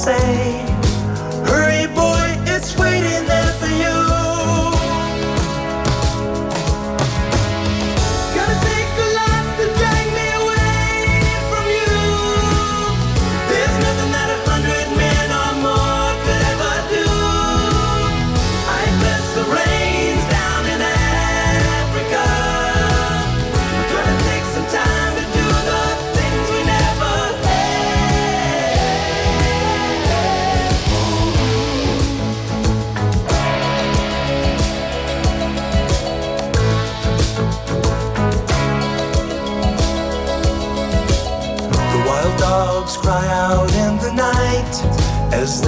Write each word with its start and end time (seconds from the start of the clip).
Say, 0.00 0.69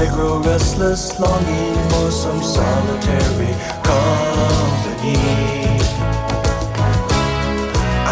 they 0.03 0.09
grow 0.09 0.41
restless, 0.41 1.19
longing 1.21 1.75
for 1.91 2.11
some 2.11 2.43
solitary 2.43 3.55
company. 3.87 5.17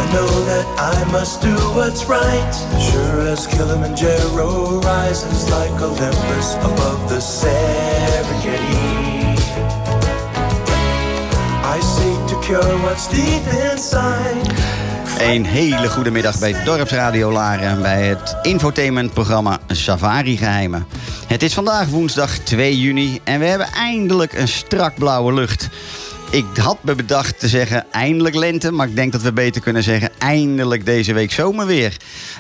I 0.01 0.03
know 0.13 0.31
that 0.51 0.67
I 0.79 1.11
must 1.11 1.43
do 1.43 1.55
what's 1.75 2.05
right, 2.05 2.53
sure 2.89 3.21
as 3.27 3.47
Kilimanjaro 3.47 4.81
rises 4.81 5.51
like 5.51 5.77
Olympus 5.83 6.55
above 6.69 7.09
the 7.09 7.21
Serengeti. 7.21 8.61
I 11.75 11.79
seek 11.97 12.21
to 12.31 12.37
cure 12.47 12.79
what's 12.85 13.09
deep 13.09 13.45
inside. 13.73 14.71
Een 15.19 15.45
hele 15.45 15.89
goede 15.89 16.11
middag 16.11 16.39
bij 16.39 16.65
Dorpsradio 16.65 17.33
Laren 17.33 17.83
bij 17.83 18.07
het 18.07 18.37
infotainmentprogramma 18.43 19.59
Safari 19.67 20.37
Geheimen. 20.37 20.87
Het 21.31 21.43
is 21.43 21.55
vandaag 21.55 21.89
woensdag 21.89 22.39
2 22.39 22.79
juni 22.79 23.21
en 23.25 23.41
we 23.41 23.47
hebben 23.47 23.67
eindelijk 23.67 24.33
een 24.33 24.49
strak 24.49 24.95
blauwe 24.95 25.33
lucht. 25.33 25.69
Ik 26.31 26.45
had 26.57 26.85
me 26.85 26.95
bedacht 26.95 27.39
te 27.39 27.49
zeggen 27.49 27.87
eindelijk 27.91 28.35
lente, 28.35 28.71
maar 28.71 28.89
ik 28.89 28.97
denk 28.97 29.13
dat 29.13 29.23
we 29.23 29.33
beter 29.33 29.61
kunnen 29.61 29.83
zeggen 29.83 30.11
eindelijk 30.19 30.85
deze 30.85 31.13
week 31.13 31.33
zomerweer. 31.33 31.97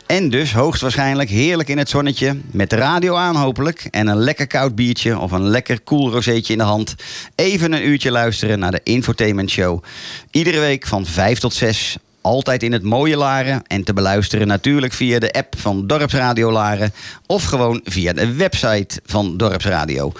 En 0.07 0.31
dus 0.31 0.53
hoogstwaarschijnlijk 0.53 1.31
heerlijk 1.31 1.69
in 1.69 1.79
het 1.79 1.89
zonnetje, 1.89 2.41
met 2.51 2.71
de 2.71 2.77
radio 2.77 3.15
aan 3.15 3.37
hopelijk 3.37 3.87
en 3.91 4.07
een 4.07 4.19
lekker 4.19 4.47
koud 4.47 4.75
biertje 4.75 5.19
of 5.19 5.31
een 5.31 5.49
lekker 5.49 5.81
koel 5.81 6.11
rozeetje 6.11 6.53
in 6.53 6.59
de 6.59 6.65
hand. 6.65 6.95
Even 7.35 7.73
een 7.73 7.87
uurtje 7.87 8.11
luisteren 8.11 8.59
naar 8.59 8.71
de 8.71 8.81
Infotainment 8.83 9.51
Show. 9.51 9.83
Iedere 10.31 10.59
week 10.59 10.87
van 10.87 11.07
5 11.07 11.39
tot 11.39 11.55
6 11.55 11.97
altijd 12.21 12.63
in 12.63 12.73
het 12.73 12.83
mooie 12.83 13.17
Laren 13.17 13.63
en 13.67 13.85
te 13.85 13.93
beluisteren 13.93 14.47
natuurlijk 14.47 14.93
via 14.93 15.19
de 15.19 15.33
app 15.33 15.55
van 15.59 15.87
Dorpsradio 15.87 16.53
Laren 16.53 16.93
of 17.27 17.45
gewoon 17.45 17.81
via 17.85 18.13
de 18.13 18.35
website 18.35 19.01
van 19.05 19.37
Dorpsradio. 19.37 20.13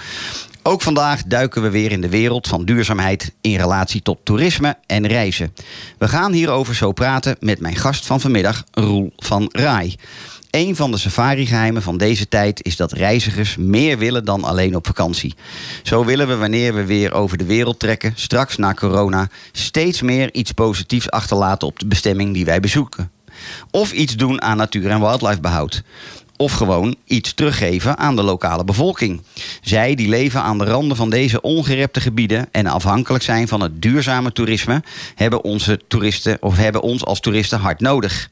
Ook 0.63 0.81
vandaag 0.81 1.23
duiken 1.23 1.61
we 1.61 1.69
weer 1.69 1.91
in 1.91 2.01
de 2.01 2.09
wereld 2.09 2.47
van 2.47 2.65
duurzaamheid 2.65 3.33
in 3.41 3.55
relatie 3.55 4.01
tot 4.01 4.19
toerisme 4.23 4.77
en 4.85 5.07
reizen. 5.07 5.53
We 5.97 6.07
gaan 6.07 6.31
hierover 6.31 6.75
zo 6.75 6.91
praten 6.91 7.35
met 7.39 7.59
mijn 7.59 7.75
gast 7.75 8.05
van 8.05 8.21
vanmiddag, 8.21 8.63
Roel 8.71 9.13
van 9.17 9.49
Rai. 9.51 9.95
Een 10.51 10.75
van 10.75 10.91
de 10.91 10.97
safari-geheimen 10.97 11.81
van 11.81 11.97
deze 11.97 12.27
tijd 12.27 12.63
is 12.63 12.75
dat 12.75 12.91
reizigers 12.91 13.55
meer 13.57 13.97
willen 13.97 14.25
dan 14.25 14.43
alleen 14.43 14.75
op 14.75 14.85
vakantie. 14.85 15.33
Zo 15.83 16.05
willen 16.05 16.27
we 16.27 16.35
wanneer 16.35 16.73
we 16.73 16.85
weer 16.85 17.13
over 17.13 17.37
de 17.37 17.45
wereld 17.45 17.79
trekken, 17.79 18.13
straks 18.15 18.57
na 18.57 18.73
corona, 18.73 19.29
steeds 19.51 20.01
meer 20.01 20.33
iets 20.33 20.51
positiefs 20.51 21.09
achterlaten 21.09 21.67
op 21.67 21.79
de 21.79 21.87
bestemming 21.87 22.33
die 22.33 22.45
wij 22.45 22.59
bezoeken. 22.59 23.11
Of 23.69 23.91
iets 23.91 24.15
doen 24.15 24.41
aan 24.41 24.57
natuur- 24.57 24.89
en 24.89 24.99
wildlifebehoud. 24.99 25.83
Of 26.41 26.53
gewoon 26.53 26.95
iets 27.05 27.33
teruggeven 27.33 27.97
aan 27.97 28.15
de 28.15 28.23
lokale 28.23 28.63
bevolking. 28.63 29.21
Zij 29.61 29.95
die 29.95 30.09
leven 30.09 30.41
aan 30.41 30.57
de 30.57 30.63
randen 30.63 30.97
van 30.97 31.09
deze 31.09 31.41
ongerepte 31.41 32.01
gebieden 32.01 32.47
en 32.51 32.65
afhankelijk 32.65 33.23
zijn 33.23 33.47
van 33.47 33.61
het 33.61 33.81
duurzame 33.81 34.31
toerisme, 34.31 34.83
hebben 35.15 35.43
onze 35.43 35.79
toeristen 35.87 36.37
of 36.39 36.57
hebben 36.57 36.81
ons 36.81 37.05
als 37.05 37.19
toeristen 37.19 37.59
hard 37.59 37.79
nodig. 37.79 38.29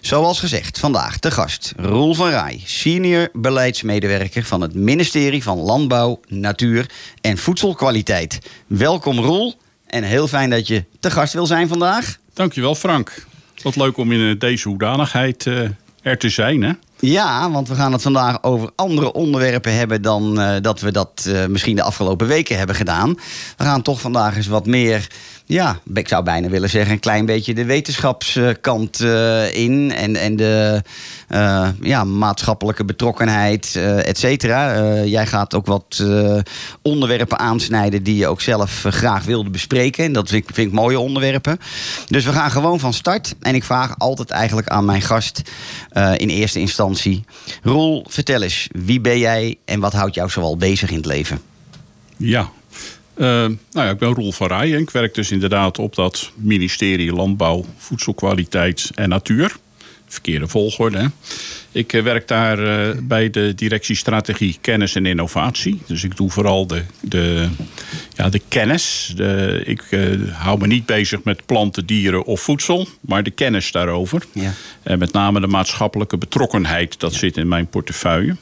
Zoals 0.00 0.38
gezegd, 0.40 0.78
vandaag 0.78 1.18
de 1.18 1.30
gast 1.30 1.72
Roel 1.76 2.14
van 2.14 2.28
Rij, 2.28 2.60
senior 2.64 3.28
beleidsmedewerker 3.32 4.44
van 4.44 4.60
het 4.60 4.74
ministerie 4.74 5.42
van 5.42 5.58
Landbouw, 5.58 6.20
Natuur 6.28 6.90
en 7.20 7.38
Voedselkwaliteit. 7.38 8.38
Welkom 8.66 9.18
Roel 9.18 9.54
en 9.86 10.02
heel 10.02 10.28
fijn 10.28 10.50
dat 10.50 10.66
je 10.66 10.84
te 10.98 11.10
gast 11.10 11.32
wil 11.32 11.46
zijn 11.46 11.68
vandaag. 11.68 12.18
Dankjewel 12.34 12.74
Frank. 12.74 13.26
Wat 13.62 13.76
leuk 13.76 13.96
om 13.96 14.12
in 14.12 14.30
eh, 14.30 14.38
deze 14.38 14.68
hoedanigheid 14.68 15.46
eh, 15.46 15.68
er 16.02 16.18
te 16.18 16.28
zijn. 16.28 16.62
Hè? 16.62 16.72
Ja, 17.00 17.50
want 17.50 17.68
we 17.68 17.74
gaan 17.74 17.92
het 17.92 18.02
vandaag 18.02 18.42
over 18.42 18.70
andere 18.74 19.12
onderwerpen 19.12 19.74
hebben 19.74 20.02
dan 20.02 20.40
eh, 20.40 20.60
dat 20.60 20.80
we 20.80 20.92
dat 20.92 21.26
eh, 21.28 21.46
misschien 21.46 21.76
de 21.76 21.82
afgelopen 21.82 22.26
weken 22.26 22.58
hebben 22.58 22.76
gedaan. 22.76 23.14
We 23.56 23.64
gaan 23.64 23.82
toch 23.82 24.00
vandaag 24.00 24.36
eens 24.36 24.46
wat 24.46 24.66
meer, 24.66 25.06
ja, 25.50 25.78
ik 25.94 26.08
zou 26.08 26.24
bijna 26.24 26.48
willen 26.48 26.70
zeggen, 26.70 26.92
een 26.92 26.98
klein 26.98 27.26
beetje 27.26 27.54
de 27.54 27.64
wetenschapskant 27.64 29.00
eh, 29.00 29.54
in. 29.54 29.92
En, 29.92 30.16
en 30.16 30.36
de 30.36 30.82
eh, 31.28 31.68
ja, 31.80 32.04
maatschappelijke 32.04 32.84
betrokkenheid, 32.84 33.74
eh 33.76 34.08
et 34.08 34.18
cetera. 34.18 34.94
Jij 35.04 35.26
gaat 35.26 35.54
ook 35.54 35.66
wat 35.66 36.04
onderwerpen 36.82 37.38
aansnijden 37.38 38.02
die 38.02 38.16
je 38.16 38.26
ook 38.26 38.40
zelf 38.40 38.84
graag 38.88 39.24
wilde 39.24 39.50
bespreken. 39.50 40.04
En 40.04 40.12
dat 40.12 40.28
vind 40.28 40.48
ik, 40.48 40.54
vind 40.54 40.66
ik 40.68 40.72
mooie 40.72 40.98
onderwerpen. 40.98 41.58
Dus 42.06 42.24
we 42.24 42.32
gaan 42.32 42.50
gewoon 42.50 42.80
van 42.80 42.92
start. 42.92 43.34
En 43.40 43.54
ik 43.54 43.64
vraag 43.64 43.94
altijd 43.98 44.30
eigenlijk 44.30 44.68
aan 44.68 44.84
mijn 44.84 45.02
gast 45.02 45.42
in 46.16 46.28
eerste 46.28 46.60
instantie. 46.60 47.24
Roel, 47.62 48.04
vertel 48.08 48.42
eens, 48.42 48.68
wie 48.72 49.00
ben 49.00 49.18
jij 49.18 49.56
en 49.64 49.80
wat 49.80 49.92
houdt 49.92 50.14
jou 50.14 50.30
zoal 50.30 50.56
bezig 50.56 50.90
in 50.90 50.96
het 50.96 51.06
leven? 51.06 51.40
Ja. 52.16 52.50
Eh, 53.20 53.26
nou 53.26 53.56
ja, 53.72 53.90
ik 53.90 53.98
ben 53.98 54.14
Roel 54.14 54.32
van 54.32 54.46
Rijen. 54.46 54.80
Ik 54.80 54.90
werk 54.90 55.14
dus 55.14 55.30
inderdaad 55.30 55.78
op 55.78 55.94
dat 55.94 56.32
ministerie 56.36 57.12
Landbouw, 57.12 57.64
Voedselkwaliteit 57.76 58.90
en 58.94 59.08
Natuur. 59.08 59.56
Verkeerde 60.06 60.48
volgorde. 60.48 60.98
Hè? 60.98 61.06
Ik 61.72 61.92
eh, 61.92 62.02
werk 62.02 62.28
daar 62.28 62.58
eh, 62.58 62.96
bij 63.02 63.30
de 63.30 63.54
directie 63.54 63.96
Strategie, 63.96 64.58
Kennis 64.60 64.94
en 64.94 65.06
Innovatie. 65.06 65.82
Dus 65.86 66.04
ik 66.04 66.16
doe 66.16 66.30
vooral 66.30 66.66
de, 66.66 66.82
de, 67.00 67.48
ja, 68.16 68.28
de 68.28 68.40
kennis. 68.48 69.12
De, 69.16 69.62
ik 69.64 69.82
hou 70.32 70.58
me 70.58 70.66
niet 70.66 70.86
bezig 70.86 71.24
met 71.24 71.46
planten, 71.46 71.86
dieren 71.86 72.24
of 72.24 72.40
voedsel, 72.40 72.88
maar 73.00 73.22
de 73.22 73.30
kennis 73.30 73.72
daarover. 73.72 74.22
Ja. 74.32 74.52
En 74.82 74.98
met 74.98 75.12
name 75.12 75.40
de 75.40 75.46
maatschappelijke 75.46 76.18
betrokkenheid, 76.18 77.00
dat 77.00 77.14
zit 77.14 77.36
in 77.36 77.48
mijn 77.48 77.66
portefeuille. 77.66 78.36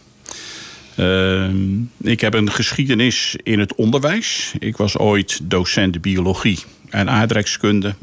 Ehm, 0.98 1.80
ik 2.00 2.20
heb 2.20 2.34
een 2.34 2.50
geschiedenis 2.50 3.36
in 3.42 3.58
het 3.58 3.74
onderwijs. 3.74 4.54
Ik 4.58 4.76
was 4.76 4.96
ooit 4.96 5.40
docent 5.42 6.00
biologie 6.00 6.58
en 6.90 7.10
aardrijkskunde. 7.10 7.94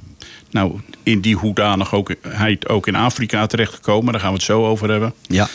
Nou, 0.51 0.80
in 1.03 1.19
die 1.21 1.36
hoedanigheid 1.36 2.69
ook 2.69 2.88
in 2.88 2.95
Afrika 2.95 3.45
terechtgekomen. 3.45 4.12
Daar 4.12 4.21
gaan 4.21 4.30
we 4.30 4.36
het 4.36 4.45
zo 4.45 4.65
over 4.65 4.89
hebben. 4.89 5.13
Ja. 5.27 5.47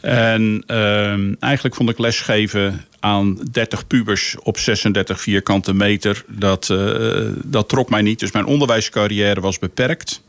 En 0.00 0.62
ehm, 0.66 1.34
eigenlijk 1.38 1.74
vond 1.74 1.90
ik 1.90 1.98
lesgeven 1.98 2.84
aan 3.00 3.38
30 3.50 3.86
pubers 3.86 4.36
op 4.42 4.58
36 4.58 5.20
vierkante 5.20 5.74
meter. 5.74 6.24
Dat, 6.28 6.70
eh, 6.70 7.26
dat 7.44 7.68
trok 7.68 7.90
mij 7.90 8.02
niet. 8.02 8.18
Dus 8.18 8.32
mijn 8.32 8.44
onderwijscarrière 8.44 9.40
was 9.40 9.58
beperkt. 9.58 10.22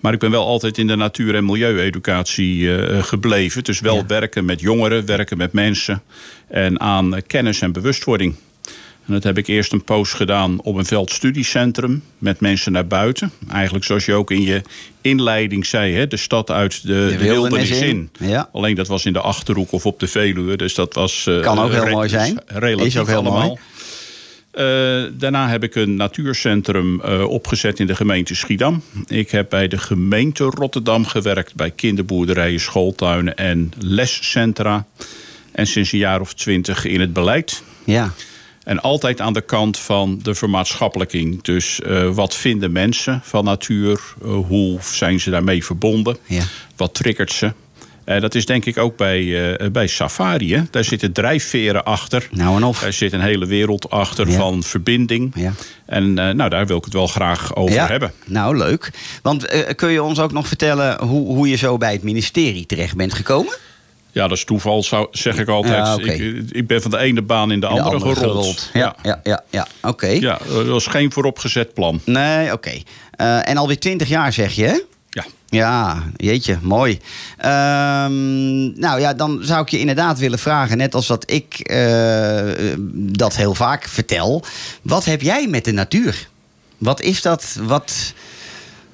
Maar 0.00 0.12
ik 0.12 0.18
ben 0.18 0.30
wel 0.30 0.46
altijd 0.46 0.78
in 0.78 0.86
de 0.86 0.96
natuur- 0.96 1.34
en 1.34 1.44
milieueducatie 1.44 2.76
eh, 2.76 3.02
gebleven. 3.02 3.64
Dus 3.64 3.80
wel 3.80 3.96
Ja. 3.96 4.06
werken 4.06 4.44
met 4.44 4.60
jongeren, 4.60 5.06
werken 5.06 5.36
met 5.36 5.52
mensen. 5.52 6.02
En 6.48 6.80
aan 6.80 7.14
eh, 7.16 7.22
kennis 7.26 7.60
en 7.60 7.72
bewustwording. 7.72 8.34
En 9.06 9.14
dat 9.14 9.22
heb 9.22 9.38
ik 9.38 9.46
eerst 9.46 9.72
een 9.72 9.84
post 9.84 10.14
gedaan 10.14 10.60
op 10.60 10.76
een 10.76 10.84
veldstudiecentrum 10.84 12.02
met 12.18 12.40
mensen 12.40 12.72
naar 12.72 12.86
buiten. 12.86 13.32
Eigenlijk 13.50 13.84
zoals 13.84 14.04
je 14.04 14.14
ook 14.14 14.30
in 14.30 14.42
je 14.42 14.62
inleiding 15.00 15.66
zei, 15.66 15.94
hè, 15.94 16.06
de 16.06 16.16
stad 16.16 16.50
uit 16.50 16.82
de, 16.82 16.88
de 16.88 16.92
wildernis 17.18 17.68
wildernis 17.68 17.70
in. 17.80 18.10
in. 18.20 18.28
Ja. 18.28 18.48
Alleen 18.52 18.74
dat 18.74 18.88
was 18.88 19.04
in 19.04 19.12
de 19.12 19.20
Achterhoek 19.20 19.72
of 19.72 19.86
op 19.86 20.00
de 20.00 20.06
Veluwe. 20.06 20.56
Dus 20.56 20.74
dat 20.74 20.94
was... 20.94 21.26
eh, 21.26 21.40
Kan 21.40 21.58
ook 21.58 21.72
heel 21.72 21.86
mooi 21.90 22.08
zijn. 22.08 22.40
Relatief 22.46 22.86
Is 22.86 22.98
ook 22.98 23.06
heel 23.06 23.16
allemaal. 23.16 23.46
mooi. 23.46 23.58
Eh, 24.50 25.02
daarna 25.12 25.48
heb 25.48 25.62
ik 25.62 25.74
een 25.74 25.94
natuurcentrum 25.94 27.00
eh, 27.00 27.24
opgezet 27.24 27.80
in 27.80 27.86
de 27.86 27.96
gemeente 27.96 28.34
Schiedam. 28.34 28.82
Ik 29.06 29.30
heb 29.30 29.50
bij 29.50 29.68
de 29.68 29.78
gemeente 29.78 30.44
Rotterdam 30.44 31.06
gewerkt 31.06 31.54
bij 31.54 31.70
kinderboerderijen, 31.70 32.60
schooltuinen 32.60 33.36
en 33.36 33.72
lescentra. 33.78 34.86
En 35.52 35.66
sinds 35.66 35.92
een 35.92 35.98
jaar 35.98 36.20
of 36.20 36.34
twintig 36.34 36.84
in 36.84 37.00
het 37.00 37.12
beleid. 37.12 37.62
Ja. 37.84 38.12
En 38.64 38.80
altijd 38.80 39.20
aan 39.20 39.32
de 39.32 39.40
kant 39.40 39.78
van 39.78 40.18
de 40.22 40.34
vermaatschappelijking. 40.34 41.42
Dus 41.42 41.80
eh, 41.80 42.14
wat 42.14 42.34
vinden 42.34 42.72
mensen 42.72 43.20
van 43.24 43.44
natuur? 43.44 44.00
Hoe 44.20 44.78
zijn 44.82 45.20
ze 45.20 45.30
daarmee 45.30 45.64
verbonden? 45.64 46.16
Ja. 46.26 46.42
Wat 46.76 46.94
triggert 46.94 47.32
ze? 47.32 47.52
Eh, 48.08 48.20
dat 48.20 48.34
is 48.34 48.46
denk 48.46 48.64
ik 48.64 48.78
ook 48.78 48.96
bij, 48.96 49.52
eh, 49.56 49.70
bij 49.70 49.86
Safari. 49.86 50.54
Hè? 50.54 50.62
Daar 50.70 50.84
zitten 50.84 51.12
drijfveren 51.12 51.84
achter. 51.84 52.28
Nou 52.30 52.56
en 52.56 52.64
of. 52.64 52.80
Daar 52.80 52.92
zit 52.92 53.12
een 53.12 53.20
hele 53.20 53.46
wereld 53.46 53.90
achter 53.90 54.28
Ja. 54.28 54.36
van 54.36 54.62
verbinding. 54.62 55.32
Ja. 55.34 55.52
En 55.86 56.14
nou, 56.14 56.48
daar 56.48 56.66
wil 56.66 56.76
ik 56.76 56.84
het 56.84 56.92
wel 56.92 57.06
graag 57.06 57.56
over 57.56 57.74
ja. 57.74 57.86
hebben. 57.86 58.12
Nou, 58.24 58.56
leuk. 58.56 58.90
Want 59.22 59.74
kun 59.74 59.90
je 59.90 60.02
ons 60.02 60.18
ook 60.18 60.32
nog 60.32 60.48
vertellen 60.48 61.00
hoe, 61.02 61.34
hoe 61.34 61.48
je 61.48 61.56
zo 61.56 61.76
bij 61.76 61.92
het 61.92 62.02
ministerie 62.02 62.66
terecht 62.66 62.96
bent 62.96 63.14
gekomen? 63.14 63.56
Ja, 64.12 64.28
dat 64.28 64.36
is 64.36 64.44
toeval, 64.44 64.82
zou, 64.82 65.08
zeg 65.10 65.38
ik 65.38 65.48
altijd. 65.48 65.86
Ja, 65.86 65.94
oké. 65.94 66.12
ik, 66.12 66.50
ik 66.50 66.66
ben 66.66 66.82
van 66.82 66.90
de 66.90 66.98
ene 66.98 67.22
baan 67.22 67.50
in 67.50 67.60
de, 67.60 67.66
In 67.66 67.74
de 67.74 67.80
andere, 67.80 68.14
gerold. 68.14 68.70
Ja, 68.72 68.96
ja, 69.02 69.20
ja, 69.22 69.42
ja. 69.50 69.66
oké. 69.82 70.06
ja, 70.06 70.38
dat 70.52 70.66
was 70.66 70.86
geen 70.86 71.12
vooropgezet 71.12 71.74
plan. 71.74 72.00
Nee, 72.04 72.52
oké. 72.52 72.72
Eh, 73.10 73.48
en 73.48 73.56
alweer 73.56 73.78
twintig 73.78 74.08
jaar 74.08 74.32
zeg 74.32 74.52
je? 74.52 74.84
Ja. 75.50 76.02
Jeetje, 76.16 76.58
mooi. 76.62 76.98
Ehm, 77.36 78.80
nou 78.80 79.00
ja, 79.00 79.14
dan 79.14 79.38
zou 79.42 79.62
ik 79.62 79.68
je 79.68 79.78
inderdaad 79.78 80.18
willen 80.18 80.38
vragen, 80.38 80.76
net 80.76 80.94
als 80.94 81.06
dat 81.06 81.30
ik 81.30 81.58
eh, 81.58 82.52
dat 82.92 83.36
heel 83.36 83.54
vaak 83.54 83.88
vertel. 83.88 84.44
Wat 84.82 85.04
heb 85.04 85.22
jij 85.22 85.46
met 85.46 85.64
de 85.64 85.72
natuur? 85.72 86.28
Wat 86.78 87.00
is 87.00 87.22
dat 87.22 87.58
wat, 87.62 88.12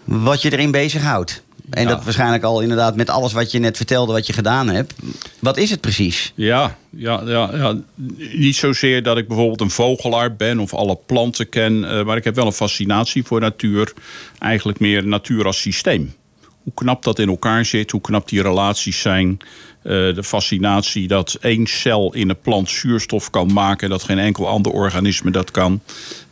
wat 0.04 0.42
je 0.42 0.52
erin 0.52 0.70
bezighoudt? 0.70 1.42
En 1.70 1.82
Ja. 1.82 1.88
dat 1.88 2.04
waarschijnlijk 2.04 2.42
al 2.42 2.60
inderdaad 2.60 2.96
met 2.96 3.10
alles 3.10 3.32
wat 3.32 3.50
je 3.50 3.58
net 3.58 3.76
vertelde, 3.76 4.12
wat 4.12 4.26
je 4.26 4.32
gedaan 4.32 4.68
hebt. 4.68 4.94
Wat 5.38 5.56
is 5.56 5.70
het 5.70 5.80
precies? 5.80 6.32
Ja, 6.34 6.76
ja, 6.90 7.22
ja, 7.24 7.50
ja, 7.54 7.76
niet 8.32 8.56
zozeer 8.56 9.02
dat 9.02 9.16
ik 9.18 9.28
bijvoorbeeld 9.28 9.60
een 9.60 9.70
vogelaar 9.70 10.36
ben 10.36 10.58
of 10.58 10.74
alle 10.74 10.98
planten 11.06 11.48
ken, 11.48 11.84
eh, 11.90 12.04
maar 12.04 12.16
ik 12.16 12.24
heb 12.24 12.34
wel 12.34 12.46
een 12.46 12.52
fascinatie 12.52 13.24
voor 13.24 13.40
natuur. 13.40 13.92
Eigenlijk 14.38 14.80
meer 14.80 15.06
natuur 15.06 15.46
als 15.46 15.60
systeem. 15.60 16.14
Hoe 16.64 16.72
knap 16.74 17.02
dat 17.02 17.18
in 17.18 17.28
elkaar 17.28 17.64
zit, 17.64 17.90
hoe 17.90 18.00
knap 18.00 18.28
die 18.28 18.42
relaties 18.42 19.00
zijn. 19.00 19.38
eh, 19.82 19.90
de 19.92 20.22
fascinatie 20.24 21.08
dat 21.08 21.36
één 21.40 21.66
cel 21.66 22.14
in 22.14 22.28
een 22.28 22.40
plant 22.40 22.70
zuurstof 22.70 23.30
kan 23.30 23.52
maken, 23.52 23.88
dat 23.88 24.02
geen 24.02 24.18
enkel 24.18 24.48
ander 24.48 24.72
organisme 24.72 25.30
dat 25.30 25.50
kan. 25.50 25.80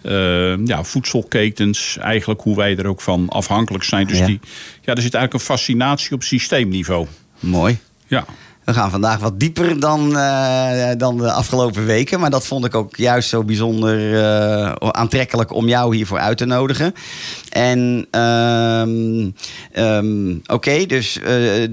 Eh, 0.02 0.67
ja, 0.67 0.84
voedselketens, 0.84 1.96
eigenlijk 2.00 2.40
hoe 2.40 2.56
wij 2.56 2.76
er 2.76 2.87
ook 2.87 3.00
van 3.00 3.29
afhankelijk 3.29 3.84
zijn. 3.84 4.06
Dus 4.06 4.19
Ja. 4.19 4.26
die, 4.26 4.40
ja, 4.82 4.94
er 4.94 5.02
zit 5.02 5.14
eigenlijk 5.14 5.32
een 5.32 5.55
fascinatie 5.56 6.12
op 6.12 6.23
systeemniveau. 6.23 7.06
Mooi. 7.40 7.79
Ja. 8.06 8.25
We 8.64 8.73
gaan 8.75 8.91
vandaag 8.91 9.19
wat 9.19 9.41
dieper 9.41 9.81
dan, 9.81 10.17
eh, 10.17 10.91
dan 10.97 11.17
de 11.17 11.32
afgelopen 11.32 11.87
weken. 11.87 12.20
Maar 12.20 12.31
dat 12.31 12.47
vond 12.47 12.64
ik 12.64 12.75
ook 12.75 12.97
juist 12.97 13.29
zo 13.29 13.44
bijzonder 13.44 14.25
eh, 14.25 14.73
aantrekkelijk 14.91 15.53
om 15.53 15.69
jou 15.69 15.97
hiervoor 15.97 16.19
uit 16.19 16.37
te 16.38 16.44
nodigen. 16.44 16.94
En 17.49 18.06
ehm, 18.11 19.31
ehm, 19.73 20.37
oké, 20.47 20.87
dus 20.87 21.19
eh, 21.19 21.67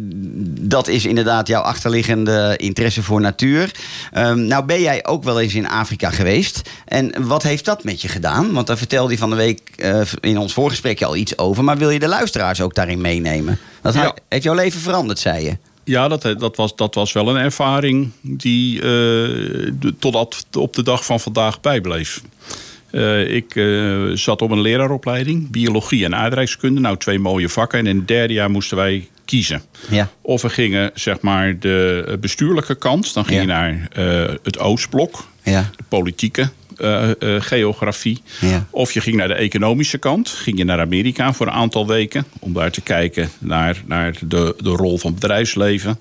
dat 0.60 0.88
is 0.88 1.06
inderdaad 1.06 1.48
jouw 1.48 1.62
achterliggende 1.62 2.54
interesse 2.58 3.04
voor 3.04 3.22
natuur. 3.22 3.72
Ehm, 4.12 4.46
nou 4.46 4.66
ben 4.66 4.82
jij 4.82 5.06
ook 5.06 5.24
wel 5.24 5.40
eens 5.40 5.56
in 5.56 5.68
Afrika 5.70 6.10
geweest. 6.10 6.62
En 6.86 7.28
wat 7.28 7.44
heeft 7.44 7.66
dat 7.66 7.84
met 7.84 8.02
je 8.02 8.08
gedaan? 8.08 8.54
Want 8.54 8.68
daar 8.68 8.78
vertelde 8.78 9.12
je 9.12 9.18
van 9.18 9.30
de 9.30 9.36
week 9.36 9.62
in 10.20 10.38
ons 10.38 10.54
voorgesprekje 10.54 11.06
al 11.06 11.16
iets 11.16 11.38
over. 11.38 11.64
Maar 11.64 11.78
wil 11.78 11.90
je 11.90 12.00
de 12.00 12.08
luisteraars 12.08 12.62
ook 12.62 12.76
daarin 12.76 13.02
meenemen? 13.02 13.60
Dat 13.82 13.94
Ja. 13.94 14.14
heeft 14.30 14.44
jouw 14.44 14.56
leven 14.56 14.80
veranderd, 14.82 15.20
zei 15.20 15.44
je. 15.44 15.58
Ja, 15.90 16.08
dat, 16.08 16.22
dat, 16.40 16.56
was, 16.56 16.76
dat 16.76 16.96
was 16.96 17.12
wel 17.14 17.30
een 17.30 17.36
ervaring 17.44 18.12
die 18.22 18.78
eh, 18.78 18.84
de- 19.80 19.94
totdat 20.00 20.46
op 20.58 20.74
de 20.74 20.84
dag 20.84 21.06
van 21.06 21.20
vandaag 21.20 21.62
bijbleef. 21.62 22.22
Eh, 22.92 23.34
ik 23.36 23.56
eh, 23.56 24.04
zat 24.14 24.42
op 24.42 24.52
een 24.52 24.62
leraaropleiding, 24.62 25.50
biologie 25.52 26.06
en 26.06 26.16
aardrijkskunde. 26.16 26.80
Nou, 26.80 26.98
twee 26.98 27.20
mooie 27.20 27.50
vakken. 27.50 27.80
En 27.80 27.88
in 27.88 27.98
het 27.98 28.08
derde 28.08 28.34
jaar 28.34 28.50
moesten 28.52 28.78
wij 28.78 29.08
kiezen. 29.26 29.62
Ja. 29.90 30.10
Of 30.22 30.42
we 30.42 30.50
gingen, 30.50 30.92
zeg 30.94 31.22
maar, 31.22 31.60
de 31.60 32.18
bestuurlijke 32.22 32.76
kant. 32.76 33.14
Dan 33.14 33.26
ging 33.26 33.36
Ja. 33.36 33.42
je 33.42 33.48
naar 33.48 33.88
eh, 34.28 34.34
het 34.44 34.60
Oostblok, 34.60 35.28
Ja. 35.44 35.70
de 35.78 35.84
politieke 35.88 36.50
eh, 36.80 37.10
eh, 37.10 37.42
geografie. 37.42 38.22
Ja. 38.42 38.66
Of 38.70 38.92
je 38.92 39.02
ging 39.02 39.16
naar 39.16 39.28
de 39.28 39.34
economische 39.34 39.98
kant. 39.98 40.30
Ging 40.30 40.58
je 40.58 40.64
naar 40.64 40.80
Amerika 40.80 41.34
voor 41.34 41.48
een 41.48 41.54
aantal 41.54 41.88
weken. 41.88 42.26
Om 42.40 42.54
daar 42.54 42.72
te 42.72 42.82
kijken 42.82 43.30
naar, 43.40 43.82
naar 43.86 44.16
de, 44.22 44.56
de 44.58 44.70
rol 44.70 44.98
van 44.98 45.14
bedrijfsleven. 45.14 46.00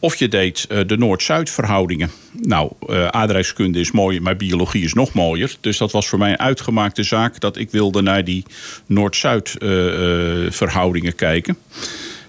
Of 0.00 0.16
je 0.16 0.28
deed 0.28 0.66
eh, 0.68 0.80
de 0.86 0.96
Noord-Zuid 0.96 1.50
verhoudingen. 1.50 2.10
Nou, 2.32 2.72
eh 2.86 3.06
aardrijkskunde 3.06 3.80
is 3.80 3.90
mooi, 3.90 4.20
maar 4.20 4.36
biologie 4.36 4.84
is 4.84 4.92
nog 4.92 5.12
mooier. 5.12 5.56
Dus 5.60 5.78
dat 5.78 5.92
was 5.92 6.08
voor 6.08 6.18
mij 6.18 6.30
een 6.30 6.38
uitgemaakte 6.38 7.02
zaak 7.02 7.40
dat 7.40 7.56
ik 7.56 7.70
wilde 7.70 8.02
naar 8.02 8.24
die 8.24 8.44
Noord-Zuid 8.86 9.56
eh, 9.58 10.46
eh, 10.46 10.52
verhoudingen 10.52 11.14
kijken. 11.14 11.58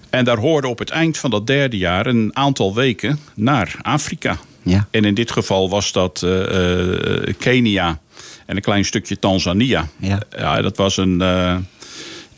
En 0.09 0.25
daar 0.25 0.37
hoorde 0.37 0.67
op 0.67 0.79
het 0.79 0.89
eind 0.89 1.17
van 1.17 1.29
dat 1.29 1.47
derde 1.47 1.77
jaar 1.77 2.05
een 2.05 2.31
aantal 2.33 2.75
weken 2.75 3.19
naar 3.35 3.75
Afrika. 3.81 4.37
Ja. 4.63 4.87
En 4.91 5.05
in 5.05 5.13
dit 5.13 5.31
geval 5.31 5.69
was 5.69 5.91
dat 5.91 6.23
eh, 6.23 7.27
eh, 7.27 7.33
Kenia 7.37 7.99
en 8.45 8.55
een 8.55 8.61
klein 8.61 8.85
stukje 8.85 9.19
Tanzania. 9.19 9.87
Ja. 9.97 10.19
ja 10.37 10.61
dat 10.61 10.77
was 10.77 10.97
een, 10.97 11.21
eh, 11.21 11.57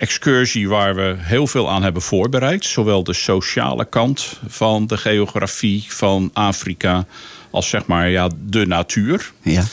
excursie 0.01 0.69
waar 0.69 0.95
we 0.95 1.15
heel 1.17 1.47
veel 1.47 1.69
aan 1.69 1.83
hebben 1.83 2.01
voorbereid. 2.01 2.65
Zowel 2.65 3.03
de 3.03 3.13
sociale 3.13 3.85
kant 3.85 4.39
van 4.47 4.87
de 4.87 4.97
geografie 4.97 5.85
van 5.87 6.29
Afrika 6.33 7.05
als 7.49 7.69
zeg 7.69 7.85
maar 7.85 8.09
ja, 8.09 8.29
de 8.45 8.65
natuur. 8.65 9.31
Ja. 9.41 9.63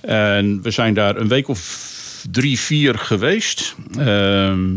En 0.00 0.62
we 0.62 0.70
zijn 0.70 0.94
daar 0.94 1.16
een 1.16 1.28
week 1.28 1.48
of 1.48 1.88
drie, 2.30 2.58
vier 2.58 2.98
geweest. 2.98 3.74
Ehm, 3.98 4.76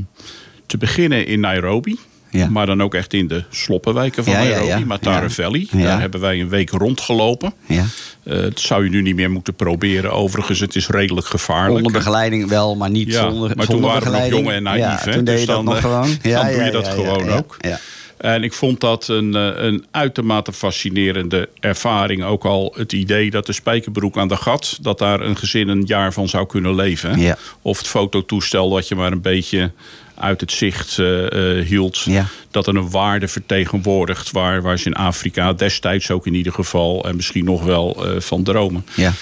te 0.65 0.77
beginnen 0.77 1.25
in 1.25 1.39
Nairobi. 1.39 1.97
Ja. 2.39 2.49
Maar 2.49 2.65
dan 2.65 2.81
ook 2.83 2.93
echt 2.93 3.13
in 3.13 3.27
de 3.27 3.43
sloppenwijken 3.49 4.23
van 4.23 4.33
Ja, 4.33 4.39
Nairobi, 4.39 4.67
ja. 4.67 4.79
Matara. 4.85 5.29
Valley. 5.29 5.67
Daar 5.71 5.99
hebben 5.99 6.19
wij 6.19 6.39
een 6.39 6.49
week 6.49 6.69
rondgelopen. 6.69 7.53
ja. 7.67 7.85
Eh, 8.23 8.41
dat 8.41 8.59
zou 8.59 8.83
je 8.83 8.89
nu 8.89 9.01
niet 9.01 9.15
meer 9.15 9.31
moeten 9.31 9.53
proberen. 9.53 10.11
Overigens, 10.11 10.59
het 10.59 10.75
is 10.75 10.87
redelijk 10.87 11.27
gevaarlijk. 11.27 11.75
Onder 11.75 11.91
begeleiding 11.91 12.47
wel, 12.49 12.75
maar 12.75 12.89
niet 12.89 13.13
zonder 13.13 13.47
maar 13.55 13.65
toen 13.65 13.75
zonder 13.75 13.91
waren 13.91 14.11
we 14.11 14.17
nog 14.17 14.27
jong 14.27 14.49
en 14.51 14.63
naïef, 14.63 14.79
Ja, 14.81 14.97
hè? 15.03 15.11
toen 15.13 15.23
deed 15.23 15.25
Dus 15.25 15.39
je 15.39 15.45
dat 15.45 15.55
dan, 15.55 15.65
nog 15.65 15.75
eh, 15.77 15.81
dan 16.33 16.51
doe 16.51 16.63
je 16.63 16.71
dat 16.71 16.87
gewoon 16.87 17.29
ook. 17.29 17.57
Ja. 17.59 17.79
En 18.17 18.43
ik 18.43 18.53
vond 18.53 18.79
dat 18.79 19.07
een, 19.07 19.35
eh, 19.35 19.49
een 19.55 19.85
uitermate 19.91 20.53
fascinerende 20.53 21.49
ervaring. 21.59 22.23
Ook 22.23 22.45
al 22.45 22.73
het 22.77 22.93
idee 22.93 23.29
dat 23.31 23.45
de 23.45 23.53
spijkerbroek 23.53 24.17
aan 24.17 24.27
de 24.27 24.35
gat... 24.35 24.77
dat 24.81 24.97
daar 24.99 25.21
een 25.21 25.37
gezin 25.37 25.67
een 25.67 25.83
jaar 25.85 26.13
van 26.13 26.29
zou 26.29 26.45
kunnen 26.45 26.75
leven. 26.75 27.35
Of 27.61 27.77
het 27.77 27.87
fototoestel 27.87 28.69
dat 28.69 28.87
je 28.87 28.95
maar 28.95 29.11
een 29.11 29.21
beetje 29.21 29.71
uit 30.15 30.41
het 30.41 30.51
zicht 30.51 30.99
eh, 30.99 31.57
eh, 31.59 31.65
hield. 31.65 31.99
Ja. 31.99 32.25
Dat 32.51 32.67
er 32.67 32.75
een 32.75 32.89
waarde 32.89 33.27
vertegenwoordigt... 33.27 34.31
Waar, 34.31 34.61
waar 34.61 34.79
ze 34.79 34.85
in 34.85 34.93
Afrika 34.93 35.53
destijds 35.53 36.11
ook 36.11 36.27
in 36.27 36.33
ieder 36.33 36.53
geval... 36.53 37.05
en 37.07 37.15
misschien 37.15 37.45
nog 37.45 37.63
wel 37.63 38.05
eh, 38.05 38.19
van 38.19 38.43
dromen. 38.43 38.85
Ja. 38.95 39.13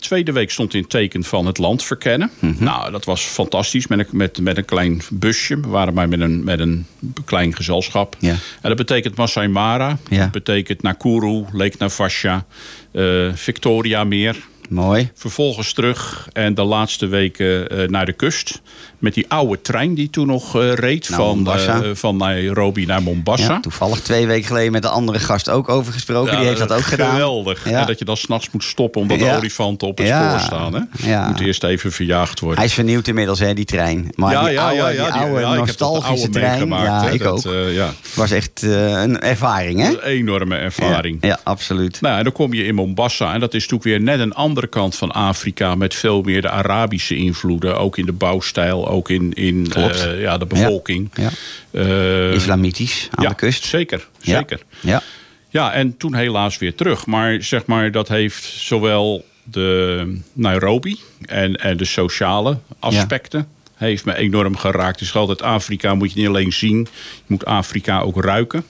Tweede 0.00 0.32
week 0.32 0.50
stond 0.50 0.74
in 0.74 0.80
het 0.80 0.90
teken 0.90 1.24
van 1.24 1.46
het 1.46 1.58
land 1.58 1.82
verkennen. 1.82 2.30
Mhm. 2.38 2.64
Nou, 2.64 2.90
dat 2.90 3.04
was 3.04 3.22
fantastisch 3.22 3.86
met 3.86 3.98
een, 3.98 4.06
met, 4.10 4.40
met 4.40 4.56
een 4.56 4.64
klein 4.64 5.00
busje. 5.10 5.60
We 5.60 5.68
waren 5.68 5.94
maar 5.94 6.08
met 6.08 6.20
een, 6.20 6.44
met 6.44 6.58
een 6.58 6.86
klein 7.24 7.54
gezelschap. 7.56 8.16
En 8.20 8.38
dat 8.60 8.76
betekent 8.76 9.16
Masai 9.16 9.48
Mara. 9.48 9.98
Dat 10.08 10.30
betekent 10.30 10.82
Nakuru, 10.82 11.44
Lake 11.52 11.76
Navasha, 11.78 12.44
eh 12.92 13.28
Victoria 13.34 14.04
meer. 14.04 14.36
Mooi. 14.68 15.10
Vervolgens 15.14 15.72
terug 15.72 16.28
en 16.32 16.54
de 16.54 16.62
laatste 16.62 17.06
weken 17.06 17.68
eh, 17.68 17.88
naar 17.88 18.06
de 18.06 18.12
kust. 18.12 18.60
Met 18.98 19.14
die 19.14 19.24
oude 19.28 19.60
trein 19.60 19.94
die 19.94 20.10
toen 20.10 20.26
nog 20.26 20.56
eh, 20.56 20.72
reed 20.72 21.06
van, 21.06 21.46
eh, 21.46 21.80
van 21.92 22.16
Nairobi 22.16 22.86
naar 22.86 23.02
Mombasa. 23.02 23.52
Ja, 23.52 23.60
toevallig 23.60 24.00
twee 24.00 24.26
weken 24.26 24.46
geleden 24.46 24.72
met 24.72 24.84
een 24.84 24.90
andere 24.90 25.18
gast 25.18 25.50
ook 25.50 25.68
over 25.68 25.92
gesproken. 25.92 26.36
Die 26.36 26.46
heeft 26.46 26.58
dat 26.58 26.72
ook 26.72 26.82
gedaan. 26.82 27.10
Geweldig. 27.10 27.68
Ja. 27.70 27.80
En 27.80 27.86
dat 27.86 27.98
je 27.98 28.04
dan 28.04 28.16
s'nachts 28.16 28.50
moet 28.50 28.64
stoppen 28.64 29.00
omdat 29.00 29.18
de 29.18 29.36
olifanten 29.36 29.88
op 29.88 29.98
het 29.98 30.06
spoor 30.06 30.40
staan. 30.40 30.74
Hè? 30.74 31.26
Moet 31.28 31.40
eerst 31.40 31.64
even 31.64 31.92
verjaagd 31.92 32.40
worden. 32.40 32.58
Hij 32.58 32.66
is 32.66 32.74
vernieuwd 32.74 33.08
inmiddels, 33.08 33.38
hè, 33.38 33.54
die 33.54 33.64
trein. 33.64 34.08
Maar 34.14 34.32
ja, 34.32 34.44
die 34.44 34.52
ja, 34.52 34.68
oude, 34.68 34.92
die 34.92 35.02
oude 35.12 35.56
nostalgische 35.56 36.08
oude 36.08 36.28
trein. 36.28 36.50
meegemaakt, 36.50 36.86
Ja, 36.86 37.04
hè, 37.04 37.12
ik 37.12 37.22
dat, 37.22 37.46
ook. 37.46 37.70
ja. 37.70 37.92
was 38.14 38.30
echt 38.30 38.62
een 38.62 39.20
ervaring, 39.20 39.80
hè? 39.80 39.88
Een 39.88 40.02
enorme 40.02 40.56
ervaring. 40.56 41.18
Ja, 41.20 41.38
absoluut. 41.42 42.00
Nou, 42.00 42.18
en 42.18 42.24
dan 42.24 42.32
kom 42.32 42.52
je 42.52 42.64
in 42.64 42.74
Mombasa. 42.74 43.34
En 43.34 43.40
dat 43.40 43.54
is 43.54 43.68
natuurlijk 43.68 43.82
weer 43.82 44.00
net 44.00 44.20
een 44.20 44.34
andere 44.58 44.80
kant 44.82 44.96
van 44.96 45.10
Afrika. 45.10 45.74
Met 45.74 45.94
veel 45.94 46.22
meer 46.22 46.42
de 46.42 46.50
Arabische 46.50 47.16
invloeden. 47.16 47.78
Ook 47.78 47.98
in 47.98 48.06
de 48.06 48.12
bouwstijl, 48.12 48.88
ook 48.88 49.10
in, 49.10 49.32
in 49.32 49.72
eh, 49.72 50.20
ja, 50.20 50.38
de 50.38 50.46
bevolking. 50.46 51.10
Ja. 51.14 51.30
Eh, 51.70 52.32
Islamitisch 52.32 53.08
aan 53.10 53.24
ja, 53.24 53.28
de 53.28 53.34
kust. 53.34 53.64
Zeker, 53.64 54.08
zeker. 54.18 54.60
Ja. 54.80 55.02
Ja, 55.50 55.72
en 55.72 55.96
toen 55.96 56.14
helaas 56.14 56.58
weer 56.58 56.74
terug. 56.74 57.06
Maar 57.06 57.42
zeg 57.42 57.66
maar, 57.66 57.90
dat 57.90 58.08
heeft 58.08 58.44
zowel 58.44 59.24
de 59.42 60.20
Nairobi 60.32 60.98
en, 61.26 61.56
en 61.56 61.76
de 61.76 61.84
sociale 61.84 62.58
aspecten... 62.78 63.48
heeft 63.74 64.04
me 64.04 64.16
enorm 64.16 64.56
geraakt. 64.56 64.98
Dus 64.98 65.14
altijd 65.14 65.42
Afrika 65.42 65.94
moet 65.94 66.12
je 66.12 66.18
niet 66.18 66.28
alleen 66.28 66.52
zien. 66.52 66.88
Je 67.14 67.24
moet 67.26 67.44
Afrika 67.44 68.00
ook 68.00 68.24
ruiken. 68.24 68.64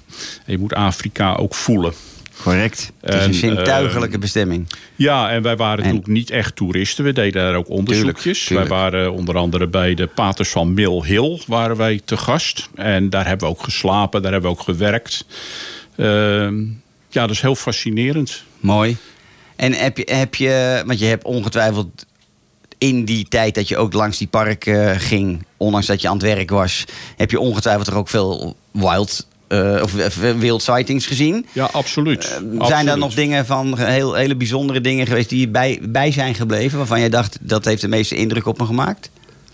En 0.45 0.52
je 0.52 0.59
moet 0.59 0.75
Afrika 0.75 1.35
ook 1.35 1.54
voelen. 1.54 1.92
Correct. 2.42 2.92
Het 3.00 3.14
is 3.14 3.21
En, 3.21 3.26
een 3.28 3.35
zintuigelijke 3.35 4.14
eh, 4.14 4.21
bestemming. 4.21 4.66
Ja, 4.97 5.30
en 5.30 5.42
wij 5.42 5.57
waren 5.57 5.78
En- 5.78 5.85
natuurlijk 5.85 6.12
niet 6.12 6.30
echt 6.30 6.57
toeristen. 6.57 7.04
We 7.04 7.12
deden 7.12 7.42
daar 7.42 7.54
ook 7.54 7.68
onderzoekjes. 7.68 8.45
tuurlijk. 8.45 8.68
Wij 8.68 8.78
waren 8.78 9.12
onder 9.12 9.37
andere 9.37 9.66
bij 9.66 9.95
de 9.95 10.07
paters 10.07 10.49
van 10.49 10.75
Mill 10.75 11.02
Hill 11.04 11.40
waren 11.47 11.76
wij 11.76 12.00
te 12.04 12.16
gast. 12.16 12.68
En 12.75 13.11
daar 13.11 13.26
hebben 13.26 13.49
we 13.49 13.54
ook 13.54 13.62
geslapen, 13.62 14.23
daar 14.23 14.33
hebben 14.33 14.50
we 14.50 14.57
ook 14.57 14.62
gewerkt. 14.64 15.25
Ehm, 15.97 16.61
ja, 17.09 17.21
dat 17.26 17.30
is 17.30 17.40
heel 17.40 17.54
fascinerend. 17.54 18.42
Mooi. 18.61 18.97
En 19.57 19.73
heb 19.73 19.97
je, 19.97 20.09
heb 20.12 20.35
je, 20.35 20.83
want 20.87 20.99
je 20.99 21.04
hebt 21.04 21.25
ongetwijfeld 21.25 22.07
in 22.78 23.04
die 23.04 23.28
tijd 23.28 23.54
dat 23.54 23.68
je 23.68 23.76
ook 23.76 23.92
langs 23.92 24.18
die 24.18 24.26
park 24.26 24.66
eh, 24.66 24.90
ging, 24.97 25.45
ondanks 25.57 25.87
dat 25.87 26.00
je 26.00 26.09
aan 26.09 26.14
het 26.16 26.23
werk 26.23 26.50
was, 26.50 26.85
heb 27.16 27.30
je 27.30 27.40
ongetwijfeld 27.40 27.87
toch 27.87 27.95
ook 27.95 28.09
veel 28.09 28.57
wild 28.71 29.26
eh, 29.49 29.81
of 29.83 29.99
eh, 29.99 30.31
wild 30.38 30.62
sightings 30.62 31.07
gezien. 31.07 31.47
Ja, 31.52 31.69
absoluut. 31.73 32.25
Eh, 32.25 32.35
Absoluut. 32.35 32.67
Zijn 32.67 32.88
er 32.88 32.99
nog 32.99 33.14
dingen 33.14 33.47
van 33.47 33.78
heel, 33.78 34.14
hele 34.14 34.37
bijzondere 34.37 34.81
dingen 34.81 35.07
geweest 35.07 35.28
die 35.28 35.49
bij, 35.49 35.78
bij 35.83 36.12
zijn 36.12 36.35
gebleven, 36.35 36.78
waarvan 36.78 37.00
je 37.00 37.09
dacht 37.09 37.38
dat 37.40 37.64
heeft 37.64 37.81
de 37.81 37.88
meeste 37.88 38.17
indruk 38.17 38.47
op 38.47 38.59
me 38.59 38.67
gemaakt? 38.67 39.11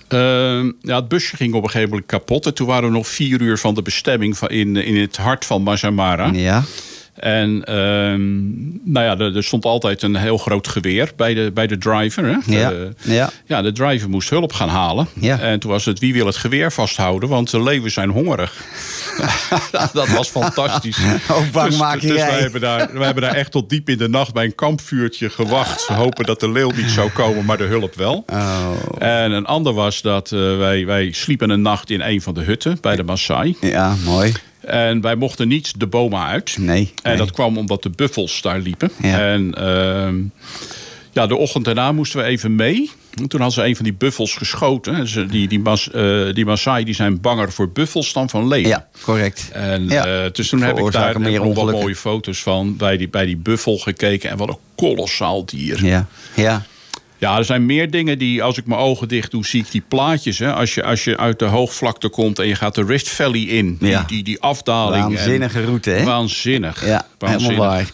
Ehm, 0.09 0.71
ja, 0.81 0.97
het 0.97 1.09
busje 1.09 1.37
ging 1.37 1.55
op 1.55 1.63
een 1.63 1.71
gegeven 1.71 1.91
moment 1.91 2.09
kapot. 2.09 2.47
En 2.47 2.55
toen 2.55 2.67
waren 2.67 2.89
we 2.89 2.97
nog 2.97 3.09
vier 3.09 3.41
uur 3.41 3.59
van 3.59 3.75
de 3.75 3.83
bestemming 3.83 4.39
van 4.39 4.49
in, 4.49 4.77
in 4.77 5.01
het 5.01 5.17
hart 5.17 5.45
van 5.45 5.63
Mazamara. 5.63 6.31
Ja. 6.33 6.63
En 7.15 7.65
ehm, 7.65 8.23
nou 8.93 9.07
ja, 9.07 9.19
er, 9.19 9.37
er 9.37 9.45
stond 9.45 9.65
altijd 9.65 10.03
een 10.03 10.17
heel 10.17 10.39
groot 10.39 10.69
geweer 10.69 11.11
bij 11.17 11.35
de, 11.35 11.51
bij 11.55 11.67
de 11.67 11.79
driver. 11.79 12.25
Hè? 12.25 12.37
Ja, 12.57 12.71
Eh, 12.73 12.79
ja. 13.15 13.31
ja, 13.47 13.63
de 13.63 13.73
driver 13.73 14.09
moest 14.09 14.31
hulp 14.31 14.53
gaan 14.53 14.69
halen. 14.69 15.09
Ja. 15.21 15.39
En 15.39 15.61
toen 15.61 15.71
was 15.71 15.85
het 15.85 15.99
wie 15.99 16.13
wil 16.13 16.27
het 16.27 16.37
geweer 16.37 16.73
vasthouden, 16.73 17.29
want 17.29 17.51
de 17.51 17.63
leeuwen 17.63 17.91
zijn 17.91 18.11
hongerig. 18.11 18.65
dat 19.93 20.09
was 20.09 20.29
fantastisch. 20.29 20.99
Ook 21.29 21.51
bangmakerij. 21.53 22.01
Dus, 22.01 22.17
dus 22.17 22.27
wij, 22.31 22.41
hebben 22.41 22.61
daar, 22.61 22.89
wij 22.93 23.05
hebben 23.05 23.23
daar 23.23 23.35
echt 23.35 23.51
tot 23.51 23.69
diep 23.71 23.89
in 23.89 23.99
de 23.99 24.09
nacht 24.09 24.33
bij 24.33 24.45
een 24.45 24.55
kampvuurtje 24.55 25.31
gewacht. 25.31 25.87
Hopen 25.87 26.25
dat 26.25 26.41
de 26.41 26.51
leeuw 26.51 26.71
niet 26.71 26.91
zou 26.91 27.11
komen, 27.11 27.45
maar 27.45 27.57
de 27.59 27.65
hulp 27.65 27.95
wel. 27.95 28.25
Oh. 28.33 28.71
En 28.99 29.33
een 29.33 29.47
ander 29.47 29.73
was 29.75 30.03
dat 30.03 30.33
eh, 30.33 30.39
wij, 30.57 30.87
wij 30.87 31.13
sliepen 31.13 31.51
een 31.51 31.63
nacht 31.63 31.91
in 31.91 32.01
een 32.01 32.23
van 32.23 32.35
de 32.35 32.41
hutten 32.43 32.79
bij 32.81 32.97
de 32.97 33.03
Maasai. 33.03 33.57
Ja, 33.61 33.95
mooi. 34.05 34.33
En 34.67 35.01
wij 35.01 35.15
mochten 35.17 35.49
niet 35.49 35.81
de 35.81 35.87
bomen 35.87 36.21
uit. 36.23 36.57
Nee. 36.59 36.93
En 37.03 37.09
nee. 37.09 37.19
dat 37.19 37.31
kwam 37.31 37.57
omdat 37.59 37.83
de 37.83 37.91
buffels 37.91 38.43
daar 38.43 38.59
liepen. 38.59 38.91
Ja. 39.03 39.21
En 39.21 39.55
ehm, 39.55 40.17
ja, 41.13 41.27
de 41.27 41.37
ochtend 41.37 41.65
daarna 41.65 41.93
moesten 41.93 42.19
we 42.21 42.25
even 42.27 42.55
mee. 42.55 42.91
En 43.21 43.29
toen 43.29 43.41
hadden 43.41 43.63
ze 43.63 43.69
een 43.69 43.77
van 43.77 43.85
die 43.85 43.95
buffels 43.95 44.35
geschoten. 44.35 44.95
En 44.95 45.09
Ze, 45.09 45.27
die, 45.27 45.49
die, 45.49 45.59
Mas, 45.61 45.91
eh, 45.91 46.33
die 46.33 46.45
Maasai 46.45 46.85
die 46.85 46.95
zijn 46.95 47.21
banger 47.21 47.53
voor 47.53 47.69
buffels 47.69 48.13
dan 48.13 48.31
van 48.31 48.49
leeuwen. 48.49 48.69
Ja, 48.69 48.87
correct. 49.03 49.49
En 49.53 49.89
Ja. 49.89 50.05
eh, 50.25 50.31
dus 50.33 50.49
toen 50.49 50.63
heb 50.63 50.79
ik 50.79 50.93
daar 50.93 51.21
meer 51.21 51.41
nog 51.41 51.55
wat 51.55 51.71
mooie 51.71 51.97
foto's 51.97 52.43
van 52.43 52.77
bij 52.77 52.97
die, 52.97 53.09
bij 53.09 53.25
die 53.27 53.37
buffel 53.37 53.79
gekeken. 53.79 54.31
En 54.31 54.37
wat 54.37 54.49
een 54.49 54.57
kolossaal 54.75 55.45
dier. 55.45 55.85
Ja, 55.85 56.07
ja. 56.35 56.65
Ja, 57.19 57.39
er 57.39 57.45
zijn 57.45 57.67
meer 57.67 57.91
dingen 57.91 58.19
die, 58.19 58.43
als 58.43 58.59
ik 58.59 58.67
mijn 58.67 58.81
ogen 58.81 59.09
dicht 59.09 59.31
doe, 59.31 59.47
zie 59.47 59.61
ik 59.61 59.71
die 59.71 59.83
plaatjes. 59.89 60.39
Hè? 60.39 60.53
Als, 60.53 60.75
je, 60.75 60.85
als 60.85 61.05
je 61.05 61.17
uit 61.17 61.39
de 61.39 61.45
hoogvlakte 61.45 62.09
komt 62.09 62.39
en 62.39 62.47
je 62.47 62.55
gaat 62.55 62.75
de 62.75 62.85
Rift 62.85 63.09
Valley 63.09 63.41
in. 63.41 63.77
Ja. 63.81 63.99
Die, 63.99 64.07
die, 64.07 64.25
die 64.25 64.41
afdaling. 64.43 65.05
Waanzinnige 65.05 65.59
en, 65.59 65.65
route, 65.65 65.91
hè? 65.91 66.05
Waanzinnig. 66.05 66.87
Ja, 66.87 67.07
Waanzinnig. 67.19 67.49
helemaal 67.49 67.69
waar. 67.69 67.91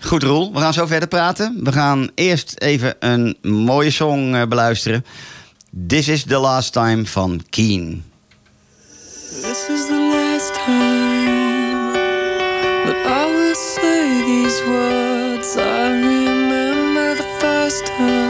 Goed, 0.00 0.22
Roel. 0.22 0.52
We 0.52 0.58
gaan 0.58 0.72
zo 0.72 0.86
verder 0.86 1.08
praten. 1.08 1.60
We 1.62 1.72
gaan 1.72 2.10
eerst 2.14 2.54
even 2.58 2.94
een 2.98 3.36
mooie 3.42 3.90
song 3.90 4.34
eh, 4.34 4.42
beluisteren. 4.46 5.04
This 5.86 6.08
is 6.08 6.22
the 6.22 6.38
last 6.38 6.72
time 6.72 7.06
van 7.06 7.42
Keen. 7.50 8.04
This 9.42 9.68
is 9.68 9.86
the 9.86 10.10
last 10.12 10.54
time 10.54 11.92
that 12.84 13.06
I 13.06 13.24
will 13.34 13.54
say 13.54 14.22
these 14.24 14.64
words. 14.66 15.56
I 15.56 15.90
remember 15.90 17.16
the 17.16 17.28
first 17.38 17.86
time, 17.86 18.29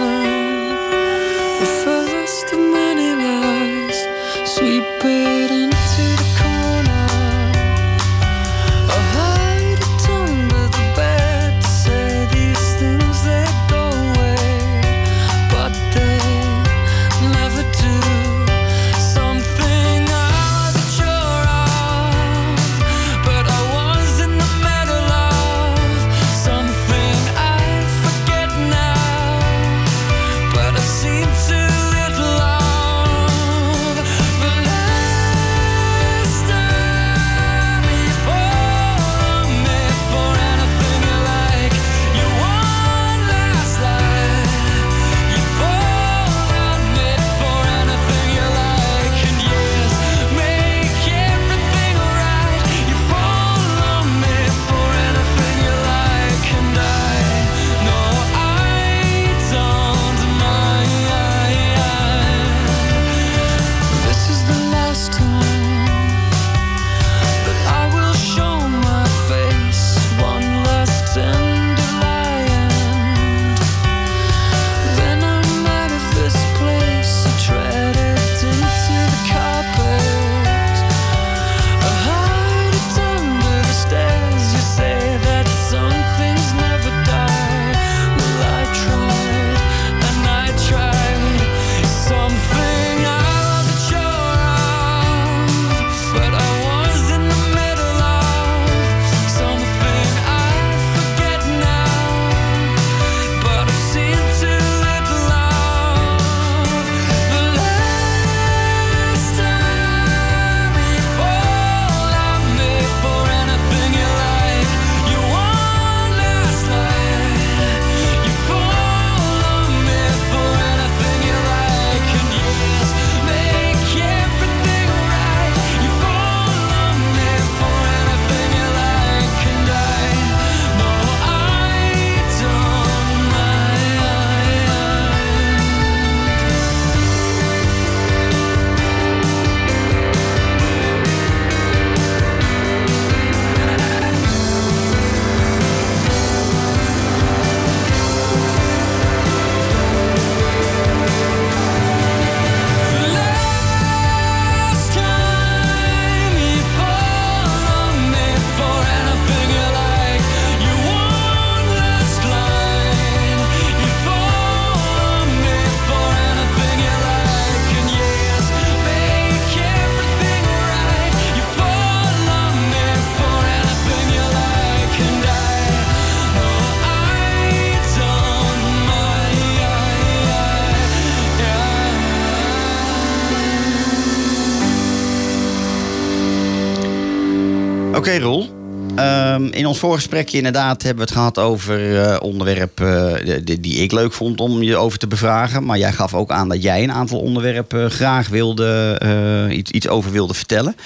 ons 189.71 189.79
voorgesprekje 189.79 190.37
inderdaad 190.37 190.83
hebben 190.83 191.05
we 191.05 191.11
het 191.11 191.19
gehad 191.19 191.39
over 191.39 192.03
eh, 192.03 192.23
onderwerpen 192.23 193.27
eh, 193.27 193.41
die, 193.45 193.61
die 193.61 193.77
ik 193.77 193.93
leuk 193.93 194.13
vond 194.13 194.41
om 194.41 194.63
je 194.63 194.77
over 194.77 194.99
te 194.99 195.07
bevragen. 195.07 195.65
Maar 195.65 195.79
jij 195.79 195.93
gaf 195.93 196.15
ook 196.15 196.31
aan 196.31 196.49
dat 196.49 196.63
jij 196.63 196.83
een 196.83 196.93
aantal 196.93 197.19
onderwerpen 197.19 197.91
graag 197.91 198.29
wilde, 198.29 198.97
eh, 198.99 199.57
iets, 199.57 199.71
iets 199.71 199.89
over 199.89 200.11
wilde 200.11 200.35
vertellen. 200.35 200.77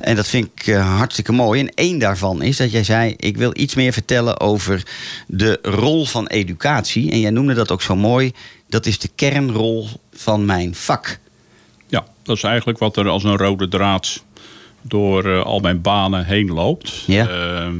En 0.00 0.16
dat 0.16 0.26
vind 0.26 0.48
ik 0.54 0.66
eh, 0.66 0.96
hartstikke 0.96 1.32
mooi. 1.32 1.60
En 1.60 1.74
één 1.74 1.98
daarvan 1.98 2.42
is 2.42 2.56
dat 2.56 2.70
jij 2.70 2.84
zei, 2.84 3.14
ik 3.16 3.36
wil 3.36 3.50
iets 3.54 3.74
meer 3.74 3.92
vertellen 3.92 4.40
over 4.40 4.82
de 5.26 5.58
rol 5.62 6.04
van 6.04 6.26
educatie. 6.26 7.10
En 7.10 7.20
jij 7.20 7.30
noemde 7.30 7.54
dat 7.54 7.72
ook 7.72 7.82
zo 7.82 7.96
mooi. 7.96 8.32
Dat 8.68 8.86
is 8.86 8.98
de 8.98 9.10
kernrol 9.14 9.88
van 10.12 10.44
mijn 10.44 10.74
vak. 10.74 11.18
Ja, 11.86 12.04
dat 12.22 12.36
is 12.36 12.42
eigenlijk 12.42 12.78
wat 12.78 12.96
er 12.96 13.08
als 13.08 13.24
een 13.24 13.36
rode 13.36 13.68
draad 13.68 14.22
door 14.86 15.24
eh, 15.24 15.42
al 15.42 15.60
mijn 15.60 15.80
banen 15.80 16.24
heen 16.24 16.52
loopt. 16.52 17.02
Ja. 17.06 17.28
Ehm, 17.28 17.74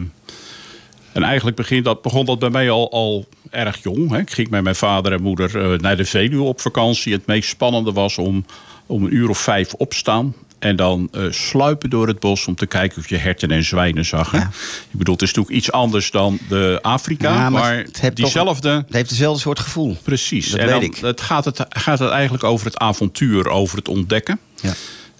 en 1.14 1.22
eigenlijk 1.22 1.57
begint 1.57 1.85
dat, 1.85 2.03
begon 2.03 2.24
dat 2.24 2.38
bij 2.38 2.50
mij 2.50 2.70
al, 2.70 2.90
al 2.92 3.27
erg 3.50 3.83
jong. 3.83 4.11
Hè. 4.11 4.18
Ik 4.18 4.31
ging 4.31 4.48
met 4.50 4.62
mijn 4.62 4.77
vader 4.77 5.12
en 5.12 5.22
moeder 5.22 5.72
eh, 5.72 5.79
naar 5.79 5.96
de 5.96 6.05
Veluwe 6.05 6.42
op 6.42 6.61
vakantie. 6.61 7.12
Het 7.12 7.27
meest 7.27 7.48
spannende 7.48 7.92
was 7.92 8.18
om, 8.18 8.44
om 8.87 9.05
een 9.05 9.14
uur 9.14 9.29
of 9.29 9.38
vijf 9.38 9.74
opstaan. 9.74 10.35
En 10.59 10.77
dan 10.77 11.09
eh, 11.12 11.22
sluipen 11.31 11.90
door 11.90 12.07
het 12.07 12.20
bos 12.20 12.46
om 12.46 12.55
te 12.55 12.66
kijken 12.66 12.98
of 12.98 13.09
je 13.09 13.16
herten 13.16 13.50
en 13.50 13.64
zwijnen 13.64 14.05
zag. 14.05 14.33
Ja. 14.33 14.50
Ik 14.90 14.98
bedoel, 14.98 15.14
het 15.14 15.22
is 15.22 15.29
natuurlijk 15.33 15.57
iets 15.57 15.72
anders 15.72 16.11
dan 16.11 16.38
de 16.48 16.79
Afrika. 16.83 17.33
Ja, 17.33 17.50
maar 17.50 17.50
maar 17.50 17.77
het 17.77 18.00
heeft 18.00 18.16
toch- 18.16 18.24
diezelfde... 18.24 18.68
Het 18.68 18.92
heeft 18.94 19.09
dezelfde 19.09 19.40
soort 19.40 19.59
gevoel. 19.59 19.96
Precies. 20.03 20.50
Dat 20.50 20.61
en 20.61 20.66
weet 20.66 20.74
dan, 20.74 20.83
ik. 20.83 20.96
Het 20.96 21.20
gaat, 21.20 21.44
het 21.44 21.64
gaat 21.68 21.98
het 21.98 22.11
eigenlijk 22.11 22.44
over 22.44 22.66
het 22.66 22.79
avontuur, 22.79 23.48
over 23.48 23.79
het 23.79 23.88
ontdekken. 23.88 24.38
Ja. 24.61 24.72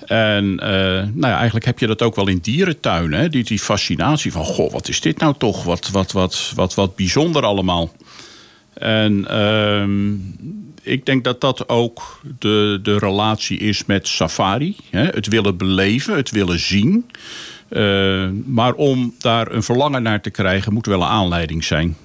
En 0.05 0.59
eh, 0.61 1.09
nou 1.13 1.35
eigenlijk 1.35 1.65
heb 1.65 1.79
je 1.79 1.87
dat 1.87 2.03
ook 2.03 2.17
wel 2.17 2.29
in 2.29 2.39
dierentuinen. 2.39 3.31
Die, 3.31 3.45
die 3.45 3.59
fascinatie 3.59 4.33
van, 4.33 4.45
goh, 4.45 4.73
wat 4.73 4.89
is 4.89 5.01
dit 5.01 5.19
nou 5.19 5.35
toch? 5.39 5.65
Wat, 5.65 5.91
wat, 5.91 6.13
wat, 6.13 6.53
wat, 6.55 6.75
wat 6.75 6.97
bijzonder 6.97 7.45
allemaal. 7.45 7.93
En 8.75 9.29
ehm, 9.29 10.13
ik 10.83 11.07
denk 11.07 11.25
dat 11.25 11.41
dat 11.41 11.69
ook 11.69 12.21
de, 12.39 12.81
de 12.83 12.99
relatie 12.99 13.59
is 13.59 13.85
met 13.85 14.09
safari. 14.09 14.77
Hè? 14.91 15.05
Het 15.05 15.29
willen 15.29 15.57
beleven, 15.57 16.17
het 16.17 16.31
willen 16.31 16.59
zien. 16.59 17.11
Eh, 17.69 18.29
maar 18.45 18.73
om 18.73 19.15
daar 19.19 19.53
een 19.53 19.63
verlangen 19.63 20.03
naar 20.03 20.21
te 20.21 20.31
krijgen, 20.31 20.73
moet 20.73 20.87
wel 20.87 21.01
een 21.01 21.09
aanleiding 21.09 21.65
zijn. 21.65 21.97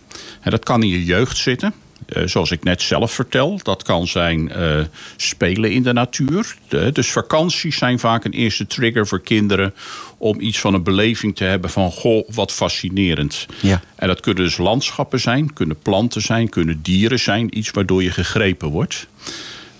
En 0.41 0.51
dat 0.51 0.63
kan 0.63 0.83
in 0.83 0.89
je 0.89 1.05
jeugd 1.05 1.37
zitten. 1.37 1.73
Eh, 2.05 2.23
zoals 2.25 2.51
ik 2.51 2.63
net 2.63 2.81
zelf 2.81 3.11
vertel, 3.11 3.59
dat 3.63 3.83
kan 3.83 4.07
zijn 4.07 4.51
eh, 4.51 4.79
spelen 5.17 5.71
in 5.71 5.83
de 5.83 5.93
natuur. 5.93 6.55
De- 6.67 6.91
dus 6.91 7.11
vakanties 7.11 7.77
zijn 7.77 7.99
vaak 7.99 8.23
een 8.23 8.31
eerste 8.31 8.67
trigger 8.67 9.07
voor 9.07 9.21
kinderen 9.21 9.73
om 10.17 10.39
iets 10.39 10.59
van 10.59 10.73
een 10.73 10.83
beleving 10.83 11.35
te 11.35 11.43
hebben 11.43 11.69
van 11.69 11.91
goh, 11.91 12.29
wat 12.29 12.51
fascinerend. 12.51 13.45
Ja. 13.61 13.81
En 13.95 14.07
dat 14.07 14.19
kunnen 14.19 14.43
dus 14.43 14.57
landschappen 14.57 15.19
zijn, 15.19 15.53
kunnen 15.53 15.77
planten 15.81 16.21
zijn, 16.21 16.49
kunnen 16.49 16.79
dieren 16.81 17.19
zijn, 17.19 17.57
iets 17.57 17.71
waardoor 17.71 18.03
je 18.03 18.11
gegrepen 18.11 18.67
wordt. 18.67 19.07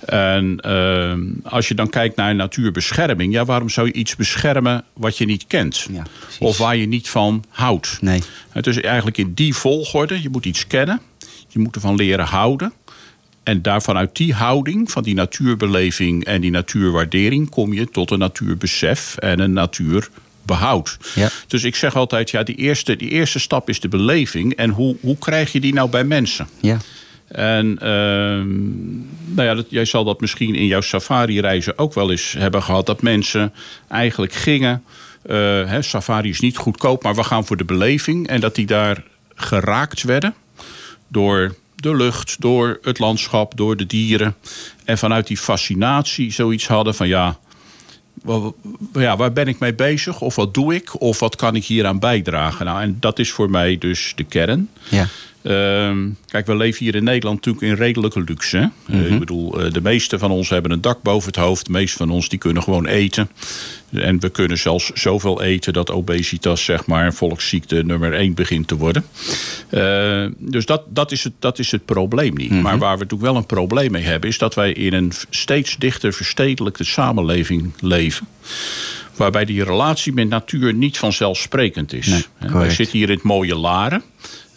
En 0.05 0.59
ehm, 0.59 1.21
als 1.43 1.67
je 1.67 1.73
dan 1.73 1.89
kijkt 1.89 2.15
naar 2.15 2.35
natuurbescherming, 2.35 3.33
ja, 3.33 3.45
waarom 3.45 3.69
zou 3.69 3.87
je 3.87 3.93
iets 3.93 4.15
beschermen 4.15 4.83
wat 4.93 5.17
je 5.17 5.25
niet 5.25 5.47
kent? 5.47 5.87
Ja, 5.91 6.03
of 6.39 6.57
waar 6.57 6.75
je 6.75 6.87
niet 6.87 7.09
van 7.09 7.43
houdt? 7.49 7.97
Nee. 8.01 8.21
Het 8.49 8.67
is 8.67 8.81
eigenlijk 8.81 9.17
in 9.17 9.33
die 9.33 9.53
volgorde. 9.53 10.21
Je 10.21 10.29
moet 10.29 10.45
iets 10.45 10.67
kennen. 10.67 11.01
Je 11.49 11.59
moet 11.59 11.75
ervan 11.75 11.95
leren 11.95 12.25
houden. 12.25 12.73
En 13.43 13.61
daarvan 13.61 13.97
uit 13.97 14.15
die 14.15 14.33
houding, 14.33 14.91
van 14.91 15.03
die 15.03 15.13
natuurbeleving 15.13 16.23
en 16.25 16.41
die 16.41 16.51
natuurwaardering, 16.51 17.49
kom 17.49 17.73
je 17.73 17.89
tot 17.89 18.11
een 18.11 18.19
natuurbesef 18.19 19.15
en 19.17 19.39
een 19.39 19.53
natuurbehoud. 19.53 20.97
Ja. 21.15 21.29
Dus 21.47 21.63
ik 21.63 21.75
zeg 21.75 21.95
altijd, 21.95 22.29
ja, 22.29 22.43
die 22.43 22.55
eerste, 22.55 22.95
die 22.95 23.09
eerste 23.09 23.39
stap 23.39 23.69
is 23.69 23.79
de 23.79 23.87
beleving. 23.87 24.53
En 24.53 24.69
hoe, 24.69 24.95
hoe 25.01 25.17
krijg 25.17 25.51
je 25.51 25.59
die 25.59 25.73
nou 25.73 25.89
bij 25.89 26.03
mensen? 26.03 26.47
Ja. 26.59 26.77
En 27.27 27.77
ehm, 27.79 28.47
nou 29.35 29.47
ja, 29.47 29.53
dat, 29.55 29.65
jij 29.69 29.85
zal 29.85 30.03
dat 30.03 30.21
misschien 30.21 30.55
in 30.55 30.65
jouw 30.65 30.81
safari-reizen 30.81 31.77
ook 31.77 31.93
wel 31.93 32.11
eens 32.11 32.35
hebben 32.37 32.63
gehad. 32.63 32.85
Dat 32.85 33.01
mensen 33.01 33.53
eigenlijk 33.87 34.33
gingen. 34.33 34.83
eh, 35.21 35.35
hè, 35.65 35.81
safari 35.81 36.29
is 36.29 36.39
niet 36.39 36.57
goedkoop, 36.57 37.03
maar 37.03 37.15
we 37.15 37.23
gaan 37.23 37.45
voor 37.45 37.57
de 37.57 37.65
beleving. 37.65 38.27
En 38.27 38.39
dat 38.39 38.55
die 38.55 38.65
daar 38.65 39.03
geraakt 39.35 40.03
werden 40.03 40.33
door 41.09 41.55
de 41.75 41.95
lucht, 41.95 42.41
door 42.41 42.79
het 42.81 42.99
landschap, 42.99 43.57
door 43.57 43.77
de 43.77 43.85
dieren. 43.85 44.35
En 44.85 44.97
vanuit 44.97 45.27
die 45.27 45.37
fascinatie 45.37 46.31
zoiets 46.31 46.67
hadden 46.67 46.95
van 46.95 47.07
ja. 47.07 47.39
Ja, 48.93 49.17
waar 49.17 49.33
ben 49.33 49.47
ik 49.47 49.59
mee 49.59 49.73
bezig? 49.73 50.21
Of 50.21 50.35
wat 50.35 50.53
doe 50.53 50.75
ik? 50.75 51.01
Of 51.01 51.19
wat 51.19 51.35
kan 51.35 51.55
ik 51.55 51.65
hieraan 51.65 51.99
bijdragen? 51.99 52.65
Nou, 52.65 52.81
en 52.81 52.97
dat 52.99 53.19
is 53.19 53.31
voor 53.31 53.49
mij 53.49 53.77
dus 53.77 54.13
de 54.15 54.23
kern. 54.23 54.69
Ja. 54.89 55.07
Ehm, 55.41 56.09
kijk, 56.25 56.45
we 56.45 56.55
leven 56.55 56.85
hier 56.85 56.95
in 56.95 57.03
Nederland 57.03 57.35
natuurlijk 57.35 57.65
in 57.65 57.85
redelijke 57.85 58.21
luxe. 58.21 58.71
Eh, 58.87 59.11
ik 59.11 59.19
bedoel, 59.19 59.61
eh, 59.61 59.71
de 59.71 59.81
meeste 59.81 60.19
van 60.19 60.31
ons 60.31 60.49
hebben 60.49 60.71
een 60.71 60.81
dak 60.81 61.01
boven 61.01 61.27
het 61.27 61.35
hoofd. 61.35 61.65
De 61.65 61.71
meeste 61.71 61.97
van 61.97 62.09
ons 62.09 62.29
die 62.29 62.39
kunnen 62.39 62.63
gewoon 62.63 62.85
eten. 62.85 63.29
En 63.91 64.19
we 64.19 64.29
kunnen 64.29 64.57
zelfs 64.57 64.91
zoveel 64.93 65.41
eten 65.41 65.73
dat 65.73 65.91
obesitas, 65.91 66.63
zeg 66.63 66.85
maar, 66.85 67.13
volksziekte 67.13 67.83
nummer 67.83 68.13
één 68.13 68.33
begint 68.33 68.67
te 68.67 68.77
worden. 68.77 69.05
Eh, 69.69 70.25
dus 70.37 70.65
dat, 70.65 70.83
dat, 70.89 71.11
is 71.11 71.23
het, 71.23 71.33
dat 71.39 71.59
is 71.59 71.71
het 71.71 71.85
probleem 71.85 72.33
niet. 72.33 72.51
Maar 72.51 72.77
waar 72.77 72.97
we 72.97 73.03
natuurlijk 73.03 73.31
wel 73.31 73.35
een 73.35 73.45
probleem 73.45 73.91
mee 73.91 74.03
hebben, 74.03 74.29
is 74.29 74.37
dat 74.37 74.55
wij 74.55 74.71
in 74.71 74.93
een 74.93 75.11
steeds 75.29 75.77
dichter 75.77 76.13
verstedelijkte 76.13 76.83
samenleving 76.83 77.71
leven. 77.79 78.27
Waarbij 79.15 79.45
die 79.45 79.63
relatie 79.63 80.13
met 80.13 80.29
natuur 80.29 80.73
niet 80.73 80.97
vanzelfsprekend 80.97 81.93
is. 81.93 82.07
Nee, 82.07 82.51
wij 82.51 82.69
zitten 82.69 82.97
hier 82.97 83.09
in 83.09 83.15
het 83.15 83.23
mooie 83.23 83.55
Laren. 83.55 84.03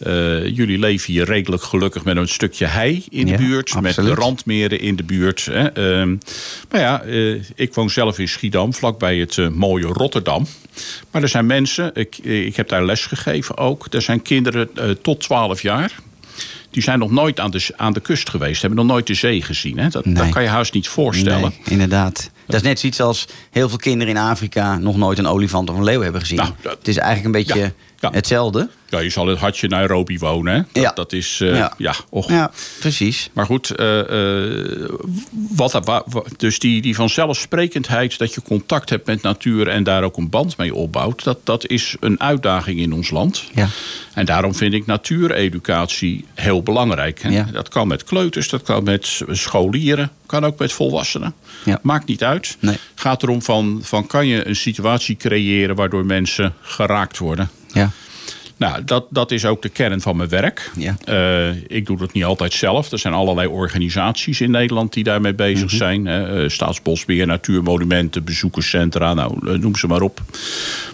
Eh, 0.02 0.56
jullie 0.56 0.78
leven 0.78 1.12
hier 1.12 1.24
redelijk 1.24 1.62
gelukkig 1.62 2.04
met 2.04 2.16
een 2.16 2.28
stukje 2.28 2.66
hei 2.66 3.04
in 3.10 3.26
Ja, 3.26 3.36
de 3.36 3.42
buurt. 3.42 3.80
Met 3.80 3.94
de 3.94 4.14
randmeren 4.14 4.80
in 4.80 4.96
de 4.96 5.02
buurt. 5.02 5.44
Hè. 5.44 5.66
Ehm, 5.68 6.16
maar 6.70 6.80
ja, 6.80 7.02
eh, 7.02 7.34
ik 7.54 7.74
woon 7.74 7.90
zelf 7.90 8.18
in 8.18 8.28
Schiedam, 8.28 8.74
vlakbij 8.74 9.16
het 9.18 9.38
eh, 9.38 9.48
mooie 9.48 9.86
Rotterdam. 9.86 10.46
Maar 11.10 11.22
er 11.22 11.28
zijn 11.28 11.46
mensen, 11.46 11.90
ik, 11.94 12.18
ik 12.18 12.56
heb 12.56 12.68
daar 12.68 12.84
les 12.84 13.06
gegeven 13.06 13.56
ook. 13.56 13.86
Er 13.90 14.02
zijn 14.02 14.22
kinderen 14.22 14.68
tot 15.02 15.20
12 15.20 15.62
jaar. 15.62 15.92
Die 16.70 16.82
zijn 16.82 16.98
nog 16.98 17.10
nooit 17.10 17.40
aan 17.40 17.50
de, 17.50 17.66
aan 17.76 17.92
de 17.92 18.00
kust 18.00 18.30
geweest. 18.30 18.60
Hebben 18.60 18.78
nog 18.78 18.88
nooit 18.88 19.06
de 19.06 19.14
zee 19.14 19.42
gezien. 19.42 19.78
Hè. 19.78 19.88
Dat, 19.88 20.04
dat 20.06 20.28
kan 20.28 20.42
je 20.42 20.48
haast 20.48 20.72
niet 20.72 20.88
voorstellen. 20.88 21.40
Nee, 21.40 21.60
inderdaad. 21.64 22.30
Dat 22.46 22.56
is 22.56 22.62
net 22.62 22.80
zoiets 22.80 23.00
als 23.00 23.26
heel 23.50 23.68
veel 23.68 23.78
kinderen 23.78 24.14
in 24.14 24.20
Afrika 24.20 24.78
nog 24.78 24.96
nooit 24.96 25.18
een 25.18 25.26
olifant 25.26 25.70
of 25.70 25.76
een 25.76 25.84
leeuw 25.84 26.00
hebben 26.00 26.20
gezien. 26.20 26.36
Nou, 26.36 26.50
dat- 26.62 26.78
het 26.78 26.88
is 26.88 26.96
eigenlijk 26.96 27.26
een 27.26 27.44
beetje 27.44 27.60
Ja, 27.60 27.72
ja. 28.10 28.16
hetzelfde. 28.16 28.68
Ja, 28.88 28.98
je 28.98 29.10
zal 29.10 29.26
het 29.26 29.38
hartje 29.38 29.68
Nairobi 29.68 30.18
wonen. 30.18 30.54
Hè. 30.54 30.62
Dat, 30.72 30.82
Ja. 30.82 30.90
dat 30.94 31.12
is, 31.12 31.40
eh, 31.40 31.56
ja. 31.56 31.72
Ja. 31.78 31.94
och. 32.10 32.28
Ja, 32.28 32.50
precies. 32.80 33.30
Maar 33.32 33.46
goed, 33.46 33.70
eh, 33.70 33.98
eh, 34.84 34.90
wat, 35.56 35.72
wa- 35.72 36.02
wa- 36.06 36.24
dus 36.36 36.58
die, 36.58 36.82
die 36.82 36.94
vanzelfsprekendheid 36.94 38.18
dat 38.18 38.34
je 38.34 38.42
contact 38.42 38.90
hebt 38.90 39.06
met 39.06 39.22
natuur 39.22 39.68
en 39.68 39.82
daar 39.84 40.02
ook 40.02 40.16
een 40.16 40.30
band 40.30 40.56
mee 40.56 40.74
opbouwt, 40.74 41.24
dat, 41.24 41.38
dat 41.44 41.66
is 41.66 41.96
een 42.00 42.20
uitdaging 42.20 42.80
in 42.80 42.92
ons 42.92 43.10
land. 43.10 43.44
Ja. 43.54 43.68
En 44.14 44.24
daarom 44.26 44.54
vind 44.54 44.74
ik 44.74 44.86
natuureducatie 44.86 46.24
heel 46.34 46.62
belangrijk. 46.62 47.22
Hè? 47.22 47.28
Ja. 47.28 47.46
Dat 47.52 47.68
kan 47.68 47.88
met 47.88 48.04
kleuters, 48.04 48.48
dat 48.48 48.62
kan 48.62 48.84
met 48.84 49.22
scholieren, 49.30 50.10
kan 50.26 50.44
ook 50.44 50.58
met 50.58 50.72
volwassenen. 50.72 51.34
Ja. 51.64 51.78
Maakt 51.82 52.06
niet 52.06 52.24
uit. 52.24 52.56
Nee. 52.60 52.76
Gaat 52.94 53.22
erom 53.22 53.42
van, 53.42 53.80
van 53.82 54.06
kan 54.06 54.26
je 54.26 54.46
een 54.48 54.56
situatie 54.56 55.16
creëren 55.16 55.76
waardoor 55.76 56.04
mensen 56.06 56.54
geraakt 56.60 57.18
worden. 57.18 57.50
Ja. 57.72 57.90
Nou, 58.56 58.84
dat, 58.84 59.06
dat 59.10 59.30
is 59.30 59.44
ook 59.44 59.62
de 59.62 59.68
kern 59.68 60.00
van 60.00 60.16
mijn 60.16 60.28
werk. 60.28 60.70
Ja. 60.76 60.96
Eh, 61.04 61.56
ik 61.66 61.86
doe 61.86 61.98
dat 61.98 62.12
niet 62.12 62.24
altijd 62.24 62.52
zelf. 62.52 62.92
Er 62.92 62.98
zijn 62.98 63.14
allerlei 63.14 63.48
organisaties 63.48 64.40
in 64.40 64.50
Nederland 64.50 64.92
die 64.92 65.04
daarmee 65.04 65.34
bezig 65.34 65.66
Mhm. 65.66 65.76
zijn. 65.76 66.06
Eh, 66.06 66.48
Staatsbosbeheer, 66.48 67.26
Natuurmonumenten, 67.26 68.24
bezoekerscentra, 68.24 69.14
nou, 69.14 69.48
eh, 69.52 69.58
noem 69.58 69.76
ze 69.76 69.86
maar 69.86 70.00
op. 70.02 70.20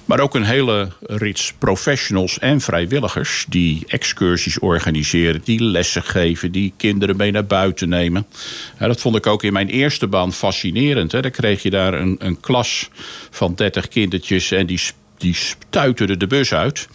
Maar 0.04 0.20
ook 0.20 0.34
een 0.34 0.44
hele 0.44 0.88
rits 1.00 1.52
professionals 1.58 2.38
en 2.38 2.60
vrijwilligers 2.60 3.46
die 3.48 3.82
excursies 3.86 4.58
organiseren, 4.58 5.40
die 5.44 5.62
lessen 5.62 6.02
geven, 6.02 6.52
die 6.52 6.72
kinderen 6.76 7.16
mee 7.16 7.30
naar 7.30 7.46
buiten 7.46 7.88
nemen. 7.88 8.26
Dat 8.78 9.00
vond 9.00 9.16
ik 9.16 9.26
ook 9.26 9.42
in 9.42 9.52
mijn 9.52 9.68
eerste 9.68 10.06
baan 10.06 10.32
fascinerend. 10.32 11.12
Hè. 11.12 11.20
Dan 11.22 11.30
kreeg 11.30 11.62
je 11.62 11.70
daar 11.70 11.94
een, 11.94 12.16
een 12.18 12.40
klas 12.40 12.88
van 13.30 13.54
30 13.54 13.88
kindertjes 13.88 14.50
en 14.50 14.66
die, 14.66 14.80
die 15.18 15.34
stuiterden 15.34 16.18
de 16.18 16.26
bus 16.26 16.52
uit. 16.54 16.88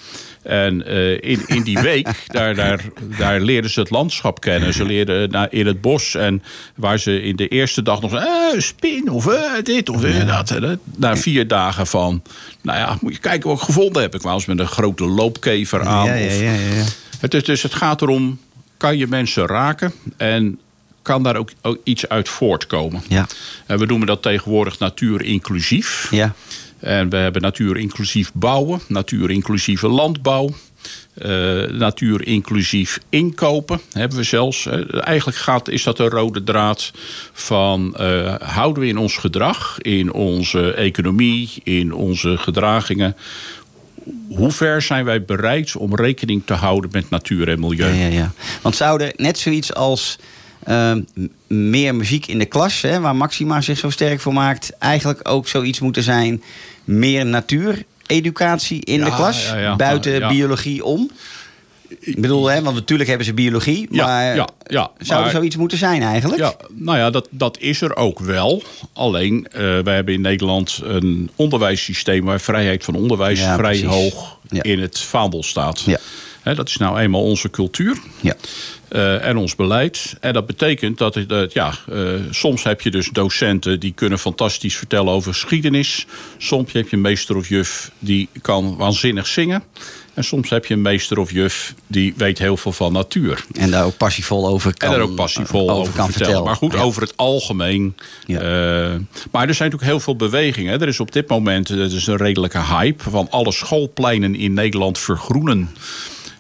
En 0.44 0.86
eh, 0.86 1.12
in, 1.12 1.42
in 1.48 1.64
die 1.64 1.80
week, 1.80 2.08
daar, 2.28 2.56
daar, 2.56 2.82
daar 3.18 3.40
leerden 3.42 3.72
ze 3.72 3.80
het 3.80 3.90
landschap 3.90 4.40
kennen. 4.42 4.74
Ze 4.74 4.86
leerden 4.86 5.32
naar, 5.32 5.48
in 5.52 5.66
het 5.66 5.82
bos. 5.82 6.16
En 6.16 6.44
waar 6.76 6.98
ze 7.00 7.22
in 7.22 7.36
de 7.36 7.48
eerste 7.48 7.82
dag 7.84 8.02
nog. 8.02 8.14
Eh, 8.16 8.26
spin 8.60 9.10
of 9.10 9.28
eh, 9.28 9.42
dit 9.64 9.90
of 9.90 10.04
eh, 10.04 10.28
dat. 10.28 10.52
Eh, 10.52 10.70
na 10.96 11.18
vier 11.18 11.48
dagen 11.48 11.88
van... 11.88 12.22
Nou 12.62 12.78
ja, 12.78 12.98
moet 13.02 13.14
je 13.14 13.20
kijken 13.20 13.50
wat 13.50 13.58
ik 13.58 13.64
gevonden 13.64 14.02
heb. 14.02 14.16
Ik 14.16 14.22
was 14.22 14.46
met 14.46 14.60
een 14.60 14.68
grote 14.68 15.06
loopkever 15.06 15.82
aan. 15.86 16.06
Ja, 16.06 16.14
ja, 16.14 16.26
of- 16.28 16.40
ja, 16.42 16.52
ja, 16.54 16.76
ja. 16.76 16.84
Het 17.20 17.34
is, 17.34 17.44
dus 17.44 17.62
het 17.64 17.74
gaat 17.74 18.02
erom, 18.02 18.40
kan 18.78 18.98
je 18.98 19.08
mensen 19.08 19.46
raken... 19.46 19.94
en 20.18 20.60
kan 21.02 21.24
daar 21.24 21.36
ook, 21.36 21.50
ook 21.62 21.78
iets 21.84 22.08
uit 22.10 22.30
voortkomen. 22.30 23.04
Ja. 23.08 23.28
En 23.66 23.80
we 23.80 23.86
noemen 23.86 24.08
dat 24.08 24.22
tegenwoordig 24.22 24.80
natuur 24.80 25.22
inclusief. 25.22 26.08
Ja. 26.12 26.34
En 26.84 27.10
we 27.10 27.18
hebben 27.18 27.42
natuur 27.42 27.78
inclusief 27.78 28.32
bouwen, 28.34 28.80
natuur 28.88 29.32
inclusieve 29.32 29.88
landbouw. 29.88 30.50
eh, 31.14 31.70
natuur 31.70 32.28
inclusief 32.28 33.00
inkopen 33.10 33.82
hebben 33.92 34.18
we 34.18 34.24
zelfs. 34.24 34.66
Eh, 34.66 35.06
eigenlijk 35.08 35.38
gaat, 35.38 35.70
is 35.70 35.84
dat 35.84 36.00
een 36.00 36.10
rode 36.10 36.44
draad 36.44 36.92
van 37.34 37.96
eh, 37.96 38.36
houden 38.40 38.84
we 38.84 38.90
in 38.90 38.98
ons 38.98 39.18
gedrag, 39.18 39.78
in 39.82 40.14
onze 40.14 40.74
economie, 40.74 41.50
in 41.64 41.94
onze 41.94 42.38
gedragingen. 42.38 43.16
Hoe 44.28 44.52
ver 44.52 44.82
zijn 44.82 45.06
wij 45.06 45.26
bereid 45.26 45.76
om 45.76 45.96
rekening 45.96 46.42
te 46.46 46.54
houden 46.54 46.90
met 46.94 47.10
natuur 47.10 47.50
en 47.50 47.60
milieu? 47.60 47.94
Ja, 47.94 48.06
ja, 48.06 48.14
ja. 48.14 48.32
Want 48.62 48.76
zou 48.76 49.02
er 49.02 49.14
net 49.16 49.38
zoiets 49.38 49.74
als 49.74 50.20
ehm, 50.64 51.02
meer 51.48 51.96
muziek 51.96 52.28
in 52.28 52.40
de 52.40 52.46
klas, 52.46 52.82
hè, 52.82 53.00
waar 53.00 53.16
Maxima 53.16 53.62
zich 53.62 53.78
zo 53.78 53.90
sterk 53.90 54.20
voor 54.20 54.34
maakt, 54.34 54.78
eigenlijk 54.78 55.30
ook 55.30 55.48
zoiets 55.48 55.80
moeten 55.80 56.04
zijn, 56.04 56.44
meer 56.84 57.26
natuureducatie 57.26 58.86
in 58.86 59.00
Ja, 59.00 59.06
de 59.06 59.16
klas, 59.16 59.46
ja, 59.48 59.58
ja. 59.58 59.76
buiten 59.76 60.28
biologie 60.28 60.84
om? 60.86 61.12
Ik 62.00 62.22
bedoel, 62.22 62.46
hè, 62.48 62.62
want 62.62 62.76
natuurlijk 62.76 63.10
hebben 63.10 63.28
ze 63.28 63.34
biologie, 63.34 63.88
maar 63.92 64.36
ja, 64.36 64.48
ja, 64.68 64.92
zou 65.00 65.20
maar- 65.20 65.30
er 65.30 65.36
zoiets 65.36 65.56
moeten 65.56 65.78
zijn 65.78 66.02
eigenlijk? 66.02 66.40
Ja, 66.42 66.54
nou 66.74 66.98
ja, 66.98 67.10
dat, 67.10 67.28
dat 67.32 67.58
is 67.60 67.82
er 67.82 67.96
ook 67.96 68.20
wel. 68.20 68.64
Alleen, 68.94 69.48
eh 69.52 69.60
wij 69.80 69.96
hebben 69.96 70.14
in 70.14 70.22
Nederland 70.22 70.80
een 70.84 71.30
onderwijssysteem 71.36 72.26
waar 72.26 72.42
vrijheid 72.42 72.84
van 72.84 72.96
onderwijs 72.96 73.40
vrij 73.42 73.56
precies. 73.56 73.84
hoog 73.86 74.40
in 74.50 74.80
het 74.82 75.00
vaandel 75.00 75.44
staat. 75.44 75.82
Ja. 75.82 75.98
Dat 76.44 76.68
is 76.70 76.78
nou 76.78 77.00
eenmaal 77.00 77.24
onze 77.24 77.50
cultuur. 77.50 77.98
Ja. 78.22 78.36
eh, 78.88 79.26
en 79.28 79.38
ons 79.38 79.56
beleid. 79.56 80.16
En 80.20 80.34
dat 80.34 80.46
betekent 80.46 80.98
dat 80.98 81.16
het, 81.16 81.54
ja, 81.54 81.74
eh, 81.92 81.98
soms 82.30 82.64
heb 82.64 82.82
je 82.82 82.92
dus 82.92 83.10
docenten 83.10 83.80
die 83.80 83.92
kunnen 83.94 84.20
fantastisch 84.20 84.76
vertellen 84.78 85.14
over 85.14 85.34
geschiedenis. 85.34 86.06
Soms 86.38 86.72
heb 86.74 86.90
je 86.90 86.96
een 86.96 87.02
meester 87.02 87.36
of 87.36 87.50
juf 87.50 87.92
die 88.00 88.30
kan 88.42 88.76
waanzinnig 88.76 89.28
zingen. 89.28 89.64
En 90.14 90.24
soms 90.24 90.50
heb 90.50 90.66
je 90.66 90.74
een 90.74 90.82
meester 90.82 91.18
of 91.20 91.32
juf 91.32 91.74
die 91.88 92.14
weet 92.18 92.38
heel 92.40 92.58
veel 92.58 92.72
van 92.72 92.94
natuur. 92.94 93.46
En 93.54 93.72
daar 93.72 93.86
ook 93.86 93.98
passievol 93.98 94.48
over 94.48 94.74
kan, 94.78 94.90
En 94.92 94.96
daar 94.98 95.08
ook 95.08 95.16
passievol 95.16 95.72
over, 95.72 95.94
kan 95.94 96.12
vertellen. 96.12 96.44
Maar 96.44 96.56
goed, 96.56 96.74
Ja. 96.74 96.80
over 96.82 97.02
het 97.02 97.18
algemeen. 97.18 97.96
Ja. 98.26 98.40
eh, 98.40 98.46
maar 99.32 99.48
er 99.48 99.54
zijn 99.54 99.70
natuurlijk 99.70 99.84
heel 99.84 100.00
veel 100.00 100.16
bewegingen. 100.16 100.82
Er 100.82 100.88
is 100.88 101.00
op 101.00 101.12
dit 101.12 101.28
moment 101.28 101.70
is 101.70 102.08
een 102.08 102.18
redelijke 102.18 102.60
hype 102.62 103.10
van 103.10 103.28
alle 103.30 103.52
schoolpleinen 103.52 104.36
in 104.36 104.54
Nederland 104.54 105.00
vergroenen. 105.00 105.70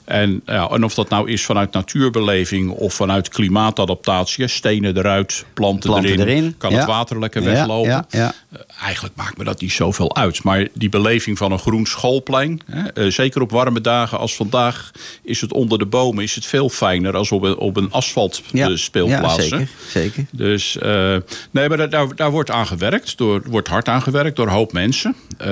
En, 0.06 0.42
ja, 0.46 0.68
en 0.70 0.84
of 0.84 0.94
dat 0.94 1.10
nou 1.10 1.30
is 1.32 1.46
vanuit 1.46 1.72
natuurbeleving 1.72 2.72
of 2.72 2.94
vanuit 2.94 3.30
klimaatadaptatie. 3.30 4.48
Stenen 4.48 4.98
eruit, 4.98 5.46
planten, 5.54 5.89
Planten 5.89 6.12
erin, 6.12 6.28
erin, 6.28 6.56
Kan 6.58 6.72
ja. 6.72 6.78
het 6.78 6.86
water 6.88 7.20
lekker 7.20 7.44
weglopen. 7.44 7.89
ja. 7.89 8.06
Eh, 8.10 8.60
Eigenlijk 8.84 9.16
maakt 9.16 9.38
me 9.38 9.44
dat 9.44 9.62
niet 9.62 9.72
zoveel 9.72 10.16
uit. 10.16 10.44
Maar 10.44 10.68
die 10.74 10.89
beleving 10.89 11.38
van 11.38 11.52
een 11.52 11.60
groen 11.60 11.86
schoolplein... 11.86 12.62
Hè, 12.72 12.88
eh, 12.94 13.12
zeker 13.12 13.42
op 13.42 13.52
warme 13.52 13.82
dagen 13.82 14.18
als 14.20 14.36
vandaag... 14.36 14.92
is 15.24 15.42
het 15.42 15.54
onder 15.54 15.80
de 15.80 15.86
bomen 15.86 16.24
is 16.24 16.36
het 16.36 16.46
veel 16.46 16.70
fijner... 16.70 17.16
als 17.16 17.32
op 17.32 17.44
een, 17.44 17.58
op 17.58 17.78
een 17.78 17.84
Ja, 17.84 17.89
asfaltspeelplaats. 17.92 19.36
ja, 19.36 19.42
zeker, 19.58 19.70
zeker. 19.89 20.26
Dus 20.32 20.78
eh, 20.78 21.16
nee, 21.52 21.70
maar 21.70 21.89
daar- 21.89 22.16
daar, 22.16 22.32
wordt 22.32 22.52
aan 22.52 22.68
gewerkt. 22.68 23.18
Door, 23.18 23.42
wordt 23.46 23.68
hard 23.68 23.88
aan 23.88 24.02
gewerkt 24.02 24.36
door 24.36 24.48
een 24.48 24.54
hoop 24.54 24.72
mensen. 24.74 25.16
Eh, 25.38 25.48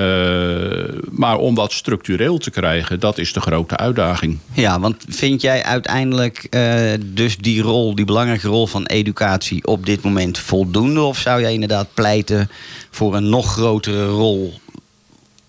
maar 1.10 1.36
om 1.36 1.54
dat 1.54 1.72
structureel 1.72 2.38
te 2.38 2.50
krijgen... 2.50 3.00
dat 3.00 3.18
is 3.18 3.32
de 3.32 3.40
grote 3.40 3.76
uitdaging. 3.76 4.38
Ja, 4.52 4.80
want 4.80 5.04
vind 5.08 5.40
jij 5.40 5.62
uiteindelijk 5.62 6.46
eh, 6.50 6.92
dus 7.04 7.36
die 7.36 7.62
rol, 7.62 7.94
die 7.94 8.04
belangrijke 8.04 8.48
rol 8.48 8.66
van 8.66 8.86
educatie 8.86 9.66
op 9.66 9.86
dit 9.86 10.02
moment 10.02 10.38
voldoende? 10.38 11.00
Of 11.00 11.18
zou 11.18 11.40
jij 11.40 11.52
inderdaad 11.52 11.94
pleiten 11.94 12.50
voor 12.90 13.16
een 13.16 13.28
nog 13.28 13.52
grotere 13.52 14.06
rol 14.06 14.60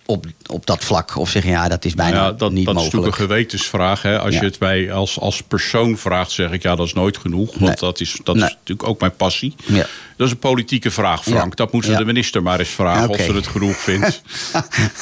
op, 0.06 0.26
op 0.50 0.66
dat 0.66 0.84
vlak? 0.84 1.18
Of 1.18 1.30
zeg 1.30 1.44
je 1.44 1.50
ja, 1.50 1.68
dat 1.68 1.86
is 1.86 1.94
bijna 1.94 2.16
ja, 2.24 2.32
dat, 2.32 2.52
niet 2.52 2.66
dat 2.66 2.76
is 2.76 2.82
mogelijk? 2.82 2.94
natuurlijk 2.94 3.22
een 3.22 3.28
gewetensvraag. 3.28 4.02
Hè? 4.02 4.20
Als 4.20 4.34
Ja. 4.34 4.40
je 4.40 4.46
het 4.46 4.60
mij 4.60 4.92
als, 4.94 5.20
als 5.20 5.44
persoon 5.44 5.98
vraagt, 5.98 6.32
zeg 6.32 6.52
ik 6.52 6.62
ja, 6.64 6.76
dat 6.76 6.86
is 6.88 6.94
nooit 6.94 7.18
genoeg. 7.18 7.48
Want 7.52 7.62
Nee. 7.62 7.76
dat, 7.76 8.00
is, 8.00 8.20
dat 8.24 8.36
Nee. 8.36 8.44
is 8.46 8.50
natuurlijk 8.52 8.88
ook 8.90 9.00
mijn 9.00 9.16
passie. 9.16 9.56
Ja. 9.66 9.86
Dat 10.18 10.28
is 10.28 10.34
een 10.34 10.40
politieke 10.40 10.92
vraag, 10.92 11.24
Frank. 11.24 11.56
Dat 11.56 11.72
moeten 11.72 11.92
Ja. 11.92 11.98
de 11.98 12.06
minister 12.06 12.44
maar 12.44 12.60
eens 12.60 12.70
vragen 12.70 13.10
of 13.10 13.18
ze 13.22 13.34
het 13.34 13.48
genoeg 13.48 13.78
vindt. 13.78 14.22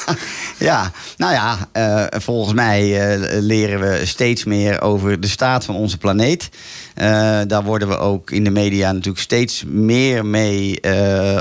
Ja, 0.58 0.90
nou 1.16 1.32
ja, 1.32 1.68
eh, 1.72 2.20
volgens 2.20 2.54
mij 2.54 3.12
eh, 3.14 3.40
leren 3.40 3.80
we 3.80 4.06
steeds 4.06 4.44
meer 4.44 4.80
over 4.80 5.20
de 5.20 5.28
staat 5.28 5.64
van 5.64 5.74
onze 5.74 5.98
planeet. 5.98 6.48
Eh, 6.94 7.40
daar 7.46 7.62
worden 7.64 7.88
we 7.88 7.96
ook 7.98 8.30
in 8.30 8.44
de 8.44 8.50
media 8.50 8.92
natuurlijk 8.92 9.22
steeds 9.22 9.64
meer 9.66 10.26
mee 10.26 10.80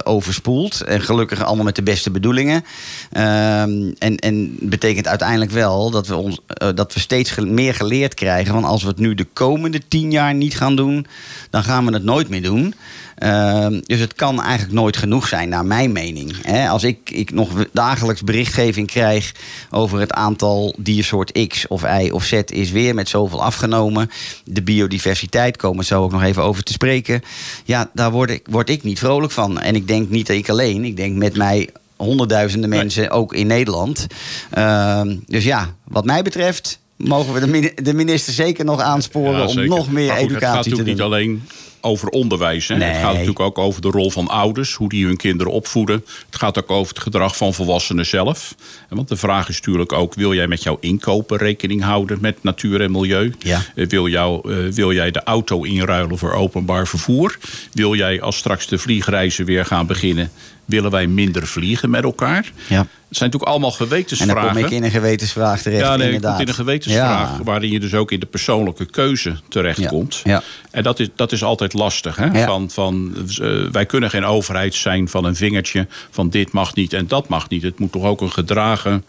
overspoeld. 0.03 0.81
En 0.81 1.01
gelukkig 1.01 1.43
allemaal 1.43 1.65
met 1.65 1.75
de 1.75 1.83
beste 1.83 2.11
bedoelingen. 2.11 2.65
Eh, 3.11 3.29
Ehm, 3.61 3.90
en, 3.97 4.17
en 4.17 4.55
betekent 4.59 5.07
uiteindelijk 5.07 5.51
wel 5.51 5.91
dat 5.91 6.07
we, 6.07 6.15
ons, 6.15 6.39
eh, 6.47 6.69
dat 6.75 6.93
we 6.93 6.99
steeds 6.99 7.35
meer 7.35 7.73
geleerd 7.73 8.13
krijgen. 8.13 8.53
Want 8.53 8.65
als 8.65 8.81
we 8.81 8.87
het 8.87 8.99
nu 8.99 9.15
de 9.15 9.27
komende 9.33 9.81
tien 9.87 10.11
jaar 10.11 10.33
niet 10.33 10.57
gaan 10.57 10.75
doen, 10.75 11.05
dan 11.49 11.63
gaan 11.63 11.85
we 11.85 11.93
het 11.93 12.03
nooit 12.03 12.29
meer 12.29 12.41
doen. 12.41 12.73
Ehm, 13.21 13.79
dus 13.85 13.99
het 13.99 14.13
kan 14.13 14.41
eigenlijk 14.41 14.73
nooit 14.73 14.97
genoeg 14.97 15.27
zijn, 15.27 15.49
naar 15.49 15.65
mijn 15.65 15.91
mening. 15.91 16.35
Hè, 16.41 16.69
als 16.69 16.83
ik, 16.83 17.09
ik 17.09 17.31
nog 17.31 17.49
dagelijks 17.71 18.23
berichtgeving 18.23 18.87
krijg 18.87 19.31
over 19.69 19.99
het 19.99 20.13
aantal 20.13 20.75
diersoort 20.77 21.47
X 21.47 21.67
of 21.67 21.83
Y 21.83 22.09
of 22.09 22.23
Z 22.23 22.31
is 22.45 22.71
weer 22.71 22.95
met 22.95 23.09
zoveel 23.09 23.43
afgenomen. 23.43 24.09
De 24.43 24.61
biodiversiteit 24.61 25.57
komen 25.57 25.85
zo 25.85 26.03
ook 26.03 26.11
nog 26.11 26.23
even 26.23 26.43
over 26.43 26.63
te 26.63 26.71
spreken. 26.71 27.21
Ja, 27.65 27.89
daar 27.93 28.11
word 28.11 28.29
ik, 28.29 28.47
word 28.49 28.69
ik 28.69 28.83
niet 28.83 28.99
vrolijk 28.99 29.31
van. 29.31 29.59
En 29.59 29.75
ik 29.75 29.87
denk 29.87 30.09
niet 30.09 30.27
dat 30.27 30.35
ik 30.35 30.49
alleen, 30.49 30.85
ik 30.85 30.95
denk 30.95 31.15
met 31.15 31.37
mij 31.37 31.69
honderdduizenden 32.01 32.69
mensen, 32.69 33.09
ook 33.11 33.33
in 33.33 33.47
Nederland. 33.47 34.07
Ehm, 34.51 35.15
dus 35.27 35.43
ja, 35.43 35.75
wat 35.87 36.05
mij 36.05 36.21
betreft 36.21 36.79
mogen 36.97 37.33
we 37.33 37.39
de, 37.39 37.81
de 37.83 37.93
minister 37.93 38.33
zeker 38.33 38.65
nog 38.65 38.81
aansporen 38.81 39.39
Ja, 39.39 39.45
om 39.45 39.65
nog 39.65 39.91
meer 39.91 40.07
Maar 40.07 40.17
goed, 40.17 40.31
Het 40.31 40.43
gaat 40.43 40.65
educatie 40.65 40.71
te 40.71 40.79
natuurlijk 40.79 40.97
doen. 40.97 41.09
niet 41.09 41.29
alleen 41.29 41.43
over 41.83 42.07
onderwijs. 42.07 42.67
Hè. 42.67 42.75
Nee. 42.75 42.87
Het 42.89 42.97
gaat 43.01 43.11
natuurlijk 43.11 43.39
ook 43.39 43.57
over 43.57 43.81
de 43.81 43.87
rol 43.89 44.11
van 44.11 44.27
ouders, 44.27 44.73
hoe 44.73 44.89
die 44.89 45.05
hun 45.05 45.17
kinderen 45.17 45.53
opvoeden. 45.53 46.05
Het 46.25 46.35
gaat 46.35 46.57
ook 46.57 46.71
over 46.71 46.93
het 46.93 47.03
gedrag 47.03 47.37
van 47.37 47.53
volwassenen 47.53 48.05
zelf. 48.05 48.55
Want 48.89 49.07
de 49.07 49.15
vraag 49.15 49.49
is 49.49 49.55
natuurlijk 49.55 49.91
ook: 49.91 50.13
wil 50.13 50.33
jij 50.33 50.47
met 50.47 50.63
jouw 50.63 50.77
inkopen 50.79 51.37
rekening 51.37 51.83
houden 51.83 52.17
met 52.21 52.43
natuur 52.43 52.81
en 52.81 52.91
milieu? 52.91 53.33
Ja. 53.39 53.61
Eh, 53.75 53.87
Wil, 53.87 54.07
jou, 54.07 54.51
eh, 54.65 54.71
wil 54.71 54.91
jij 54.93 55.11
de 55.11 55.23
auto 55.23 55.63
inruilen 55.63 56.17
voor 56.17 56.33
openbaar 56.33 56.87
vervoer? 56.87 57.37
Wil 57.71 57.95
jij 57.95 58.21
als 58.21 58.37
straks 58.37 58.67
de 58.67 58.77
vliegreizen 58.77 59.45
weer 59.45 59.65
gaan 59.65 59.85
beginnen, 59.87 60.31
willen 60.71 60.91
wij 60.91 61.07
minder 61.07 61.47
vliegen 61.47 61.89
met 61.89 62.03
elkaar? 62.03 62.51
Ja. 62.67 62.77
Het 63.07 63.19
zijn 63.19 63.29
natuurlijk 63.29 63.51
allemaal 63.51 63.69
En 63.69 63.75
gewetensvragen. 63.75 64.43
dan 64.43 64.53
kom 64.53 64.63
ik 64.63 64.69
in 64.71 64.83
een 64.83 64.91
gewetensvraag 64.91 65.61
terecht, 65.61 65.81
Ja, 65.81 65.95
nee, 65.95 66.05
inderdaad. 66.05 66.29
komt 66.29 66.41
in 66.41 66.47
een 66.47 66.53
gewetensvraag 66.59 67.37
Ja. 67.37 67.43
waarin 67.43 67.71
je 67.71 67.79
dus 67.79 67.93
ook 67.93 68.11
in 68.11 68.19
de 68.19 68.25
persoonlijke 68.25 68.85
keuze 68.85 69.35
terechtkomt. 69.49 70.21
Ja, 70.23 70.31
ja. 70.31 70.41
En 70.71 70.83
dat 70.83 70.99
is, 70.99 71.07
dat 71.15 71.31
is 71.31 71.43
altijd 71.43 71.73
lastig. 71.73 72.15
Hè? 72.15 72.43
Van, 72.45 72.69
van, 72.69 73.13
eh, 73.41 73.49
wij 73.71 73.85
kunnen 73.85 74.09
geen 74.09 74.25
overheid 74.25 74.75
zijn 74.75 75.07
van 75.09 75.25
een 75.25 75.35
vingertje 75.35 75.87
van 76.09 76.29
dit 76.29 76.51
mag 76.51 76.75
niet 76.75 76.93
en 76.93 77.07
dat 77.07 77.27
mag 77.27 77.49
niet. 77.49 77.61
Het 77.63 77.79
moet 77.79 77.91
toch 77.91 78.03
ook 78.03 78.21
een 78.21 78.31
gedragen 78.31 79.03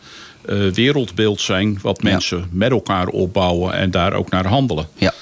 eh, 0.46 0.56
wereldbeeld 0.74 1.40
zijn 1.40 1.78
wat 1.82 2.02
mensen 2.02 2.48
met 2.50 2.70
elkaar 2.70 3.06
opbouwen 3.06 3.74
en 3.74 3.90
daar 3.90 4.12
ook 4.12 4.30
naar 4.30 4.46
handelen. 4.46 4.86
Ja. 4.94 5.12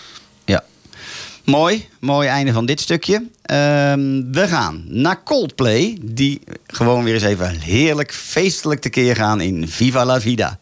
Mooi, 1.44 1.88
mooi 2.00 2.28
einde 2.28 2.52
van 2.52 2.66
dit 2.66 2.80
stukje. 2.80 3.26
Ehm, 3.42 4.32
we 4.32 4.48
gaan 4.48 4.84
naar 4.86 5.22
Coldplay, 5.22 5.98
die 6.02 6.40
gewoon 6.66 7.04
weer 7.04 7.14
eens 7.14 7.22
even 7.22 7.60
heerlijk 7.60 8.14
feestelijk 8.14 8.80
tekeer 8.80 9.16
gaan 9.16 9.40
in 9.40 9.68
Viva 9.68 10.04
la 10.04 10.20
Vida. 10.20 10.58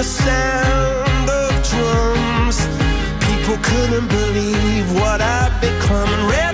The 0.00 0.04
sound 0.04 1.28
of 1.28 1.50
drums. 1.68 2.58
People 3.26 3.58
couldn't 3.62 4.08
believe 4.08 4.90
what 4.94 5.20
I'd 5.20 5.54
become. 5.60 6.49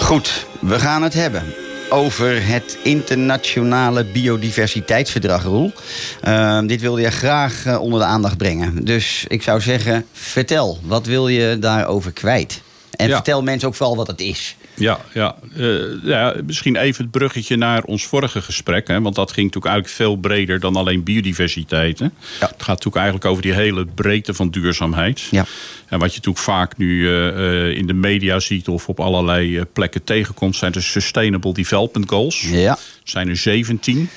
Goed, 0.00 0.46
we 0.60 0.78
gaan 0.78 1.02
het 1.02 1.14
hebben 1.14 1.42
over 1.90 2.46
het 2.46 2.78
internationale 2.82 4.04
biodiversiteitsverdrag, 4.04 5.42
Roel. 5.42 5.72
Ehm, 6.20 6.66
dit 6.66 6.80
wilde 6.80 7.00
je 7.00 7.10
graag 7.10 7.66
eh, 7.66 7.80
onder 7.80 7.98
de 8.00 8.04
aandacht 8.06 8.36
brengen. 8.36 8.84
Dus 8.84 9.24
ik 9.28 9.42
zou 9.42 9.60
zeggen, 9.60 10.06
vertel, 10.12 10.78
wat 10.82 11.06
wil 11.06 11.28
je 11.28 11.58
daarover 11.58 12.12
kwijt? 12.12 12.60
En 12.90 13.08
Ja. 13.08 13.14
vertel 13.14 13.42
mensen 13.42 13.68
ook 13.68 13.74
vooral 13.74 13.96
wat 13.96 14.06
het 14.06 14.20
is. 14.20 14.56
Ja, 14.80 15.00
ja, 15.14 15.36
eh, 15.56 16.02
ja, 16.02 16.34
misschien 16.46 16.76
even 16.76 17.02
het 17.02 17.12
bruggetje 17.12 17.56
naar 17.56 17.82
ons 17.82 18.06
vorige 18.06 18.42
gesprek. 18.42 18.88
Hè, 18.88 19.00
want 19.00 19.14
dat 19.14 19.32
ging 19.32 19.46
natuurlijk 19.46 19.74
eigenlijk 19.74 19.96
veel 19.96 20.16
breder 20.16 20.60
dan 20.60 20.76
alleen 20.76 21.02
biodiversiteit. 21.02 21.98
Hè. 21.98 22.04
Ja. 22.04 22.10
Het 22.38 22.48
gaat 22.56 22.66
natuurlijk 22.66 22.96
eigenlijk 22.96 23.24
over 23.24 23.42
die 23.42 23.52
hele 23.52 23.86
breedte 23.86 24.34
van 24.34 24.50
duurzaamheid. 24.50 25.20
Ja. 25.30 25.44
En 25.86 25.98
wat 25.98 26.10
je 26.10 26.16
natuurlijk 26.16 26.44
vaak 26.44 26.76
nu 26.76 27.08
eh, 27.08 27.28
eh, 27.28 27.76
in 27.76 27.86
de 27.86 27.92
media 27.92 28.38
ziet 28.38 28.68
of 28.68 28.88
op 28.88 29.00
allerlei 29.00 29.64
plekken 29.64 30.04
tegenkomt, 30.04 30.56
zijn 30.56 30.72
de 30.72 30.80
Sustainable 30.80 31.52
Development 31.52 32.08
Goals. 32.08 32.40
Ja, 32.40 32.70
Er 32.70 32.78
zijn 33.04 33.28
er 33.28 33.36
17. 33.36 34.08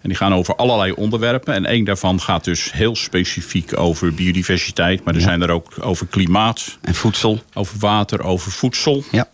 En 0.00 0.08
die 0.08 0.16
gaan 0.16 0.34
over 0.34 0.56
allerlei 0.56 0.92
onderwerpen. 0.92 1.54
En 1.54 1.66
één 1.66 1.84
daarvan 1.84 2.20
gaat 2.20 2.44
dus 2.44 2.72
heel 2.72 2.96
specifiek 2.96 3.78
over 3.78 4.14
biodiversiteit. 4.14 5.04
Maar 5.04 5.14
er 5.14 5.20
zijn 5.20 5.42
er 5.42 5.50
ook 5.50 5.72
over 5.80 6.06
klimaat, 6.06 6.78
en 6.82 6.94
voedsel. 6.94 7.42
over 7.54 7.78
water, 7.78 8.22
over 8.22 8.52
voedsel, 8.52 9.04
Ja. 9.10 9.28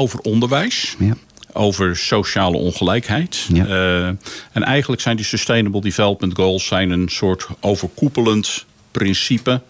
Over 0.00 0.20
onderwijs. 0.20 0.96
Ja. 0.98 1.14
Over 1.52 1.96
sociale 1.96 2.56
ongelijkheid. 2.56 3.46
Ja. 3.52 3.66
Eh, 3.66 4.06
en 4.52 4.62
eigenlijk 4.62 5.02
zijn 5.02 5.16
die 5.16 5.24
Sustainable 5.24 5.80
Development 5.80 6.34
Goals 6.34 6.66
zijn 6.66 6.90
een 6.90 7.08
soort 7.08 7.46
overkoepelend 7.60 8.66
principe 8.90 9.60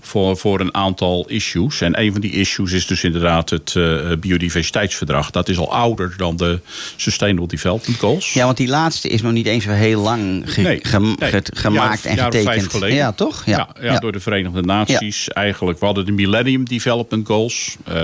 voor, 0.00 0.36
voor 0.36 0.60
een 0.60 0.74
aantal 0.74 1.24
issues. 1.28 1.80
En 1.80 2.00
een 2.00 2.12
van 2.12 2.20
die 2.20 2.32
issues 2.32 2.72
is 2.72 2.86
dus 2.86 3.04
inderdaad 3.04 3.50
het 3.50 3.74
eh, 3.76 4.12
biodiversiteitsverdrag. 4.20 5.30
Dat 5.30 5.48
is 5.48 5.58
al 5.58 5.72
ouder 5.72 6.14
dan 6.16 6.36
de 6.36 6.60
Sustainable 6.96 7.46
Development 7.48 7.98
Goals. 7.98 8.32
Ja, 8.32 8.44
want 8.44 8.56
die 8.56 8.68
laatste 8.68 9.08
is 9.08 9.22
nog 9.22 9.32
niet 9.32 9.46
eens 9.46 9.64
zo 9.64 9.70
heel 9.70 10.00
lang 10.02 10.42
ge- 10.52 10.60
Nee, 10.60 10.78
gem- 10.82 11.14
nee. 11.18 11.30
ge- 11.30 11.42
gemaakt 11.54 12.04
en 12.04 12.18
getekend. 12.18 12.70
geleden. 12.70 12.96
Ja, 12.96 13.12
toch? 13.12 13.42
Ja, 13.46 13.68
ja, 13.80 13.98
door 13.98 14.12
de 14.12 14.20
Verenigde 14.20 14.62
Naties. 14.62 15.28
Eigenlijk, 15.28 15.78
we 15.78 15.84
hadden 15.86 16.04
de 16.06 16.12
Millennium 16.12 16.64
Development 16.64 17.26
Goals. 17.26 17.76
eh, 17.84 17.94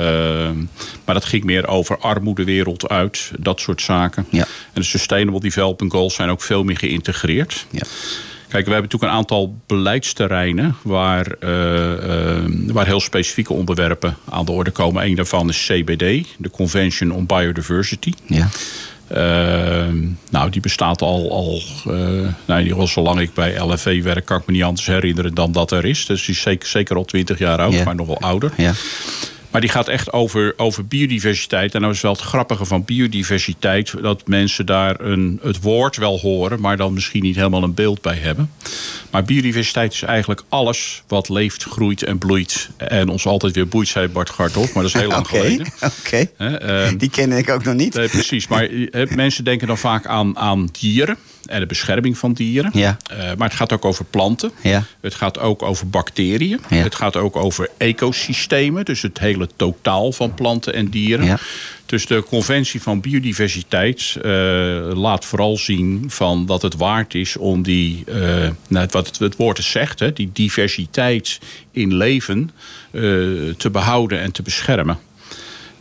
maar 1.05 1.15
dat 1.15 1.25
ging 1.25 1.45
meer 1.45 1.67
over 1.69 1.99
armoede 1.99 2.45
wereld 2.45 2.89
uit. 2.89 3.31
Dat 3.39 3.61
soort 3.61 3.83
zaken. 3.83 4.27
Ja. 4.31 4.41
En 4.73 4.81
de 4.81 4.83
Sustainable 4.83 5.41
Development 5.41 5.93
Goals 5.93 6.15
zijn 6.15 6.29
ook 6.31 6.43
veel 6.43 6.65
meer 6.65 6.77
geïntegreerd. 6.79 7.67
Ja. 7.71 7.83
Kijk, 8.53 8.65
we 8.65 8.73
hebben 8.73 8.91
natuurlijk 8.91 9.13
een 9.13 9.19
aantal 9.19 9.57
beleidsterreinen 9.67 10.77
waar, 10.83 11.27
eh, 11.41 12.37
eh, 12.37 12.45
waar 12.67 12.87
heel 12.87 13.01
specifieke 13.01 13.53
onderwerpen 13.53 14.17
aan 14.31 14.45
de 14.45 14.53
orde 14.53 14.71
komen. 14.71 15.05
Eén 15.05 15.15
daarvan 15.15 15.49
is 15.49 15.67
CBD, 15.67 16.27
de 16.39 16.51
Convention 16.51 17.13
on 17.13 17.27
Biodiversity. 17.27 18.13
Ja. 18.27 18.49
Ehm, 19.09 19.97
nou, 20.31 20.51
die 20.51 20.61
bestaat 20.61 21.03
al, 21.03 21.31
al 21.31 21.63
eh, 21.85 21.93
nou, 22.47 22.61
ieder 22.61 22.73
geval 22.73 22.87
zolang 22.87 23.21
ik 23.21 23.35
bij 23.35 23.59
LFV 23.59 24.03
werk, 24.03 24.25
kan 24.25 24.39
ik 24.39 24.47
me 24.47 24.53
niet 24.53 24.63
anders 24.63 24.87
herinneren 24.87 25.35
dan 25.35 25.53
dat 25.53 25.71
er 25.71 25.85
is. 25.85 26.07
Dus 26.07 26.25
die 26.25 26.35
is 26.35 26.41
zeker, 26.41 26.69
zeker 26.69 26.97
al 26.97 27.05
twintig 27.05 27.39
jaar 27.39 27.59
oud, 27.59 27.85
maar 27.85 27.95
nog 27.95 28.07
wel 28.07 28.21
ouder. 28.21 28.53
Ja. 28.57 28.73
Maar 29.53 29.61
die 29.61 29.71
gaat 29.71 29.89
echt 29.89 30.13
over, 30.13 30.55
over 30.57 30.87
biodiversiteit. 30.87 31.75
En 31.75 31.81
nou 31.81 31.93
is 31.93 32.01
wel 32.01 32.13
het 32.13 32.21
grappige 32.21 32.65
van 32.65 32.85
biodiversiteit... 32.85 34.03
dat 34.03 34.27
mensen 34.27 34.67
daar 34.67 35.01
een, 35.01 35.41
het 35.43 35.61
woord 35.61 35.97
wel 35.97 36.19
horen... 36.19 36.61
maar 36.61 36.77
dan 36.77 36.93
misschien 36.93 37.23
niet 37.23 37.37
helemaal 37.37 37.63
een 37.63 37.75
beeld 37.75 38.01
bij 38.01 38.17
hebben. 38.17 38.51
Maar 39.11 39.25
biodiversiteit 39.25 39.93
is 39.93 40.03
eigenlijk 40.03 40.43
alles 40.49 41.03
wat 41.09 41.29
leeft, 41.29 41.65
groeit 41.65 42.03
en 42.03 42.19
bloeit. 42.19 42.71
En 42.77 43.09
ons 43.09 43.27
altijd 43.27 43.55
weer 43.55 43.69
boeit, 43.69 43.89
zei 43.89 44.09
Bart 44.09 44.31
Garthoff. 44.31 44.75
Maar 44.75 44.83
dat 44.83 44.95
is 44.95 45.01
heel 45.01 45.11
lang 45.11 45.27
Oké, 45.27 45.37
geleden. 45.37 45.67
oké. 46.01 46.29
Ehm, 46.37 46.97
Die 46.97 47.11
ken 47.11 47.33
ik 47.33 47.51
ook 47.51 47.65
nog 47.65 47.75
niet. 47.75 47.95
Nee, 47.95 48.09
precies. 48.09 48.49
Maar 48.49 48.65
eh, 48.65 49.09
mensen 49.15 49.45
denken 49.45 49.67
dan 49.67 49.79
vaak 49.79 50.07
aan, 50.07 50.39
aan 50.39 50.69
dieren 50.81 51.17
en 51.47 51.61
de 51.61 51.67
bescherming 51.67 52.19
van 52.19 52.33
dieren. 52.33 52.71
Ja. 52.75 52.97
Eh, 53.11 53.19
maar 53.19 53.49
het 53.49 53.57
gaat 53.57 53.73
ook 53.73 53.85
over 53.85 54.05
planten. 54.05 54.53
Ja. 54.63 54.85
Het 55.01 55.15
gaat 55.15 55.39
ook 55.39 55.63
over 55.63 55.89
bacteriën. 55.89 56.61
Ja. 56.69 56.77
Het 56.77 56.95
gaat 56.95 57.17
ook 57.17 57.37
over 57.37 57.69
ecosystemen. 57.77 58.85
Dus 58.85 59.03
het 59.03 59.19
hele 59.19 59.49
totaal 59.57 60.13
van 60.13 60.35
planten 60.35 60.75
en 60.75 60.89
dieren. 60.89 61.25
Ja. 61.25 61.39
Dus 61.87 62.07
de 62.07 62.25
conventie 62.29 62.83
van 62.83 63.01
biodiversiteit 63.01 64.17
eh, 64.23 64.31
laat 64.95 65.25
vooral 65.25 65.57
zien 65.57 66.05
van 66.09 66.47
dat 66.47 66.63
het 66.63 66.77
waard 66.77 67.15
is 67.15 67.37
om 67.37 67.63
die, 67.63 68.05
nou, 68.69 68.87
wat 68.91 69.07
het, 69.07 69.19
het 69.19 69.37
woord 69.37 69.57
het 69.57 69.67
zegt, 69.67 69.99
hè, 69.99 70.13
die 70.13 70.31
diversiteit 70.33 71.39
in 71.71 71.95
leven 71.95 72.51
te 73.57 73.71
behouden 73.73 74.21
en 74.21 74.33
te 74.33 74.43
beschermen. 74.43 74.99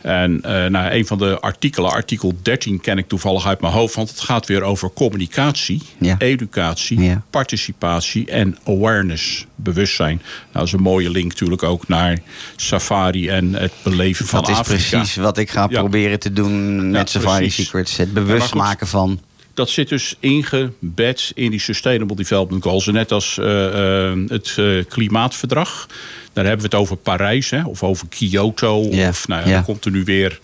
En 0.02 0.40
eh 0.42 0.66
nou, 0.70 0.92
een 0.92 1.06
van 1.06 1.18
de 1.18 1.40
artikelen, 1.40 1.90
artikel 1.90 2.32
13, 2.42 2.80
ken 2.80 2.98
ik 2.98 3.08
toevallig 3.08 3.46
uit 3.46 3.60
mijn 3.60 3.72
hoofd. 3.72 3.94
Want 3.94 4.10
het 4.10 4.20
gaat 4.20 4.46
weer 4.46 4.62
over 4.62 4.90
communicatie, 4.92 5.82
Ja. 5.98 6.14
educatie, 6.18 7.00
Ja. 7.00 7.22
participatie 7.30 8.26
en 8.26 8.58
awareness, 8.66 9.46
bewustzijn. 9.54 10.16
Nou, 10.16 10.26
dat 10.52 10.62
is 10.66 10.72
een 10.72 10.80
mooie 10.82 11.10
link 11.10 11.28
natuurlijk 11.28 11.62
ook 11.62 11.88
naar 11.88 12.18
safari 12.56 13.28
en 13.28 13.54
het 13.54 13.72
beleven 13.82 14.26
van 14.26 14.40
Dat 14.40 14.48
is 14.50 14.56
Afrika. 14.56 14.88
precies 14.96 15.16
wat 15.16 15.38
ik 15.38 15.50
ga 15.50 15.66
Ja. 15.70 15.78
proberen 15.80 16.18
te 16.20 16.32
doen 16.32 16.90
met 16.90 17.10
Safari 17.10 17.38
precies. 17.40 17.64
Secrets. 17.64 17.96
Het 17.96 18.12
bewust 18.12 18.54
maken 18.54 18.86
van... 18.86 19.20
Dat 19.54 19.70
zit 19.70 19.88
dus 19.88 20.16
ingebed 20.20 21.32
in 21.34 21.50
die 21.50 21.60
Sustainable 21.60 22.16
Development 22.16 22.62
Goals. 22.62 22.86
En 22.86 22.92
net 22.92 23.12
als 23.12 23.38
eh, 23.38 24.10
eh, 24.10 24.18
het 24.28 24.54
eh, 24.56 24.84
klimaatverdrag. 24.88 25.88
Daar 26.32 26.44
hebben 26.44 26.70
we 26.70 26.76
het 26.76 26.82
over 26.82 26.96
Parijs 26.96 27.50
hè, 27.50 27.64
of 27.64 27.82
over 27.82 28.08
Kyoto. 28.08 28.78
Of 28.78 29.28
nou 29.28 29.62
komt 29.62 29.84
er 29.84 29.90
nu 29.90 30.04
weer 30.04 30.40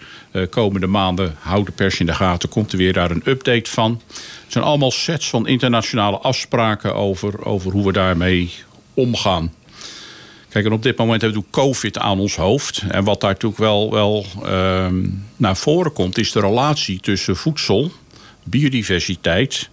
komende 0.51 0.87
maanden, 0.87 1.37
houd 1.39 1.67
de 1.67 1.73
pers 1.73 2.01
in 2.01 2.07
de 2.07 2.15
gaten, 2.15 2.49
komt 2.49 2.73
er 2.73 2.79
weer 2.79 2.93
daar 2.93 3.11
een 3.11 3.23
update 3.25 3.71
van. 3.71 4.01
Het 4.43 4.53
zijn 4.53 4.65
allemaal 4.65 4.91
sets 4.91 5.29
van 5.29 5.47
internationale 5.47 6.19
afspraken 6.19 6.95
over, 6.95 7.45
over 7.45 7.73
hoe 7.73 7.87
we 7.87 7.93
daarmee 7.93 8.53
omgaan. 8.95 9.53
Kijk, 10.49 10.65
en 10.65 10.73
op 10.73 10.83
dit 10.83 10.97
moment 10.97 11.23
hebben 11.23 11.41
we 11.41 11.47
COVID 11.51 11.99
aan 11.99 12.19
ons 12.19 12.37
hoofd. 12.37 12.83
En 12.89 13.05
wat 13.05 13.21
daar 13.21 13.31
natuurlijk 13.31 13.61
wel, 13.61 13.91
wel 13.91 14.27
ehm, 14.45 15.07
naar 15.37 15.57
voren 15.57 15.93
komt, 15.93 16.19
is 16.19 16.33
de 16.33 16.41
relatie 16.41 17.01
tussen 17.01 17.37
voedsel, 17.37 17.91
biodiversiteit 18.51 19.69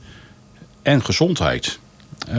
en 0.81 1.03
gezondheid. 1.05 1.79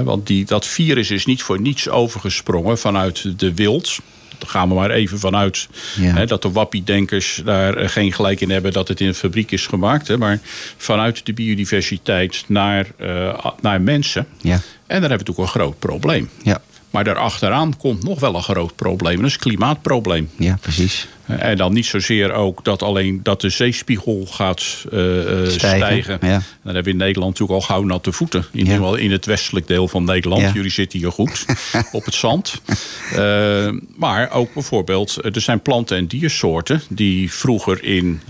Want 0.05 0.27
die, 0.27 0.45
dat 0.45 0.67
virus 0.67 1.11
is 1.11 1.27
niet 1.27 1.43
voor 1.43 1.61
niets 1.61 1.89
overgesprongen 1.89 2.79
vanuit 2.79 3.39
de 3.39 3.55
wild. 3.55 3.99
Daar 4.39 4.49
gaan 4.51 4.69
we 4.69 4.75
maar 4.75 4.91
even 4.91 5.19
vanuit 5.19 5.69
Ja. 6.01 6.15
hè, 6.15 6.27
dat 6.27 6.43
de 6.43 6.51
wappiedenkers 6.51 7.43
daar 7.45 7.77
eh, 7.77 7.89
geen 7.89 8.13
gelijk 8.13 8.41
in 8.41 8.51
hebben 8.51 8.73
dat 8.73 8.89
het 8.89 9.01
in 9.01 9.07
een 9.07 9.15
fabriek 9.15 9.51
is 9.51 9.67
gemaakt. 9.67 10.09
Hè, 10.09 10.19
maar 10.19 10.39
vanuit 10.77 11.27
de 11.27 11.33
biodiversiteit 11.33 12.45
naar, 12.49 12.87
eh, 12.97 13.45
naar 13.61 13.81
mensen. 13.81 14.27
Ja. 14.41 14.53
En 14.53 14.61
daar 14.61 14.61
hebben 14.87 15.01
we 15.01 15.09
natuurlijk 15.09 15.39
een 15.39 15.61
groot 15.61 15.79
probleem. 15.79 16.29
Ja, 16.43 16.61
Maar 16.91 17.05
daarachteraan 17.05 17.77
komt 17.77 18.03
nog 18.05 18.21
wel 18.21 18.35
een 18.35 18.43
groot 18.43 18.77
probleem. 18.77 19.17
Dat 19.17 19.27
is 19.27 19.33
het 19.33 19.43
klimaatprobleem. 19.43 20.31
ja 20.39 20.59
precies. 20.61 21.07
En 21.27 21.57
dan 21.57 21.73
niet 21.73 21.87
zozeer 21.87 22.33
ook 22.33 22.65
dat 22.65 22.83
alleen 22.83 23.21
dat 23.23 23.41
de 23.41 23.49
zeespiegel 23.49 24.27
gaat 24.31 24.85
eh, 24.93 25.19
eh, 25.19 25.25
Stijgen, 25.49 25.79
stijgen. 25.79 26.19
ja. 26.21 26.43
Dan 26.63 26.75
hebben 26.75 26.85
we 26.85 26.91
in 26.91 26.97
Nederland 26.97 27.39
natuurlijk 27.39 27.61
al 27.61 27.67
gauw 27.75 27.85
natte 27.85 28.13
voeten. 28.13 28.45
In, 28.53 28.59
ieder 28.59 28.75
geval 28.75 28.95
in 28.95 29.11
het 29.11 29.27
westelijk 29.27 29.67
deel 29.67 29.89
van 29.89 30.05
Nederland. 30.05 30.43
Ja. 30.43 30.53
Jullie 30.53 30.71
zitten 30.71 30.99
hier 30.99 31.13
goed 31.13 31.45
op 31.93 32.05
het 32.05 32.15
zand. 32.15 32.61
Eh, 33.15 33.69
maar 33.97 34.31
ook 34.31 34.55
bijvoorbeeld, 34.55 35.35
er 35.35 35.41
zijn 35.41 35.61
planten- 35.61 35.97
en 35.97 36.07
diersoorten... 36.07 36.83
die 36.89 37.33
vroeger 37.33 37.85
in 37.85 38.21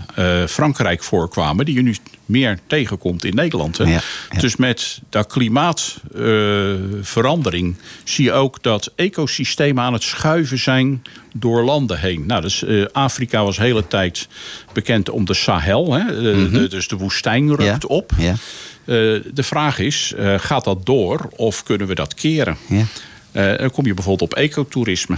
Frankrijk 0.46 1.02
voorkwamen... 1.02 1.64
die 1.64 1.74
je 1.74 1.82
nu 1.82 1.96
meer 2.26 2.58
tegenkomt 2.66 3.24
in 3.24 3.34
Nederland. 3.34 3.78
Hè? 3.78 3.84
Ja, 3.84 4.00
ja. 4.30 4.40
Dus 4.40 4.56
met 4.56 5.00
dat 5.08 5.26
klimaatverandering 5.26 7.76
zie 8.04 8.24
je 8.24 8.32
ook 8.32 8.62
dat 8.62 8.92
ecosystemen 8.96 9.84
aan 9.84 9.92
het 9.92 10.02
schuiven 10.02 10.58
zijn 10.58 11.02
door 11.38 11.64
landen 11.64 11.98
heen. 11.98 12.26
Nou, 12.26 12.42
dus, 12.42 12.64
eh, 12.64 12.84
Afrika 12.92 13.44
was 13.44 13.56
de 13.56 13.62
hele 13.62 13.86
tijd 13.86 14.28
bekend 14.72 15.10
om 15.10 15.24
de 15.24 15.34
Sahel. 15.34 15.92
Hè? 15.92 16.00
Eh, 16.00 16.52
de- 16.52 16.68
dus 16.68 16.88
de 16.88 16.96
woestijn 16.96 17.48
rukt 17.48 17.60
Mhm. 17.60 17.68
Ja. 17.70 17.78
op. 17.96 18.10
Ja. 18.18 18.30
Eh, 18.32 18.36
de 19.32 19.42
vraag 19.42 19.78
is, 19.78 20.14
gaat 20.36 20.64
dat 20.64 20.86
door 20.86 21.28
of 21.36 21.62
kunnen 21.62 21.86
we 21.86 21.94
dat 21.94 22.14
keren? 22.14 22.56
Ja. 22.68 22.84
Dan 23.56 23.70
kom 23.70 23.86
je 23.86 23.94
bijvoorbeeld 23.94 24.32
op 24.32 24.38
ecotourisme. 24.38 25.16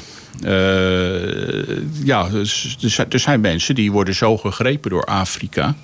Ja, 2.05 2.29
dus, 2.29 2.77
er 3.11 3.19
zijn 3.21 3.41
mensen 3.41 3.75
die 3.75 3.93
worden 3.93 4.15
zo 4.15 4.37
gegrepen 4.37 4.91
door 4.91 5.05
Afrika. 5.05 5.77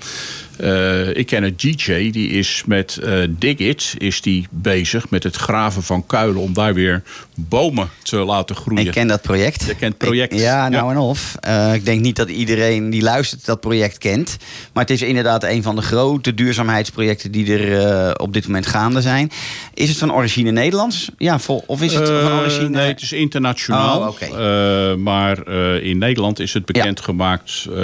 Eh, 0.58 1.16
ik 1.16 1.26
ken 1.26 1.42
een 1.42 1.54
DJ, 1.56 2.10
die 2.10 2.28
is 2.28 2.62
met 2.66 2.96
eh 2.96 3.12
Dig 3.30 3.56
It 3.58 3.94
is 3.98 4.20
die 4.20 4.46
bezig 4.50 5.10
met 5.10 5.22
het 5.22 5.36
graven 5.36 5.82
van 5.82 6.06
kuilen... 6.06 6.40
om 6.40 6.52
daar 6.52 6.74
weer 6.74 7.02
bomen 7.34 7.88
te 8.02 8.16
laten 8.16 8.56
groeien. 8.56 8.86
Ik 8.86 8.92
ken 8.92 9.06
dat 9.08 9.22
project. 9.22 9.60
Je 9.64 9.74
kent 9.74 9.80
het 9.94 9.98
project. 9.98 10.32
Ik- 10.32 10.38
ja, 10.38 10.68
nou 10.68 10.84
Ja. 10.84 10.90
en 10.90 10.98
of. 10.98 11.34
Eh, 11.40 11.74
ik 11.74 11.84
denk 11.84 12.00
niet 12.00 12.16
dat 12.16 12.28
iedereen 12.30 12.90
die 12.90 13.02
luistert 13.02 13.44
dat 13.44 13.60
project 13.60 13.98
kent. 13.98 14.36
Maar 14.72 14.82
het 14.82 14.92
is 14.92 15.02
inderdaad 15.02 15.44
een 15.44 15.62
van 15.62 15.76
de 15.76 15.82
grote 15.82 16.34
duurzaamheidsprojecten 16.34 17.30
die 17.32 17.52
er 17.58 17.78
eh, 17.86 18.10
op 18.16 18.32
dit 18.32 18.46
moment 18.46 18.66
gaande 18.66 19.00
zijn. 19.00 19.30
Is 19.74 19.88
het 19.88 19.98
van 19.98 20.12
origine 20.14 20.50
Nederlands? 20.50 21.10
Ja, 21.18 21.38
vol, 21.38 21.64
of 21.66 21.82
is 21.82 21.94
het 21.94 22.08
van 22.08 22.16
Eh, 22.30 22.38
origine... 22.38 22.68
nee, 22.68 22.86
het 22.88 23.02
is 23.02 23.12
internationaal. 23.12 24.00
Oh, 24.00 24.06
oké. 24.08 24.24
Eh, 24.24 24.96
maar 24.96 25.42
eh, 25.42 25.82
in 25.86 25.98
Nederland 25.98 26.38
is 26.40 26.52
het 26.52 26.64
bekendgemaakt 26.64 27.66
eh, 27.70 27.76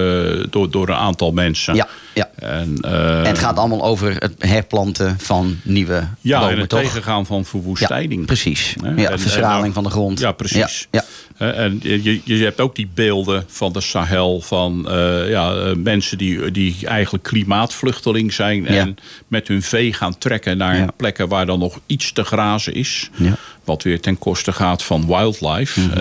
door, 0.51 0.71
door 0.71 0.89
een 0.89 0.95
aantal 0.95 1.33
mensen. 1.33 1.75
Ja, 1.75 1.89
ja. 2.15 2.31
En, 2.35 2.79
eh, 2.81 3.19
En 3.19 3.27
het 3.27 3.39
gaat 3.39 3.57
allemaal 3.57 3.83
over 3.85 4.17
het 4.19 4.35
herplanten 4.39 5.17
van 5.21 5.61
nieuwe 5.63 6.03
ja, 6.21 6.39
bomen, 6.39 6.55
en 6.55 6.61
het 6.61 6.69
toch? 6.69 6.81
tegengaan 6.81 7.27
van 7.27 7.45
verwoestijning. 7.45 8.21
Ja, 8.21 8.27
precies. 8.27 8.75
Ja, 8.97 9.11
En- 9.11 9.21
verstraling 9.21 9.67
en- 9.67 9.73
van 9.73 9.83
de 9.85 9.91
grond. 9.91 10.19
Ja, 10.19 10.33
precies. 10.33 10.89
Ja, 10.91 11.05
En 11.39 11.79
je, 11.83 12.21
je 12.25 12.45
hebt 12.45 12.61
ook 12.61 12.75
die 12.75 12.91
beelden 12.95 13.45
van 13.49 13.73
de 13.73 13.81
Sahel 13.81 14.41
van 14.41 14.89
eh, 14.89 15.29
ja, 15.31 15.55
eh, 15.55 15.75
mensen 15.77 16.19
die, 16.19 16.51
die 16.51 16.77
eigenlijk 16.87 17.25
klimaatvluchteling 17.25 18.33
zijn 18.33 18.67
en 18.67 18.97
met 19.29 19.49
hun 19.49 19.63
vee 19.63 19.93
gaan 19.93 20.19
trekken 20.19 20.57
naar 20.57 20.93
plekken 20.97 21.29
waar 21.29 21.47
dan 21.47 21.59
nog 21.59 21.81
iets 21.87 22.13
te 22.13 22.25
grazen 22.25 22.75
is. 22.75 23.11
Ja. 23.17 23.37
Wat 23.65 23.83
weer 23.83 24.01
ten 24.01 24.19
koste 24.19 24.53
gaat 24.53 24.83
van 24.83 25.07
wildlife. 25.07 25.81
Mhm. 25.81 25.91
Eh, 25.91 25.97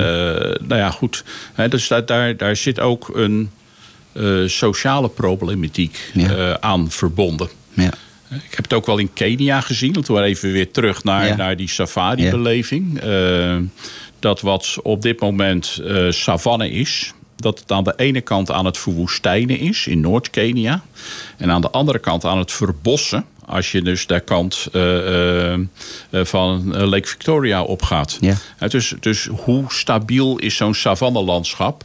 nou 0.67 0.75
ja, 0.81 0.89
goed. 0.91 1.23
Hè, 1.53 1.67
dus 1.67 1.87
daar, 1.87 2.05
daar, 2.05 2.37
daar 2.37 2.55
zit 2.55 2.79
ook 2.79 3.11
een 3.13 3.49
eh, 3.55 3.58
sociale 4.45 5.09
problematiek 5.09 6.11
Ja. 6.13 6.35
eh, 6.35 6.53
aan 6.59 6.91
verbonden. 6.91 7.49
ja. 7.73 7.91
Ik 8.31 8.55
heb 8.55 8.63
het 8.63 8.73
ook 8.73 8.85
wel 8.85 8.97
in 8.97 9.13
Kenia 9.13 9.61
gezien. 9.61 9.93
Laten 9.95 10.13
we 10.13 10.21
even 10.21 10.51
weer 10.51 10.71
terug 10.71 11.03
naar, 11.03 11.27
Ja. 11.27 11.35
naar 11.35 11.55
die 11.57 11.69
safari-beleving. 11.69 12.99
Eh, 12.99 13.57
dat 14.19 14.41
wat 14.41 14.77
op 14.83 15.01
dit 15.01 15.19
moment 15.19 15.81
eh, 15.87 16.05
savanne 16.09 16.69
is... 16.71 17.13
dat 17.35 17.59
het 17.59 17.71
aan 17.71 17.83
de 17.83 17.93
ene 17.97 18.21
kant 18.21 18.51
aan 18.51 18.65
het 18.65 18.77
verwoestijnen 18.77 19.59
is 19.59 19.87
in 19.87 19.99
Noord-Kenia... 19.99 20.81
en 21.37 21.51
aan 21.51 21.61
de 21.61 21.69
andere 21.69 21.99
kant 21.99 22.25
aan 22.25 22.37
het 22.37 22.51
verbossen... 22.51 23.25
als 23.45 23.71
je 23.71 23.81
dus 23.81 24.07
de 24.07 24.19
kant 24.19 24.67
eh, 24.73 25.53
eh, 25.53 25.59
eh, 26.09 26.25
van 26.25 26.75
eh, 26.75 26.87
Lake 26.87 27.07
Victoria 27.07 27.63
opgaat. 27.63 28.17
Ja. 28.19 28.35
Eh, 28.57 28.69
dus, 28.69 28.93
dus 28.99 29.25
hoe 29.31 29.63
stabiel 29.67 30.37
is 30.37 30.55
zo'n 30.55 30.73
savannelandschap... 30.73 31.83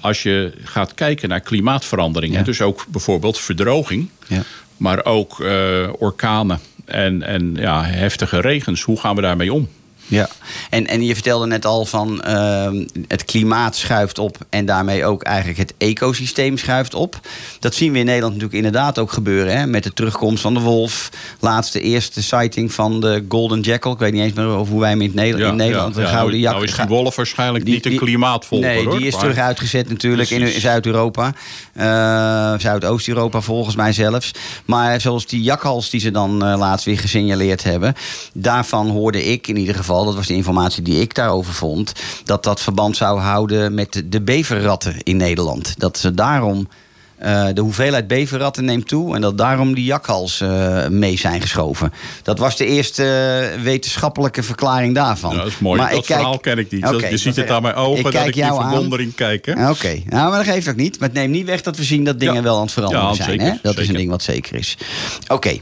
als 0.00 0.22
je 0.22 0.52
gaat 0.64 0.94
kijken 0.94 1.28
naar 1.28 1.40
klimaatverandering... 1.40 2.32
Ja. 2.32 2.38
en 2.38 2.44
dus 2.44 2.60
ook 2.60 2.86
bijvoorbeeld 2.88 3.38
verdroging... 3.38 4.08
Ja. 4.26 4.42
Maar 4.76 5.04
ook 5.04 5.40
eh, 5.40 5.88
orkanen 5.98 6.60
en, 6.84 7.22
en 7.22 7.54
ja, 7.54 7.84
heftige 7.84 8.40
regens. 8.40 8.82
Hoe 8.82 9.00
gaan 9.00 9.16
we 9.16 9.22
daarmee 9.22 9.52
om? 9.52 9.68
Ja, 10.10 10.28
en, 10.70 10.86
en 10.86 11.04
je 11.04 11.14
vertelde 11.14 11.46
net 11.46 11.66
al 11.66 11.84
van 11.84 12.22
ehm, 12.22 12.86
het 13.08 13.24
klimaat 13.24 13.76
schuift 13.76 14.18
op 14.18 14.36
en 14.48 14.64
daarmee 14.64 15.04
ook 15.04 15.22
eigenlijk 15.22 15.58
het 15.58 15.74
ecosysteem 15.78 16.58
schuift 16.58 16.94
op. 16.94 17.20
Dat 17.60 17.74
zien 17.74 17.92
we 17.92 17.98
in 17.98 18.04
Nederland 18.04 18.32
natuurlijk 18.32 18.64
inderdaad 18.64 18.98
ook 18.98 19.12
gebeuren. 19.12 19.58
Hè? 19.58 19.66
Met 19.66 19.82
de 19.82 19.92
terugkomst 19.92 20.42
van 20.42 20.54
de 20.54 20.60
wolf. 20.60 21.10
Laatste 21.40 21.80
eerste 21.80 22.22
sighting 22.22 22.72
van 22.72 23.00
de 23.00 23.24
Golden 23.28 23.60
Jackal. 23.60 23.92
Ik 23.92 23.98
weet 23.98 24.12
niet 24.12 24.22
eens 24.22 24.32
meer 24.32 24.46
over 24.46 24.72
hoe 24.72 24.80
wij 24.80 24.90
hem 24.90 25.00
in, 25.00 25.12
Nederland 25.14 25.50
in 25.50 25.56
Nederland 25.56 25.94
de 25.94 26.00
ja, 26.00 26.06
gouden 26.06 26.40
nou, 26.40 26.54
nou 26.54 26.64
is 26.66 26.76
die 26.76 26.86
wolf 26.86 27.16
waarschijnlijk 27.16 27.64
niet 27.64 27.86
een 27.86 27.96
klimaatvolger. 27.96 28.68
Nee, 28.68 28.84
hoor, 28.84 28.96
die 28.96 29.06
is 29.06 29.12
maar- 29.12 29.20
terug 29.20 29.38
uitgezet 29.38 29.88
natuurlijk 29.88 30.30
in. 30.30 30.60
Zuid-Europa. 30.60 31.34
Eh, 31.72 32.58
Zuidoost-Europa 32.58 33.40
volgens 33.40 33.76
mij 33.76 33.92
zelfs. 33.92 34.30
Maar 34.64 35.00
zoals 35.00 35.26
die 35.26 35.42
jakhals 35.42 35.90
die 35.90 36.00
ze 36.00 36.10
dan 36.10 36.44
eh, 36.44 36.58
laatst 36.58 36.84
weer 36.84 36.98
gesignaleerd 36.98 37.62
hebben. 37.62 37.94
Daarvan 38.32 38.88
hoorde 38.88 39.24
ik 39.24 39.48
in 39.48 39.56
ieder 39.56 39.74
geval, 39.74 39.99
dat 40.04 40.14
was 40.14 40.26
de 40.26 40.34
informatie 40.34 40.82
die 40.82 41.00
ik 41.00 41.14
daarover 41.14 41.52
vond. 41.52 41.92
Dat 42.24 42.44
dat 42.44 42.60
verband 42.60 42.96
zou 42.96 43.18
houden 43.18 43.74
met 43.74 44.02
de 44.04 44.20
beverratten 44.20 45.02
in 45.02 45.16
Nederland. 45.16 45.74
Dat 45.78 45.98
ze 45.98 46.14
daarom... 46.14 46.68
eh, 47.20 47.46
de 47.54 47.60
hoeveelheid 47.60 48.06
beverratten 48.06 48.64
neemt 48.64 48.88
toe 48.88 49.14
en 49.14 49.20
dat 49.20 49.38
daarom 49.38 49.74
die 49.74 49.84
jakhals 49.84 50.40
eh, 50.40 50.86
mee 50.88 51.18
zijn 51.18 51.40
geschoven. 51.40 51.92
Dat 52.22 52.38
was 52.38 52.56
de 52.56 52.66
eerste 52.66 53.04
eh, 53.54 53.62
wetenschappelijke 53.62 54.42
verklaring 54.42 54.94
daarvan. 54.94 55.30
Ja, 55.30 55.36
dat 55.36 55.46
is 55.46 55.58
mooi. 55.58 55.80
Maar 55.80 55.90
dat 55.90 55.98
ik 55.98 56.04
kijk- 56.04 56.18
verhaal 56.18 56.38
ken 56.38 56.58
ik 56.58 56.70
niet. 56.70 56.88
Je 57.10 57.16
ziet 57.16 57.36
het 57.36 57.50
aan 57.50 57.62
mijn 57.62 57.74
ogen 57.74 57.96
ik 57.98 58.02
dat 58.04 58.12
kijk 58.12 58.36
ik 58.36 58.42
aan. 58.42 58.56
verwondering 58.70 59.14
kijk. 59.14 59.46
Oké, 59.46 60.02
nou, 60.06 60.30
maar 60.30 60.44
dat 60.44 60.54
geeft 60.54 60.68
ook 60.68 60.76
niet. 60.76 60.98
Maar 60.98 61.08
het 61.08 61.16
neemt 61.18 61.32
niet 61.32 61.46
weg 61.46 61.62
dat 61.62 61.76
we 61.76 61.84
zien 61.84 62.04
dat 62.04 62.18
dingen 62.20 62.34
Ja. 62.34 62.42
wel 62.42 62.56
aan 62.56 62.62
het 62.62 62.72
veranderen 62.72 63.06
Ja, 63.08 63.14
zijn. 63.14 63.28
zeker, 63.30 63.46
hè? 63.46 63.52
Dat 63.62 63.78
is 63.78 63.88
een 63.88 63.94
ding 63.94 64.10
wat 64.10 64.22
zeker 64.22 64.54
is. 64.56 64.76
Oké, 65.28 65.58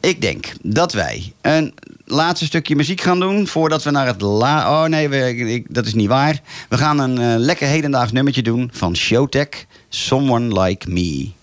ik 0.00 0.20
denk 0.20 0.52
dat 0.62 0.92
wij 0.92 1.32
een 1.40 1.74
laatste 2.04 2.44
stukje 2.46 2.76
muziek 2.76 3.00
gaan 3.00 3.20
doen 3.20 3.46
voordat 3.46 3.82
we 3.82 3.90
naar 3.90 4.06
het 4.06 4.20
la... 4.20 4.70
Oh 4.82 4.88
nee, 4.88 5.08
we, 5.08 5.36
ik- 5.54 5.66
dat 5.74 5.86
is 5.86 5.94
niet 5.94 6.08
waar. 6.08 6.40
We 6.68 6.76
gaan 6.78 6.98
een 6.98 7.38
lekker 7.38 7.66
hedendaags 7.66 8.12
nummertje 8.12 8.42
doen 8.42 8.70
van 8.72 8.96
Showtech, 8.96 9.48
Someone 9.92 10.48
Like 10.48 10.88
Me. 10.88 11.34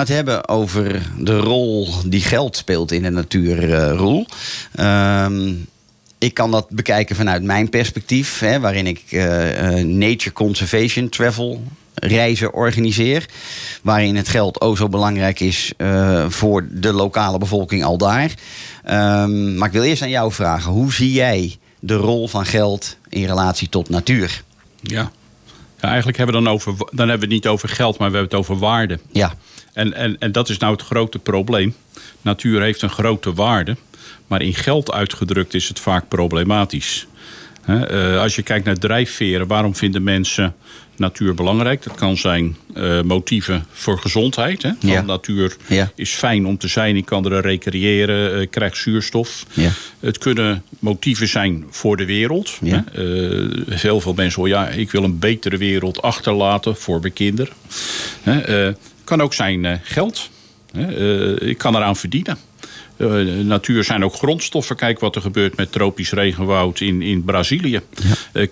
We 0.00 0.06
het 0.06 0.14
hebben 0.14 0.48
over 0.48 1.02
de 1.18 1.38
rol 1.38 1.88
die 2.04 2.20
geld 2.20 2.56
speelt 2.56 2.92
in 2.92 3.02
de 3.02 3.10
natuur, 3.10 3.74
eh, 3.74 3.96
Roel. 3.96 4.26
Ehm, 4.74 5.52
ik 6.18 6.34
kan 6.34 6.50
dat 6.50 6.68
bekijken 6.68 7.16
vanuit 7.16 7.42
mijn 7.42 7.68
perspectief, 7.68 8.38
hè, 8.38 8.60
waarin 8.60 8.86
ik 8.86 9.02
eh, 9.08 9.78
eh, 9.78 9.86
nature 9.86 10.32
conservation 10.32 11.08
travel 11.08 11.62
reizen 11.94 12.54
organiseer. 12.54 13.26
Waarin 13.82 14.16
het 14.16 14.28
geld 14.28 14.60
o 14.60 14.76
zo 14.76 14.88
belangrijk 14.88 15.40
is 15.40 15.72
voor 16.28 16.68
de 16.70 16.92
lokale 16.92 17.38
bevolking 17.38 17.84
al 17.84 17.98
daar. 17.98 18.34
Ehm, 18.84 19.56
maar 19.56 19.66
ik 19.66 19.74
wil 19.74 19.82
eerst 19.82 20.02
aan 20.02 20.10
jou 20.10 20.32
vragen: 20.32 20.72
hoe 20.72 20.92
zie 20.92 21.12
jij 21.12 21.56
de 21.80 21.94
rol 21.94 22.28
van 22.28 22.46
geld 22.46 22.96
in 23.08 23.26
relatie 23.26 23.68
tot 23.68 23.88
natuur? 23.88 24.42
Ja. 24.80 25.10
ja, 25.80 25.88
eigenlijk 25.88 26.16
hebben 26.18 26.36
we 26.36 26.42
dan 26.42 26.52
over, 26.52 26.74
dan 26.76 27.08
hebben 27.08 27.28
we 27.28 27.34
het 27.34 27.44
niet 27.44 27.46
over 27.46 27.68
geld, 27.68 27.98
maar 27.98 28.10
we 28.10 28.16
hebben 28.16 28.38
het 28.38 28.48
over 28.48 28.58
waarde. 28.58 28.98
Ja, 29.12 29.34
En, 29.72 29.94
en, 29.94 30.18
en 30.18 30.32
dat 30.32 30.48
is 30.48 30.58
nou 30.58 30.72
het 30.72 30.82
grote 30.82 31.18
probleem. 31.18 31.74
Natuur 32.22 32.62
heeft 32.62 32.82
een 32.82 32.90
grote 32.90 33.32
waarde, 33.32 33.76
maar 34.26 34.42
in 34.42 34.54
geld 34.54 34.92
uitgedrukt 34.92 35.54
is 35.54 35.68
het 35.68 35.80
vaak 35.80 36.08
problematisch. 36.08 37.06
Eh, 37.66 38.20
als 38.20 38.34
je 38.34 38.42
kijkt 38.42 38.64
naar 38.64 38.78
drijfveren, 38.78 39.46
waarom 39.46 39.74
vinden 39.76 40.02
mensen 40.02 40.54
natuur 40.96 41.34
belangrijk? 41.34 41.82
Dat 41.82 41.94
kan 41.94 42.16
zijn 42.16 42.56
eh, 42.74 43.00
motieven 43.02 43.66
voor 43.72 43.98
gezondheid. 43.98 44.62
Hè? 44.62 44.70
Ja. 44.80 45.00
Natuur 45.00 45.56
Ja. 45.66 45.90
is 45.94 46.10
fijn 46.10 46.46
om 46.46 46.58
te 46.58 46.68
zijn, 46.68 46.96
ik 46.96 47.04
kan 47.04 47.32
er 47.32 47.40
recreëren, 47.42 48.40
ik 48.40 48.50
krijg 48.50 48.76
zuurstof. 48.76 49.46
Ja. 49.52 49.70
Het 50.00 50.18
kunnen 50.18 50.62
motieven 50.78 51.28
zijn 51.28 51.64
voor 51.70 51.96
de 51.96 52.04
wereld. 52.04 52.58
Hè? 52.64 52.78
Heel 53.74 54.00
veel 54.00 54.14
mensen 54.14 54.42
horen, 54.42 54.56
ja, 54.58 54.68
ik 54.68 54.90
wil 54.90 55.04
een 55.04 55.18
betere 55.18 55.56
wereld 55.56 56.02
achterlaten 56.02 56.76
voor 56.76 57.00
mijn 57.00 57.12
kinderen. 57.12 57.52
Hè? 58.22 58.72
Kan 59.10 59.20
ook 59.20 59.34
zijn 59.34 59.64
eh, 59.64 59.74
geld. 59.82 60.30
Eh, 60.72 61.40
ik 61.40 61.58
kan 61.58 61.76
eraan 61.76 61.96
verdienen. 61.96 62.38
Eh, 62.96 63.08
natuur 63.24 63.84
zijn 63.84 64.04
ook 64.04 64.14
grondstoffen. 64.14 64.76
Kijk 64.76 65.00
wat 65.00 65.16
er 65.16 65.22
gebeurt 65.22 65.56
met 65.56 65.72
tropisch 65.72 66.10
regenwoud 66.10 66.80
in, 66.80 67.02
in 67.02 67.24
Brazilië. 67.24 67.80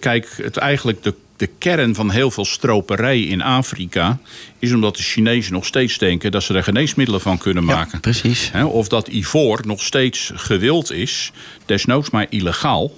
Kijk, 0.00 0.28
het 0.42 0.56
eigenlijk 0.56 1.02
de, 1.02 1.14
de 1.36 1.46
kern 1.58 1.94
van 1.94 2.10
heel 2.10 2.30
veel 2.30 2.44
stroperij 2.44 3.20
in 3.20 3.42
Afrika... 3.42 4.18
is 4.58 4.72
omdat 4.72 4.96
de 4.96 5.02
Chinezen 5.02 5.52
nog 5.52 5.66
steeds 5.66 5.98
denken 5.98 6.30
dat 6.30 6.42
ze 6.42 6.54
er 6.54 6.62
geneesmiddelen 6.62 7.20
van 7.20 7.38
kunnen 7.38 7.64
maken. 7.64 8.00
precies. 8.00 8.50
Hè, 8.52 8.64
of 8.64 8.88
dat 8.88 9.08
ivoor 9.08 9.60
nog 9.64 9.82
steeds 9.82 10.30
gewild 10.34 10.92
is, 10.92 11.32
desnoods 11.66 12.10
maar 12.10 12.26
illegaal. 12.28 12.92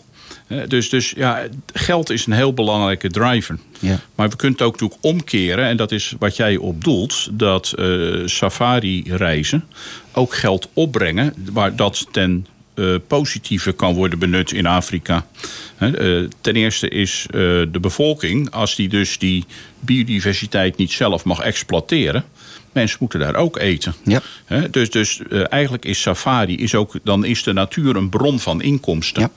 Dus, 0.68 0.88
dus 0.88 1.12
ja, 1.16 1.46
geld 1.72 2.11
is 2.11 2.26
een 2.26 2.32
heel 2.32 2.55
belangrijke 2.55 3.11
driver. 3.11 3.59
Ja. 3.78 4.01
Maar 4.14 4.28
we 4.28 4.36
kunnen 4.36 4.59
het 4.59 4.66
ook 4.66 4.72
natuurlijk 4.72 5.05
omkeren, 5.05 5.64
en 5.64 5.76
dat 5.76 5.92
is 5.92 6.14
wat 6.18 6.36
jij 6.36 6.57
op 6.57 6.84
doelt, 6.84 7.28
dat 7.32 7.72
eh, 7.72 7.86
safari-reizen 8.24 9.64
ook 10.12 10.34
geld 10.34 10.68
opbrengen, 10.72 11.34
waar 11.53 11.76
dat 11.76 12.07
ten 12.11 12.46
eh, 12.74 12.94
positieve 13.07 13.72
kan 13.72 13.94
worden 13.94 14.18
benut 14.18 14.53
in 14.53 14.66
Afrika. 14.66 15.26
Eh, 15.78 15.90
ten 16.40 16.55
eerste 16.55 16.88
is 16.88 17.26
de 17.30 17.78
bevolking, 17.80 18.51
als 18.51 18.74
die 18.74 18.88
dus 18.88 19.18
die 19.18 19.44
biodiversiteit 19.80 20.76
niet 20.76 20.92
zelf 20.92 21.24
mag 21.24 21.40
exploiteren, 21.40 22.24
mensen 22.72 22.96
moeten 23.01 23.20
daar 23.20 23.36
ook 23.36 23.59
eten. 23.59 23.94
Ja. 24.05 24.22
Dus 24.70 24.90
dus 24.90 25.20
eigenlijk 25.48 25.84
is 25.84 26.01
safari, 26.01 26.57
is 26.57 26.74
ook, 26.74 26.94
dan 27.05 27.24
is 27.24 27.42
de 27.42 27.53
natuur 27.53 27.96
een 27.96 28.09
bron 28.09 28.40
van 28.40 28.62
inkomsten. 28.62 29.22
Ja. 29.22 29.30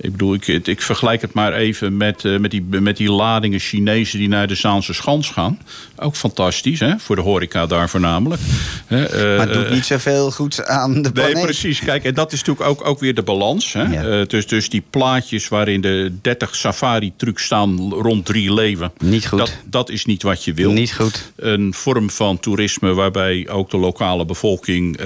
Ik 0.00 0.12
bedoel, 0.12 0.34
ik, 0.34 0.46
ik 0.46 0.82
vergelijk 0.82 1.20
het 1.20 1.32
maar 1.32 1.52
even 1.52 1.96
met, 1.96 2.24
eh, 2.24 2.38
met, 2.38 2.50
die, 2.50 2.62
met 2.62 2.96
die 2.96 3.10
ladingen 3.12 3.58
Chinezen 3.58 4.18
die 4.18 4.28
naar 4.28 4.46
de 4.46 4.54
Zaanse 4.54 4.92
Schans 4.92 5.28
gaan. 5.30 5.58
Ook 5.96 6.16
fantastisch, 6.16 6.80
hè? 6.80 6.98
voor 6.98 7.16
de 7.16 7.22
horeca 7.22 7.66
daar 7.66 7.88
voornamelijk. 7.88 8.40
Eh, 8.86 8.98
Maar 8.98 9.08
het 9.18 9.52
doet 9.52 9.64
eh, 9.64 9.70
niet 9.72 9.84
zoveel 9.86 10.30
goed 10.30 10.66
aan 10.66 10.92
de 10.94 11.00
Nee, 11.00 11.12
planeet. 11.12 11.42
precies. 11.44 11.78
Kijk, 11.78 12.04
en 12.04 12.14
dat 12.14 12.32
is 12.32 12.38
natuurlijk 12.42 12.68
ook, 12.68 12.86
ook 12.86 13.00
weer 13.00 13.14
de 13.14 13.22
balans. 13.22 13.72
Hè? 13.72 13.82
Ja. 13.82 14.24
Dus, 14.24 14.46
dus 14.46 14.68
die 14.68 14.82
plaatjes 14.90 15.48
waarin 15.48 15.80
de 15.80 16.12
30 16.22 16.56
safari-trucs 16.56 17.44
staan 17.44 17.92
rond 17.92 18.24
drie 18.24 18.54
leeuwen. 18.54 18.92
Niet 18.98 19.26
goed. 19.26 19.38
Dat, 19.38 19.52
dat 19.64 19.90
is 19.90 20.04
niet 20.04 20.22
wat 20.22 20.44
je 20.44 20.54
wil. 20.54 20.72
Niet 20.72 20.94
goed. 20.94 21.32
Een 21.36 21.74
vorm 21.74 22.10
van 22.10 22.40
toerisme 22.40 22.94
waarbij 22.94 23.48
ook 23.48 23.70
de 23.70 23.76
lokale 23.76 24.24
bevolking 24.24 25.00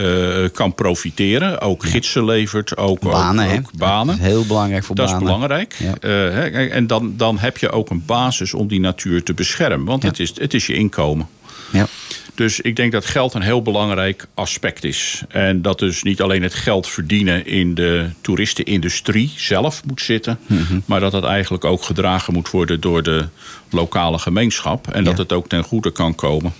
kan 0.52 0.74
profiteren. 0.74 1.60
Ook 1.60 1.84
gidsen 1.84 2.24
levert, 2.24 2.76
ook 2.76 3.00
Banen, 3.00 3.44
ook, 3.44 3.50
hè? 3.50 3.58
ook 3.58 3.70
banen. 3.76 4.18
Heel 4.18 4.46
belangrijk 4.46 4.79
voor 4.84 4.94
Dat 4.94 5.08
is 5.10 5.18
belangrijk. 5.18 5.74
Ja. 5.78 5.94
Eh, 6.00 6.74
en 6.74 6.86
dan, 6.86 7.14
dan 7.16 7.38
heb 7.38 7.58
je 7.58 7.70
ook 7.70 7.90
een 7.90 8.02
basis 8.06 8.54
om 8.54 8.68
die 8.68 8.80
natuur 8.80 9.22
te 9.22 9.34
beschermen. 9.34 9.86
Want 9.86 10.02
Ja. 10.02 10.08
het, 10.08 10.18
is, 10.20 10.32
het 10.34 10.54
is 10.54 10.66
je 10.66 10.74
inkomen. 10.74 11.28
Ja. 11.72 11.86
Dus 12.34 12.60
ik 12.60 12.76
denk 12.76 12.92
dat 12.92 13.06
geld 13.06 13.34
een 13.34 13.42
heel 13.42 13.62
belangrijk 13.62 14.26
aspect 14.34 14.84
is. 14.84 15.22
En 15.28 15.62
dat 15.62 15.78
dus 15.78 16.02
niet 16.02 16.20
alleen 16.22 16.42
het 16.42 16.54
geld 16.54 16.88
verdienen 16.88 17.46
in 17.46 17.74
de 17.74 18.10
toeristenindustrie 18.20 19.32
zelf 19.36 19.82
moet 19.86 20.00
zitten. 20.00 20.38
Mhm. 20.46 20.78
Maar 20.84 21.00
dat 21.00 21.12
het 21.12 21.24
eigenlijk 21.24 21.64
ook 21.64 21.82
gedragen 21.82 22.32
moet 22.32 22.50
worden 22.50 22.80
door 22.80 23.02
de 23.02 23.28
lokale 23.70 24.18
gemeenschap. 24.18 24.88
En 24.92 25.04
dat 25.04 25.16
Ja. 25.16 25.22
het 25.22 25.32
ook 25.32 25.48
ten 25.48 25.62
goede 25.64 25.90
kan 25.92 26.14
komen. 26.14 26.52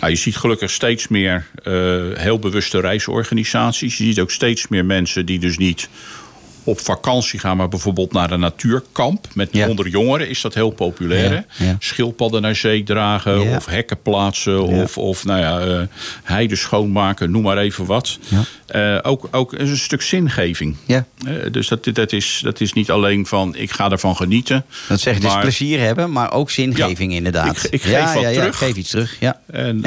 Nou, 0.00 0.12
je 0.12 0.18
ziet 0.18 0.36
gelukkig 0.36 0.70
steeds 0.70 1.08
meer 1.08 1.46
eh, 1.62 1.72
heel 2.14 2.38
bewuste 2.38 2.80
reisorganisaties. 2.80 3.96
Je 3.98 4.04
ziet 4.04 4.20
ook 4.20 4.30
steeds 4.30 4.68
meer 4.68 4.84
mensen 4.84 5.26
die 5.26 5.38
dus 5.38 5.58
niet 5.58 5.88
op 6.66 6.80
vakantie 6.80 7.38
gaan, 7.38 7.56
maar 7.56 7.68
bijvoorbeeld 7.68 8.12
naar 8.12 8.30
een 8.30 8.40
natuurkamp. 8.40 9.26
Met 9.34 9.48
Ja. 9.52 9.68
onder 9.68 9.88
jongeren 9.88 10.28
is 10.28 10.40
dat 10.40 10.54
heel 10.54 10.70
populair. 10.70 11.32
Ja, 11.32 11.44
hè? 11.48 11.66
ja. 11.66 11.76
Schildpadden 11.78 12.42
naar 12.42 12.56
zee 12.56 12.82
dragen 12.82 13.40
of 13.56 13.66
hekken 13.66 14.02
plaatsen 14.02 14.62
of, 14.62 14.98
of 14.98 15.24
nou 15.24 15.40
ja, 15.40 15.60
eh, 15.60 15.86
heide 16.22 16.56
schoonmaken, 16.56 17.30
noem 17.30 17.42
maar 17.42 17.58
even 17.58 17.84
wat. 17.86 18.18
Eh, 18.66 18.98
ook, 19.02 19.28
ook 19.30 19.52
een 19.52 19.76
stuk 19.76 20.02
zingeving. 20.02 20.76
Ja. 20.86 21.06
Eh, 21.26 21.32
dus 21.52 21.68
dat, 21.68 21.84
dat, 21.92 22.12
is, 22.12 22.40
dat 22.42 22.60
is 22.60 22.72
niet 22.72 22.90
alleen 22.90 23.26
van 23.26 23.54
ik 23.56 23.70
ga 23.72 23.90
ervan 23.90 24.16
genieten. 24.16 24.64
Dat 24.88 25.00
zegt 25.00 25.20
dus 25.20 25.30
maar- 25.32 25.40
plezier 25.40 25.80
hebben, 25.80 26.12
maar 26.12 26.32
ook 26.32 26.50
zingeving 26.50 27.12
inderdaad. 27.12 27.56
ik- 27.64 27.70
ik 27.72 27.82
geef 27.82 27.90
ja, 27.92 28.12
wat 28.14 28.22
ja, 28.22 28.28
ja, 28.28 28.38
terug. 28.40 28.58
geef 28.58 28.76
iets 28.76 28.90
terug. 28.90 29.16
Ja. 29.20 29.40
En 29.52 29.80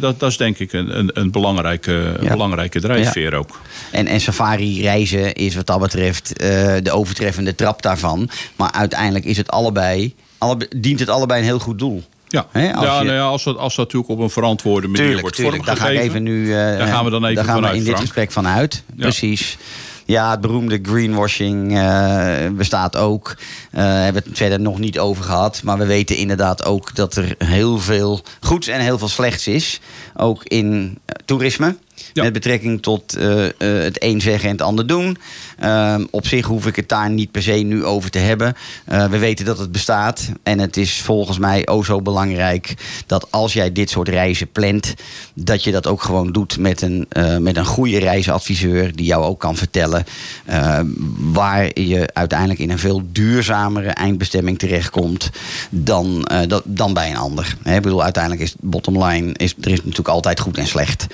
dat, 0.00 0.20
dat 0.20 0.30
is 0.30 0.36
denk 0.36 0.58
ik 0.58 0.72
een, 0.72 0.98
een, 0.98 1.10
een 1.14 1.30
belangrijke, 1.30 2.16
belangrijke 2.28 2.80
drijfveer 2.80 3.34
ook. 3.34 3.60
En, 3.90 4.06
en 4.06 4.20
safari 4.20 4.82
reizen 4.82 5.32
is 5.34 5.54
wat 5.54 5.66
dat 5.66 5.80
betreft 5.80 6.11
eh, 6.20 6.74
de 6.82 6.90
overtreffende 6.92 7.54
trap 7.54 7.82
daarvan. 7.82 8.30
Maar 8.56 8.72
uiteindelijk 8.72 9.24
is 9.24 9.36
het 9.36 9.50
allebei, 9.50 10.14
alle, 10.38 10.56
dient 10.76 11.00
het 11.00 11.08
allebei 11.08 11.40
een 11.40 11.46
heel 11.46 11.58
goed 11.58 11.78
doel. 11.78 12.02
Ja, 12.28 12.40
als 12.50 12.84
ja, 12.86 12.98
je- 12.98 13.04
nou 13.04 13.12
ja 13.16 13.22
als, 13.24 13.44
dat, 13.44 13.56
als 13.56 13.76
dat 13.76 13.84
natuurlijk 13.84 14.12
op 14.12 14.18
een 14.18 14.30
verantwoorde 14.30 14.86
manier 14.86 15.02
Tuurlijk, 15.02 15.20
wordt 15.20 15.36
tuurlijk. 15.36 15.64
Daar 15.64 15.76
ga 15.76 15.88
ik 15.88 15.98
vormgegeven. 15.98 16.26
even 16.26 16.42
nu. 16.44 16.52
eh, 16.54 16.78
Daar 16.78 16.86
gaan 16.86 17.04
we 17.04 17.10
dan 17.10 17.22
even 17.22 17.34
daar 17.34 17.44
gaan 17.44 17.54
we 17.54 17.60
vanuit, 17.60 17.78
in 17.78 17.84
dit 17.84 17.98
gesprek 18.00 18.32
van 18.32 18.46
uit. 18.46 18.82
Ja. 18.96 19.02
Precies. 19.02 19.58
Ja, 20.06 20.30
het 20.30 20.40
beroemde 20.40 20.78
greenwashing 20.82 21.78
eh, 21.78 22.36
bestaat 22.52 22.96
ook. 22.96 23.36
Eh 23.70 23.82
hebben 23.84 24.22
we 24.22 24.28
het 24.28 24.38
verder 24.38 24.60
nog 24.60 24.78
niet 24.78 24.98
over 24.98 25.24
gehad. 25.24 25.60
Maar 25.64 25.78
we 25.78 25.86
weten 25.86 26.16
inderdaad 26.16 26.64
ook 26.64 26.94
dat 26.94 27.16
er 27.16 27.34
heel 27.38 27.78
veel 27.78 28.20
goeds 28.40 28.68
en 28.68 28.80
heel 28.80 28.98
veel 28.98 29.08
slechts 29.08 29.46
is. 29.46 29.80
Ook 30.16 30.44
in 30.44 30.98
toerisme. 31.24 31.76
Met 32.14 32.32
betrekking 32.32 32.82
tot 32.82 33.16
eh, 33.16 33.46
eh, 33.46 33.52
het 33.58 34.02
een 34.02 34.20
zeggen 34.20 34.48
en 34.48 34.54
het 34.54 34.62
ander 34.62 34.86
doen. 34.86 35.18
Ehm, 35.58 36.04
op 36.10 36.26
zich 36.26 36.46
hoef 36.46 36.66
ik 36.66 36.76
het 36.76 36.88
daar 36.88 37.10
niet 37.10 37.30
per 37.30 37.42
se 37.42 37.52
nu 37.52 37.84
over 37.84 38.10
te 38.10 38.18
hebben. 38.18 38.54
Eh, 38.84 39.06
we 39.06 39.18
weten 39.18 39.44
dat 39.44 39.58
het 39.58 39.72
bestaat. 39.72 40.28
En 40.42 40.58
het 40.58 40.76
is 40.76 41.00
volgens 41.00 41.38
mij 41.38 41.66
o 41.66 41.82
zo 41.82 42.02
belangrijk 42.02 42.74
dat 43.06 43.26
als 43.30 43.52
jij 43.52 43.72
dit 43.72 43.90
soort 43.90 44.08
reizen 44.08 44.50
plant, 44.52 44.94
dat 45.34 45.64
je 45.64 45.72
dat 45.72 45.86
ook 45.86 46.02
gewoon 46.02 46.32
doet 46.32 46.58
met 46.58 46.82
een, 46.82 47.08
met 47.40 47.56
een 47.56 47.64
goede 47.64 47.98
reisadviseur 47.98 48.96
die 48.96 49.06
jou 49.06 49.24
ook 49.24 49.40
kan 49.40 49.56
vertellen 49.56 50.04
eh, 50.44 50.80
waar 51.16 51.80
je 51.80 52.08
uiteindelijk 52.12 52.60
in 52.60 52.70
een 52.70 52.78
veel 52.78 53.02
duurzamere 53.12 53.88
eindbestemming 53.88 54.58
terechtkomt 54.58 55.30
dan, 55.70 56.28
dan 56.64 56.94
bij 56.94 57.10
een 57.10 57.16
ander. 57.16 57.56
Ik 57.64 57.82
bedoel, 57.82 58.02
uiteindelijk 58.02 58.42
is 58.42 58.54
bottom 58.60 59.04
line, 59.04 59.32
is, 59.36 59.54
er 59.60 59.70
is 59.70 59.78
natuurlijk 59.78 60.08
altijd 60.08 60.40
goed 60.40 60.58
en 60.58 60.66
slecht. 60.66 61.06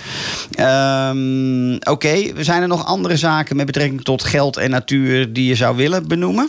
Ehm, 0.79 1.93
Oké, 1.93 2.43
zijn 2.43 2.63
er 2.63 2.69
nog 2.69 2.87
andere 2.87 3.17
zaken 3.17 3.57
met 3.57 3.67
betrekking 3.67 4.03
tot 4.03 4.25
geld 4.25 4.57
en 4.57 4.71
natuur 4.71 5.33
die 5.33 5.47
je 5.47 5.55
zou 5.55 5.77
willen 5.77 6.09
benoemen? 6.09 6.49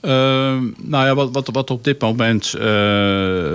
Ehm, 0.00 0.64
nou 0.82 1.06
ja, 1.06 1.14
wat, 1.14 1.28
wat, 1.32 1.48
wat 1.52 1.70
op 1.70 1.84
dit 1.84 2.00
moment 2.00 2.54
eh, 2.54 2.62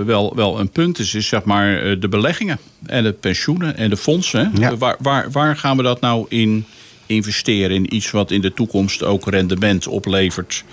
wel, 0.05 0.35
wel 0.35 0.59
een 0.59 0.69
punt 0.69 0.99
is, 0.99 1.13
is 1.13 1.27
zeg 1.27 1.43
maar 1.43 1.81
eh, 1.81 1.95
de 1.99 2.07
beleggingen 2.07 2.59
en 2.85 3.03
de 3.03 3.13
pensioenen 3.13 3.77
en 3.77 3.89
de 3.89 3.97
fondsen. 3.97 4.51
Ja. 4.59 4.77
Waar, 4.77 4.95
waar, 4.99 5.31
waar 5.31 5.57
gaan 5.57 5.77
we 5.77 5.83
dat 5.83 6.01
nou 6.01 6.25
in 6.29 6.65
investeren 7.05 7.75
in 7.75 7.95
iets 7.95 8.11
wat 8.11 8.31
in 8.31 8.41
de 8.41 8.53
toekomst 8.53 9.03
ook 9.03 9.29
rendement 9.29 9.87
oplevert 9.87 10.63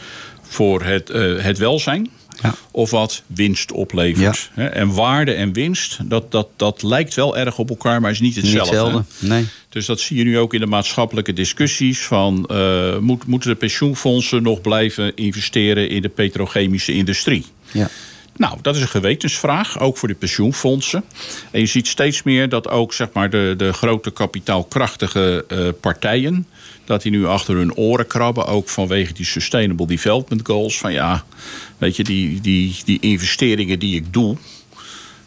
voor 0.42 0.82
het, 0.82 1.10
eh, 1.10 1.38
het 1.38 1.58
welzijn. 1.58 2.10
Ja. 2.42 2.54
Of 2.70 2.90
wat 2.90 3.22
winst 3.26 3.72
oplevert. 3.72 4.50
En 4.54 4.94
waarde 4.94 5.32
en 5.32 5.52
winst, 5.52 5.98
dat, 6.04 6.32
dat, 6.32 6.48
dat 6.56 6.82
lijkt 6.82 7.14
wel 7.14 7.36
erg 7.36 7.58
op 7.58 7.68
elkaar, 7.68 8.00
maar 8.00 8.10
is 8.10 8.20
niet 8.20 8.36
Niet 8.36 8.44
hetzelfde. 8.44 8.76
hetzelfde. 8.76 9.26
Nee. 9.26 9.46
Dus 9.68 9.86
dat 9.86 10.00
zie 10.00 10.16
je 10.16 10.24
nu 10.24 10.38
ook 10.38 10.54
in 10.54 10.60
de 10.60 10.66
maatschappelijke 10.66 11.32
discussies. 11.32 12.00
Van, 12.00 12.46
eh, 12.46 12.98
moet, 12.98 13.26
moeten 13.26 13.50
de 13.50 13.56
pensioenfondsen 13.56 14.42
nog 14.42 14.60
blijven 14.60 15.16
investeren 15.16 15.88
in 15.88 16.02
de 16.02 16.08
petrochemische 16.08 16.92
industrie? 16.92 17.44
Ja. 17.72 17.88
Nou, 18.36 18.58
dat 18.62 18.76
is 18.76 18.82
een 18.82 18.88
gewetensvraag, 18.88 19.80
ook 19.80 19.96
voor 19.96 20.08
de 20.08 20.14
pensioenfondsen. 20.14 21.04
En 21.50 21.60
je 21.60 21.66
ziet 21.66 21.86
steeds 21.86 22.22
meer 22.22 22.48
dat 22.48 22.68
ook 22.68 22.92
zeg 22.92 23.08
maar, 23.12 23.30
de, 23.30 23.54
de 23.56 23.72
grote 23.72 24.10
kapitaalkrachtige 24.10 25.44
eh, 25.48 25.58
partijen... 25.80 26.46
dat 26.88 27.02
die 27.02 27.10
nu 27.12 27.26
achter 27.26 27.54
hun 27.56 27.74
oren 27.76 28.06
krabben, 28.06 28.46
ook 28.46 28.68
vanwege 28.68 29.12
die 29.12 29.24
Sustainable 29.24 29.86
Development 29.86 30.46
Goals. 30.46 30.78
Van 30.78 30.92
ja, 30.92 31.24
weet 31.78 31.96
je, 31.96 32.04
die, 32.04 32.40
die, 32.40 32.76
die 32.84 33.00
investeringen 33.00 33.78
die 33.78 33.94
ik 33.96 34.12
doe... 34.12 34.36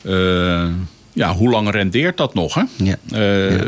eh, 0.03 0.68
ja, 1.14 1.34
hoe 1.34 1.49
lang 1.49 1.70
rendeert 1.72 2.18
dat 2.18 2.34
nog? 2.34 2.53
Hè? 2.53 2.64
Ja. 2.78 2.95
Eh, 3.12 3.62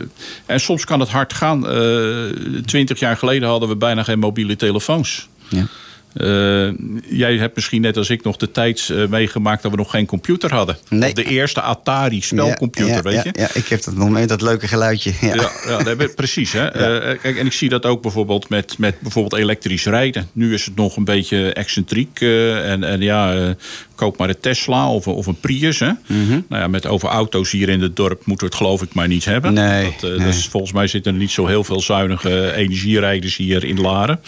En 0.45 0.59
soms 0.59 0.85
kan 0.85 0.99
het 0.99 1.09
hard 1.09 1.33
gaan. 1.33 1.67
Eh, 1.69 2.61
Twintig 2.65 2.99
jaar 2.99 3.17
geleden 3.17 3.49
hadden 3.49 3.69
we 3.69 3.75
bijna 3.75 4.03
geen 4.03 4.19
mobiele 4.19 4.55
telefoons. 4.55 5.27
Ja. 5.49 5.67
Eh, 6.13 6.69
jij 7.17 7.37
hebt 7.37 7.55
misschien 7.55 7.81
net 7.81 7.97
als 7.97 8.09
ik 8.09 8.23
nog 8.23 8.37
de 8.37 8.51
tijd 8.51 8.89
eh, 8.89 9.07
meegemaakt 9.07 9.61
dat 9.61 9.71
we 9.71 9.77
nog 9.77 9.91
geen 9.91 10.05
computer 10.05 10.53
hadden. 10.53 10.77
Nee. 10.89 11.09
Of 11.09 11.15
de 11.15 11.23
eerste 11.23 11.61
Atari 11.61 12.21
spelcomputer, 12.21 12.95
ja, 12.95 13.01
weet 13.01 13.23
je? 13.23 13.29
Ja, 13.31 13.49
ik 13.53 13.67
heb 13.67 13.83
dat 13.83 13.95
nog 13.95 14.09
met 14.09 14.29
dat 14.29 14.41
leuke 14.41 14.67
geluidje. 14.67 15.11
Ja. 15.21 15.83
Dat 15.83 16.15
precies. 16.15 16.51
Hè? 16.51 16.71
Eh, 16.83 17.19
kijk, 17.21 17.37
en 17.37 17.45
ik 17.45 17.53
zie 17.53 17.69
dat 17.69 17.85
ook 17.85 18.01
bijvoorbeeld 18.01 18.49
met, 18.49 18.77
met 18.77 18.99
bijvoorbeeld 18.99 19.41
elektrisch 19.41 19.85
rijden. 19.85 20.29
Nu 20.33 20.53
is 20.53 20.65
het 20.65 20.75
nog 20.75 20.97
een 20.97 21.03
beetje 21.03 21.53
excentriek. 21.53 22.21
en, 22.21 22.83
en 22.83 23.01
ja, 23.01 23.55
koop 24.03 24.17
maar 24.17 24.29
een 24.29 24.39
Tesla 24.39 24.89
of, 24.91 25.05
een- 25.05 25.13
of 25.13 25.25
een 25.27 25.39
Prius. 25.39 25.79
Hè? 25.79 25.91
Mhm. 26.07 26.29
Nou 26.49 26.61
ja, 26.61 26.67
met 26.67 26.85
over 26.87 27.09
auto's 27.09 27.51
hier 27.51 27.69
in 27.69 27.81
het 27.81 27.95
dorp 27.95 28.25
moeten 28.25 28.47
we 28.47 28.53
het 28.53 28.63
geloof 28.63 28.81
ik 28.81 28.93
maar 28.93 29.07
niet 29.07 29.25
hebben. 29.25 29.53
Nee, 29.53 29.95
dat, 29.99 30.11
eh, 30.11 30.23
dus 30.25 30.47
volgens 30.47 30.71
mij 30.73 30.87
zitten 30.87 31.13
er 31.13 31.19
niet 31.19 31.31
zo 31.31 31.45
heel 31.47 31.63
veel 31.63 31.81
zuinige 31.81 32.53
energierijders 32.53 33.37
hier 33.37 33.63
in 33.63 33.81
Laren. 33.81 34.19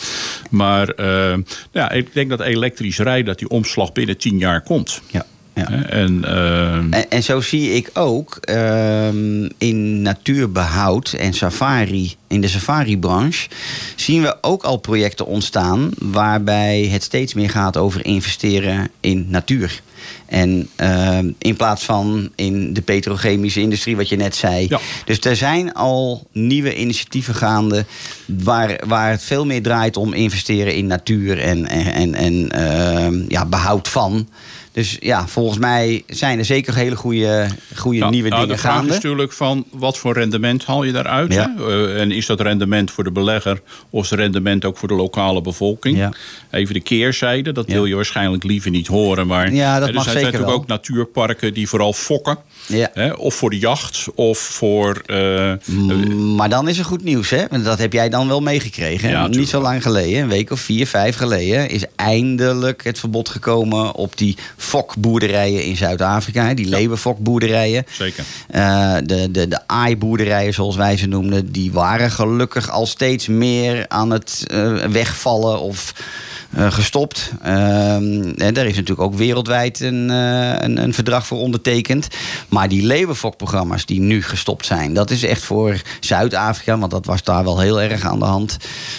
Maar 0.49 0.87
eh, 0.89 1.37
ja, 1.71 1.91
ik 1.91 2.13
denk 2.13 2.29
dat 2.29 2.41
elektrisch 2.41 2.97
rijden, 2.97 3.25
dat 3.25 3.39
die 3.39 3.49
omslag 3.49 3.91
binnen 3.91 4.17
tien 4.17 4.37
jaar 4.37 4.61
komt. 4.61 5.01
Ja. 5.11 5.25
Ja. 5.55 5.65
Hè? 5.69 5.81
En, 5.81 6.23
En, 6.91 7.09
en 7.09 7.23
zo 7.23 7.41
zie 7.41 7.73
ik 7.73 7.89
ook 7.93 8.37
ehm, 8.41 9.49
in 9.57 10.01
natuurbehoud 10.01 11.13
en 11.13 11.33
safari, 11.33 12.15
in 12.27 12.41
de 12.41 12.47
safari-branche, 12.47 13.47
zien 13.95 14.21
we 14.21 14.37
ook 14.41 14.63
al 14.63 14.77
projecten 14.77 15.25
ontstaan 15.25 15.89
waarbij 15.99 16.87
het 16.91 17.03
steeds 17.03 17.33
meer 17.33 17.49
gaat 17.49 17.77
over 17.77 18.05
investeren 18.05 18.89
in 18.99 19.25
natuur. 19.29 19.81
En 20.25 20.69
ehm, 20.75 21.31
in 21.37 21.55
plaats 21.55 21.83
van 21.83 22.31
in 22.35 22.73
de 22.73 22.81
petrochemische 22.81 23.61
industrie, 23.61 23.95
wat 23.95 24.09
je 24.09 24.15
net 24.15 24.35
zei. 24.35 24.65
Ja. 24.69 24.79
Dus 25.05 25.19
er 25.19 25.35
zijn 25.35 25.73
al 25.73 26.27
nieuwe 26.31 26.75
initiatieven 26.75 27.35
gaande 27.35 27.85
waar, 28.25 28.79
waar 28.85 29.11
het 29.11 29.23
veel 29.23 29.45
meer 29.45 29.61
draait 29.61 29.97
om 29.97 30.13
investeren 30.13 30.75
in 30.75 30.87
natuur 30.87 31.39
en, 31.39 31.67
en, 31.67 32.13
en, 32.15 32.51
ehm, 32.51 33.23
ja, 33.27 33.45
behoud 33.45 33.87
van. 33.87 34.27
Dus 34.75 34.97
ja, 34.99 35.27
volgens 35.27 35.57
mij 35.59 36.03
zijn 36.07 36.39
er 36.39 36.45
zeker 36.45 36.75
hele 36.75 36.95
goede, 36.95 37.47
goede 37.75 37.97
Ja, 37.97 38.09
nieuwe 38.09 38.29
nou, 38.29 38.41
dingen 38.41 38.55
de 38.55 38.61
vraag 38.61 38.73
gaande. 38.75 38.87
is 38.89 38.95
natuurlijk 38.95 39.31
van 39.33 39.65
wat 39.71 39.97
voor 39.97 40.13
rendement 40.13 40.65
haal 40.65 40.83
je 40.83 40.91
daaruit? 40.91 41.33
Ja. 41.33 41.55
Eh, 41.57 42.01
en 42.01 42.11
is 42.11 42.25
dat 42.25 42.41
rendement 42.41 42.91
voor 42.91 43.03
de 43.03 43.11
belegger 43.11 43.61
of 43.89 44.03
is 44.03 44.09
het 44.09 44.19
rendement 44.19 44.65
ook 44.65 44.77
voor 44.77 44.87
de 44.87 44.93
lokale 44.93 45.41
bevolking? 45.41 45.97
Ja. 45.97 46.11
Even 46.51 46.73
de 46.73 46.79
keerzijde, 46.81 47.51
dat 47.51 47.67
Ja. 47.67 47.73
wil 47.73 47.85
je 47.85 47.95
waarschijnlijk 47.95 48.43
liever 48.43 48.71
niet 48.71 48.87
horen. 48.87 49.27
Maar 49.27 49.53
Ja, 49.53 49.79
dat 49.79 49.87
er 49.87 49.93
mag 49.93 50.03
zijn 50.03 50.15
zeker 50.15 50.31
natuurlijk 50.31 50.51
wel. 50.57 50.61
ook 50.61 50.67
natuurparken 50.85 51.53
die 51.53 51.69
vooral 51.69 51.93
fokken. 51.93 52.37
Ja. 52.67 52.89
Hè? 52.93 53.11
Of 53.13 53.35
voor 53.35 53.49
de 53.49 53.59
jacht 53.59 54.05
of 54.15 54.39
voor. 54.39 55.01
eh, 55.05 55.53
Maar 56.35 56.49
dan 56.49 56.67
is 56.67 56.77
er 56.79 56.85
goed 56.85 57.03
nieuws, 57.03 57.29
hè? 57.29 57.43
Want 57.49 57.63
dat 57.65 57.77
heb 57.77 57.93
jij 57.93 58.09
dan 58.09 58.27
wel 58.27 58.41
meegekregen. 58.41 59.31
Niet 59.31 59.49
zo 59.49 59.61
lang 59.61 59.81
geleden, 59.81 60.21
een 60.21 60.27
week 60.29 60.51
of 60.51 60.59
vier, 60.59 60.87
vijf 60.87 61.15
geleden, 61.15 61.69
is 61.69 61.83
eindelijk 61.95 62.83
het 62.83 62.99
verbod 62.99 63.29
gekomen 63.29 63.93
op 63.93 64.17
die 64.17 64.37
fokboerderijen 64.65 65.63
in 65.63 65.77
Zuid-Afrika. 65.77 66.53
Die 66.53 66.67
leeuwenfokboerderijen. 66.67 67.85
zeker. 67.91 68.23
Eh, 68.47 68.95
de, 69.03 69.31
de, 69.31 69.47
de 69.47 69.59
aaiboerderijen, 69.67 70.53
zoals 70.53 70.75
wij 70.75 70.97
ze 70.97 71.07
noemden, 71.07 71.51
die 71.51 71.71
waren 71.71 72.11
gelukkig 72.11 72.69
al 72.69 72.85
steeds 72.85 73.27
meer 73.27 73.85
aan 73.87 74.09
het 74.09 74.43
eh, 74.47 74.73
wegvallen 74.73 75.59
of 75.59 75.93
eh, 76.49 76.71
gestopt. 76.71 77.31
Ehm, 77.43 78.33
en 78.37 78.53
daar 78.53 78.65
is 78.65 78.75
natuurlijk 78.75 79.01
ook 79.01 79.15
wereldwijd 79.15 79.79
een, 79.79 80.09
een, 80.09 80.77
een 80.77 80.93
verdrag 80.93 81.27
voor 81.27 81.37
ondertekend. 81.37 82.07
Maar 82.49 82.69
die 82.69 82.85
leeuwenfokprogramma's 82.85 83.85
die 83.85 83.99
nu 83.99 84.23
gestopt 84.23 84.65
zijn, 84.65 84.93
dat 84.93 85.09
is 85.11 85.23
echt 85.23 85.41
voor 85.43 85.81
Zuid-Afrika, 85.99 86.77
want 86.77 86.91
dat 86.91 87.05
was 87.05 87.23
daar 87.23 87.43
wel 87.43 87.59
heel 87.59 87.81
erg 87.81 88.03
aan 88.03 88.19
de 88.19 88.25
hand. 88.25 88.57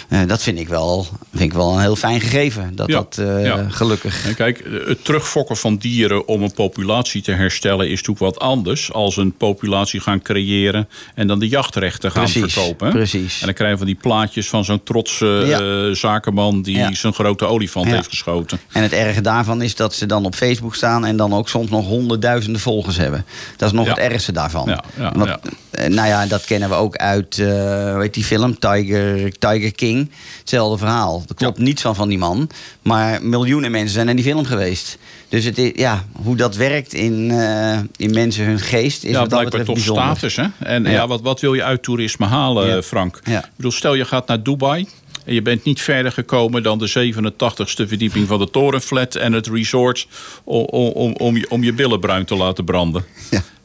Eh, 0.09 0.19
dat 0.27 0.43
vind 0.43 0.59
ik, 0.59 0.67
wel, 0.67 1.07
vind 1.31 1.43
ik 1.43 1.53
wel 1.53 1.73
een 1.73 1.79
heel 1.81 1.95
fijn 1.95 2.21
gegeven. 2.21 2.75
Dat 2.75 2.87
Ja, 2.87 2.93
dat 2.95 3.17
eh, 3.17 3.45
ja. 3.45 3.65
gelukkig. 3.69 4.25
En 4.25 4.35
kijk, 4.35 4.63
het 4.87 5.05
terugfokken 5.05 5.57
van 5.57 5.75
dieren 5.77 6.27
om 6.27 6.43
een 6.43 6.53
populatie 6.53 7.21
te 7.21 7.31
herstellen 7.31 7.85
is 7.89 8.01
natuurlijk 8.03 8.19
wat 8.35 8.39
anders 8.39 8.93
als 8.93 9.17
een 9.17 9.31
populatie 9.37 9.99
gaan 9.99 10.21
creëren 10.21 10.87
en 11.15 11.27
dan 11.27 11.39
de 11.39 11.47
jachtrechten 11.47 12.11
gaan 12.11 12.23
Precies, 12.23 12.53
verkopen. 12.53 12.87
hè? 12.87 12.93
precies. 12.93 13.39
En 13.39 13.45
dan 13.45 13.55
krijgen 13.55 13.77
we 13.79 13.83
van 13.85 13.93
die 13.93 14.01
plaatjes 14.01 14.49
van 14.49 14.65
zo'n 14.65 14.83
trotse 14.83 15.25
Ja. 15.47 15.59
eh, 15.59 15.95
zakenman 15.95 16.61
die 16.61 16.95
zijn 16.95 17.13
grote 17.13 17.45
olifant 17.45 17.87
heeft 17.87 18.09
geschoten. 18.09 18.59
En 18.71 18.81
het 18.81 18.91
erge 18.93 19.21
daarvan 19.21 19.61
is 19.61 19.75
dat 19.75 19.93
ze 19.95 20.05
dan 20.05 20.25
op 20.25 20.35
Facebook 20.35 20.75
staan 20.75 21.05
en 21.05 21.17
dan 21.17 21.33
ook 21.33 21.49
soms 21.49 21.69
nog 21.69 21.85
honderdduizenden 21.85 22.61
volgers 22.61 22.97
hebben. 22.97 23.25
Dat 23.57 23.69
is 23.71 23.75
nog 23.77 23.87
het 23.87 23.97
ergste 23.97 24.31
daarvan. 24.31 24.79
Want, 25.13 25.29
eh, 25.71 25.85
Nou 25.87 26.07
ja, 26.07 26.25
dat 26.25 26.45
kennen 26.45 26.69
we 26.69 26.75
ook 26.75 26.95
uit, 26.95 27.39
eh 27.39 27.45
hoe 27.93 27.97
heet 28.01 28.13
die 28.13 28.23
film, 28.23 28.59
Tiger, 28.59 29.31
Tiger 29.37 29.71
King. 29.71 30.11
Hetzelfde 30.39 30.77
verhaal. 30.77 31.23
Er 31.27 31.35
klopt 31.35 31.57
niets 31.57 31.81
van 31.81 31.95
van 31.95 32.09
die 32.09 32.17
man. 32.17 32.49
Maar 32.81 33.23
miljoenen 33.23 33.71
mensen 33.71 33.93
zijn 33.93 34.05
naar 34.05 34.15
die 34.15 34.23
film 34.23 34.45
geweest. 34.45 34.97
Dus 35.29 35.43
het 35.45 35.57
is, 35.57 35.71
ja, 35.75 36.03
hoe 36.23 36.35
dat 36.35 36.55
werkt 36.55 36.93
in, 36.93 37.31
eh, 37.31 37.77
in 37.95 38.13
mensen 38.13 38.45
hun 38.45 38.59
geest 38.59 39.03
is 39.03 39.11
Ja, 39.11 39.19
wat 39.19 39.29
dat 39.29 39.39
blijkbaar 39.39 39.43
betreft 39.43 39.65
toch 39.65 39.75
bijzonder. 39.75 40.03
status. 40.03 40.35
Hè? 40.35 40.65
En 40.65 40.83
ja. 40.83 40.89
Ja. 40.89 41.07
wat, 41.07 41.21
wat 41.21 41.39
wil 41.41 41.53
je 41.53 41.63
uit 41.63 41.83
toerisme 41.83 42.25
halen, 42.25 42.67
Ja. 42.67 42.81
Frank? 42.81 43.19
Ja. 43.23 43.37
Ik 43.39 43.49
bedoel, 43.55 43.71
stel 43.71 43.93
je 43.93 44.05
gaat 44.05 44.27
naar 44.27 44.43
Dubai. 44.43 44.87
En 45.27 45.33
je 45.33 45.41
bent 45.41 45.63
niet 45.63 45.81
verder 45.81 46.11
gekomen 46.11 46.63
dan 46.63 46.77
de 46.79 47.13
87ste 47.13 47.87
verdieping 47.87 48.27
van 48.27 48.39
de 48.39 48.49
torenflat 48.49 49.15
en 49.15 49.33
het 49.33 49.47
resort 49.47 50.07
om, 50.43 50.63
om, 50.65 51.13
om, 51.13 51.37
je, 51.37 51.49
om 51.49 51.63
je 51.63 51.73
billen 51.73 51.99
bruin 51.99 52.25
te 52.25 52.35
laten 52.35 52.63
branden. 52.65 53.05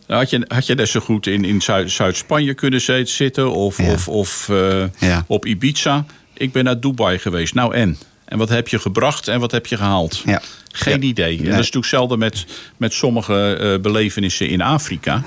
Ja. 0.06 0.16
Had 0.16 0.30
je, 0.30 0.44
had 0.48 0.66
je 0.66 0.74
net 0.74 0.88
zo 0.88 1.00
goed 1.00 1.26
in, 1.26 1.44
in 1.44 1.60
Zuid- 1.60 1.90
Zuid-Spanje 1.90 2.54
kunnen 2.54 2.80
zi- 2.80 3.04
zitten 3.06 3.52
of, 3.52 3.78
Ja. 3.78 3.92
of, 3.92 4.08
of 4.08 4.48
eh, 4.48 4.84
Ja. 4.98 5.24
op 5.26 5.46
Ibiza? 5.46 6.04
Ik 6.34 6.52
ben 6.52 6.64
naar 6.64 6.80
Dubai 6.80 7.18
geweest. 7.18 7.54
Nou 7.54 7.74
en? 7.74 7.98
En 8.24 8.38
wat 8.38 8.48
heb 8.48 8.68
je 8.68 8.78
gebracht 8.78 9.28
en 9.28 9.40
wat 9.40 9.50
heb 9.50 9.66
je 9.66 9.76
gehaald? 9.76 10.22
Ja. 10.24 10.42
Geen 10.72 11.02
idee. 11.02 11.36
En 11.38 11.44
dat 11.44 11.50
is 11.52 11.56
natuurlijk 11.56 11.86
zelden 11.86 12.18
met, 12.18 12.46
met 12.76 12.92
sommige 12.92 13.54
eh, 13.56 13.80
belevenissen 13.80 14.48
in 14.48 14.60
Afrika. 14.60 15.22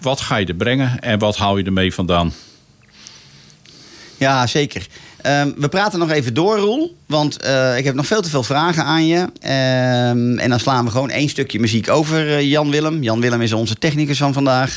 Wat 0.00 0.20
ga 0.20 0.36
je 0.36 0.46
er 0.46 0.54
brengen 0.54 1.00
en 1.00 1.18
wat 1.18 1.36
haal 1.36 1.56
je 1.58 1.64
ermee 1.64 1.94
vandaan? 1.94 2.32
Ja, 4.16 4.46
zeker. 4.46 4.86
Ehm, 5.22 5.50
we 5.56 5.68
praten 5.68 5.98
nog 5.98 6.10
even 6.10 6.34
door, 6.34 6.58
Roel. 6.58 6.96
Want 7.06 7.42
eh, 7.42 7.78
ik 7.78 7.84
heb 7.84 7.94
nog 7.94 8.06
veel 8.06 8.22
te 8.22 8.30
veel 8.30 8.42
vragen 8.42 8.84
aan 8.84 9.06
je. 9.06 9.28
Ehm, 9.40 10.38
en 10.38 10.48
dan 10.48 10.60
slaan 10.60 10.84
we 10.84 10.90
gewoon 10.90 11.10
één 11.10 11.28
stukje 11.28 11.60
muziek 11.60 11.88
over, 11.88 12.36
eh, 12.36 12.50
Jan 12.50 12.70
Willem. 12.70 13.02
Jan 13.02 13.20
Willem 13.20 13.40
is 13.40 13.52
onze 13.52 13.74
technicus 13.74 14.18
van 14.18 14.32
vandaag. 14.32 14.76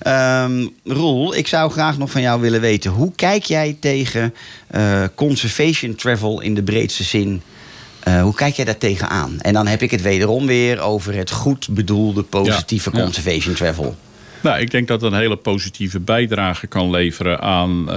Ehm, 0.00 0.66
Roel, 0.84 1.36
ik 1.36 1.46
zou 1.46 1.70
graag 1.70 1.98
nog 1.98 2.10
van 2.10 2.22
jou 2.22 2.40
willen 2.40 2.60
weten... 2.60 2.90
hoe 2.90 3.12
kijk 3.16 3.44
jij 3.44 3.76
tegen 3.80 4.34
eh, 4.66 5.02
conservation 5.14 5.94
travel 5.94 6.40
in 6.40 6.54
de 6.54 6.62
breedste 6.62 7.04
zin... 7.04 7.42
Hoe 8.22 8.34
kijk 8.34 8.54
jij 8.54 8.64
daar 8.64 8.78
tegenaan? 8.78 9.40
En 9.40 9.52
dan 9.52 9.66
heb 9.66 9.82
ik 9.82 9.90
het 9.90 10.02
wederom 10.02 10.46
weer 10.46 10.80
over 10.80 11.14
het 11.14 11.30
goed 11.30 11.68
bedoelde 11.70 12.22
positieve 12.22 12.90
Ja, 12.92 13.02
conservation 13.02 13.54
travel. 13.54 13.96
Nou, 14.40 14.60
ik 14.60 14.70
denk 14.70 14.88
dat 14.88 15.00
het 15.00 15.12
een 15.12 15.18
hele 15.18 15.36
positieve 15.36 16.00
bijdrage 16.00 16.66
kan 16.66 16.90
leveren 16.90 17.40
aan, 17.40 17.90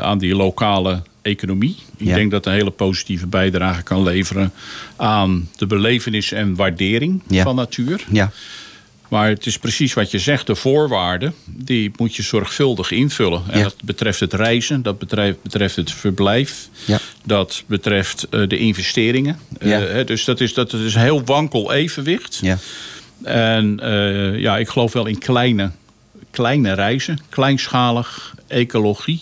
aan 0.00 0.18
die 0.18 0.34
lokale 0.34 1.02
economie. 1.22 1.76
Ik 1.96 2.06
Ja. 2.06 2.14
denk 2.14 2.30
dat 2.30 2.46
een 2.46 2.52
hele 2.52 2.70
positieve 2.70 3.26
bijdrage 3.26 3.82
kan 3.82 4.02
leveren 4.02 4.52
aan 4.96 5.48
de 5.56 5.66
belevenis 5.66 6.32
en 6.32 6.54
waardering 6.56 7.22
Ja. 7.28 7.42
van 7.42 7.54
natuur. 7.54 8.04
Ja, 8.10 8.30
Maar 9.08 9.28
het 9.28 9.46
is 9.46 9.58
precies 9.58 9.94
wat 9.94 10.10
je 10.10 10.18
zegt, 10.18 10.46
de 10.46 10.54
voorwaarden, 10.54 11.34
die 11.46 11.90
moet 11.96 12.16
je 12.16 12.22
zorgvuldig 12.22 12.90
invullen. 12.90 13.42
En 13.48 13.58
Ja. 13.58 13.64
dat 13.64 13.76
betreft 13.84 14.20
het 14.20 14.32
reizen, 14.32 14.82
dat 14.82 14.98
betreft, 14.98 15.42
betreft 15.42 15.76
het 15.76 15.92
verblijf, 15.92 16.68
Ja. 16.84 16.98
dat 17.24 17.62
betreft 17.66 18.26
eh, 18.30 18.48
de 18.48 18.58
investeringen. 18.58 19.38
Eh, 19.58 19.68
Ja. 19.96 20.02
dus 20.02 20.24
dat 20.24 20.40
is, 20.40 20.54
dat 20.54 20.72
is 20.72 20.94
een 20.94 21.00
heel 21.00 21.24
wankel 21.24 21.72
evenwicht. 21.72 22.38
ja, 22.42 22.58
En 23.22 23.80
eh, 23.80 24.38
ja, 24.40 24.58
ik 24.58 24.68
geloof 24.68 24.92
wel 24.92 25.06
in 25.06 25.18
kleine, 25.18 25.70
kleine 26.30 26.72
reizen, 26.72 27.18
kleinschalig, 27.28 28.34
ecologie. 28.46 29.20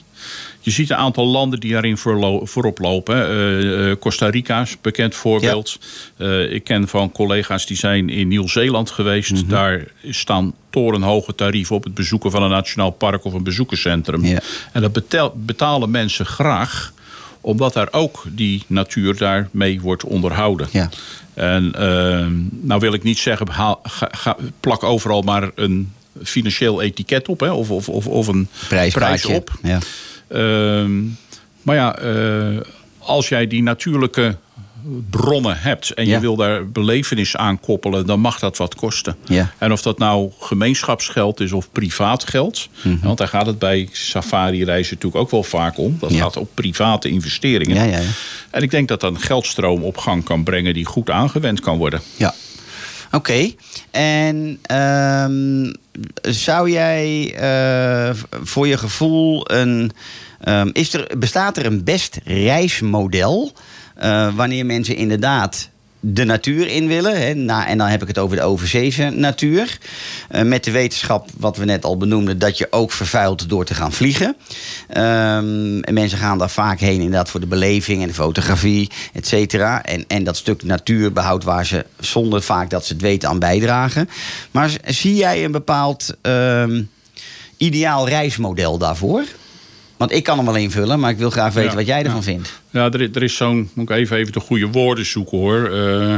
Je 0.61 0.71
ziet 0.71 0.91
een 0.91 0.97
aantal 0.97 1.27
landen 1.27 1.61
die 1.61 1.73
daarin 1.73 1.97
voorop 2.43 2.79
lopen. 2.79 3.17
Eh, 3.17 3.91
eh, 3.91 3.97
Costa 3.99 4.29
Rica 4.29 4.61
is 4.61 4.71
een 4.71 4.79
bekend 4.81 5.15
voorbeeld. 5.15 5.79
Eh, 6.17 6.53
ik 6.53 6.65
ken 6.65 6.89
van 6.89 7.13
collega's 7.13 7.67
die 7.67 7.77
zijn 7.77 8.09
in 8.09 8.29
Nieuw-Zeeland 8.29 8.91
geweest. 8.91 9.31
Mhm. 9.33 9.49
Daar 9.49 9.85
staan 10.09 10.55
torenhoge 10.71 11.35
tarieven 11.35 11.77
op 11.77 11.85
het 11.85 11.95
bezoeken 11.95 12.31
van 12.31 12.43
een 12.43 12.51
nationaal 12.51 12.91
park 12.91 13.25
of 13.25 13.33
een 13.33 13.43
bezoekerscentrum. 13.43 14.25
Ja. 14.25 14.41
En 14.73 14.81
dat 14.81 14.93
betel- 14.93 15.33
betalen 15.37 15.91
mensen 15.91 16.27
graag 16.27 16.93
omdat 17.41 17.73
daar 17.73 17.89
ook 17.91 18.25
die 18.29 18.63
natuur 18.67 19.17
daarmee 19.17 19.81
wordt 19.81 20.05
onderhouden. 20.05 20.69
Ja. 20.71 20.89
En 21.35 21.73
ehm, 21.75 22.33
nou 22.61 22.81
wil 22.81 22.93
ik 22.93 23.03
niet 23.03 23.19
zeggen, 23.19 23.49
haal- 23.49 23.81
ga, 23.83 24.09
ga- 24.11 24.37
plak 24.61 24.83
overal 24.83 25.23
maar 25.23 25.51
een 25.55 25.93
financieel 26.23 26.83
etiket 26.83 27.29
op. 27.29 27.41
Hè, 27.41 27.51
of, 27.51 27.71
of, 27.71 27.89
of, 27.89 28.07
of 28.07 28.27
een 28.27 28.49
prijs 28.93 29.25
op. 29.37 29.51
Ja. 29.63 29.79
Ehm, 30.31 31.01
maar 31.63 31.77
ja, 31.77 31.97
eh, 31.99 32.61
als 32.99 33.29
jij 33.29 33.47
die 33.47 33.63
natuurlijke 33.63 34.37
bronnen 35.11 35.57
hebt 35.61 35.91
en 35.91 36.07
Ja. 36.07 36.15
je 36.15 36.21
wil 36.21 36.37
daar 36.37 36.69
belevenis 36.69 37.37
aan 37.37 37.61
koppelen, 37.61 38.07
dan 38.07 38.21
mag 38.21 38.39
dat 38.39 38.57
wat 38.57 38.75
kosten. 38.75 39.17
Ja. 39.25 39.53
En 39.59 39.73
of 39.73 39.83
dat 39.83 39.99
nou 39.99 40.31
gemeenschapsgeld 40.41 41.41
is 41.41 41.53
of 41.53 41.69
privaat 41.73 42.25
geld, 42.29 42.69
want 43.03 43.19
daar 43.19 43.29
gaat 43.29 43.47
het 43.47 43.59
bij 43.59 43.89
safari-reizen 43.93 44.95
natuurlijk 44.95 45.23
ook 45.23 45.31
wel 45.31 45.43
vaak 45.43 45.79
om. 45.79 45.97
Dat 46.01 46.09
Mhm. 46.11 46.19
Ja. 46.19 46.25
gaat 46.25 46.37
op 46.37 46.49
private 46.55 47.09
investeringen. 47.09 47.75
Ja, 47.77 47.83
ja, 47.85 47.99
ja. 47.99 48.09
En 48.51 48.63
ik 48.63 48.71
denk 48.71 48.89
dat 48.89 49.01
dat 49.01 49.15
een 49.15 49.21
geldstroom 49.21 49.83
op 49.83 49.97
gang 49.97 50.25
kan 50.25 50.45
brengen 50.45 50.75
die 50.75 50.85
goed 50.85 51.11
aangewend 51.11 51.61
kan 51.61 51.79
worden. 51.79 52.01
Ja. 52.17 52.35
Oké. 53.13 53.53
En 53.91 54.59
ehm, 54.63 55.73
zou 56.23 56.71
jij 56.71 57.35
eh, 57.35 58.15
voor 58.43 58.67
je 58.67 58.79
gevoel 58.79 59.51
een. 59.53 59.91
ehm, 60.41 60.71
is 60.73 60.95
er, 60.95 61.19
bestaat 61.19 61.57
er 61.57 61.67
een 61.67 61.85
best 61.85 62.21
reismodel 62.25 63.53
eh, 63.97 64.35
wanneer 64.35 64.67
mensen 64.67 64.97
inderdaad 64.97 65.71
de 66.01 66.25
natuur 66.25 66.67
in 66.67 66.87
willen. 66.87 67.21
Hè, 67.21 67.29
en 67.65 67.79
dan 67.79 67.87
heb 67.87 68.03
ik 68.03 68.09
het 68.09 68.19
over 68.19 68.37
de 68.37 68.43
overzeese 68.43 69.11
natuur. 69.11 69.79
Eh, 70.29 70.43
met 70.43 70.65
de 70.65 70.71
wetenschap, 70.71 71.29
wat 71.37 71.57
we 71.57 71.65
net 71.65 71.85
al 71.85 71.97
benoemden, 71.97 72.39
dat 72.39 72.59
je 72.59 72.67
ook 72.71 72.93
vervuilt 72.93 73.49
door 73.49 73.65
te 73.65 73.75
gaan 73.75 73.93
vliegen. 73.93 74.37
Ehm, 74.89 75.81
en 75.81 75.95
mensen 75.95 76.19
gaan 76.19 76.39
daar 76.39 76.51
vaak 76.51 76.81
heen 76.81 77.01
inderdaad 77.01 77.31
voor 77.31 77.41
de 77.41 77.47
beleving 77.47 78.03
en 78.03 78.09
de 78.09 78.15
fotografie, 78.15 78.91
et 79.13 79.27
cetera. 79.27 79.85
En, 79.85 80.05
en 80.09 80.25
dat 80.25 80.37
stuk 80.37 80.63
natuurbehoud 80.63 81.45
waar 81.45 81.67
ze 81.67 81.87
zonder 81.99 82.43
vaak 82.43 82.71
dat 82.71 82.87
ze 82.87 82.93
het 82.93 83.03
weten 83.03 83.29
aan 83.29 83.39
bijdragen. 83.39 84.09
Maar 84.51 84.71
zie 84.85 85.15
jij 85.15 85.45
een 85.45 85.53
bepaald 85.53 86.15
ehm, 86.23 86.83
ideaal 87.57 88.09
reismodel 88.09 88.79
daarvoor? 88.79 89.25
Want 90.01 90.13
ik 90.13 90.23
kan 90.25 90.37
hem 90.37 90.47
wel 90.47 90.57
invullen, 90.57 91.01
maar 91.01 91.11
ik 91.11 91.19
wil 91.19 91.31
graag 91.31 91.53
weten 91.53 91.71
Ja, 91.71 91.77
wat 91.77 91.87
jij 91.87 91.99
ervan 91.99 92.17
ja. 92.17 92.23
vindt. 92.23 92.61
Ja, 92.71 92.85
er, 92.91 93.01
is- 93.01 93.09
er 93.15 93.23
is 93.23 93.37
zo'n, 93.37 93.71
moet 93.75 93.91
ik 93.91 93.97
even, 93.97 94.17
even 94.17 94.33
de 94.33 94.41
goede 94.41 94.67
woorden 94.67 95.07
zoeken 95.07 95.39
hoor. 95.39 95.71
Eh, 95.71 96.17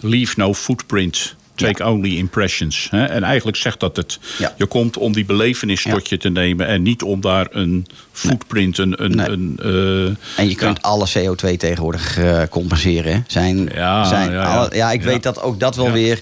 leave 0.00 0.32
no 0.36 0.54
footprint. 0.54 1.34
Take 1.54 1.84
only 1.86 2.16
impressions. 2.16 2.88
Hè? 2.90 3.04
En 3.04 3.22
eigenlijk 3.22 3.56
zegt 3.56 3.80
dat 3.80 3.96
het. 3.96 4.18
Je 4.56 4.66
komt 4.66 4.96
om 4.96 5.12
die 5.12 5.24
belevenis 5.24 5.82
tot 5.82 6.08
je 6.08 6.16
te 6.16 6.28
nemen 6.28 6.66
en 6.66 6.82
niet 6.82 7.02
om 7.02 7.20
daar 7.20 7.46
een 7.50 7.86
footprint, 8.12 8.78
een. 8.78 9.04
een, 9.04 9.16
Nee. 9.16 9.28
een 9.28 9.58
eh, 9.62 10.38
En 10.42 10.48
je 10.48 10.54
kunt 10.54 10.82
alle 10.82 11.06
CO2 11.18 11.56
tegenwoordig 11.56 12.18
eh, 12.18 12.42
compenseren. 12.50 13.12
hè? 13.12 13.20
Zijn, 13.26 13.68
Ja, 13.74 14.04
zijn 14.04 14.30
ja, 14.32 14.42
ja. 14.42 14.56
alle- 14.56 14.74
ja, 14.76 14.92
ik 14.92 15.02
weet 15.02 15.22
dat 15.22 15.40
ook 15.42 15.60
dat 15.60 15.76
wel 15.76 15.90
weer 15.90 16.20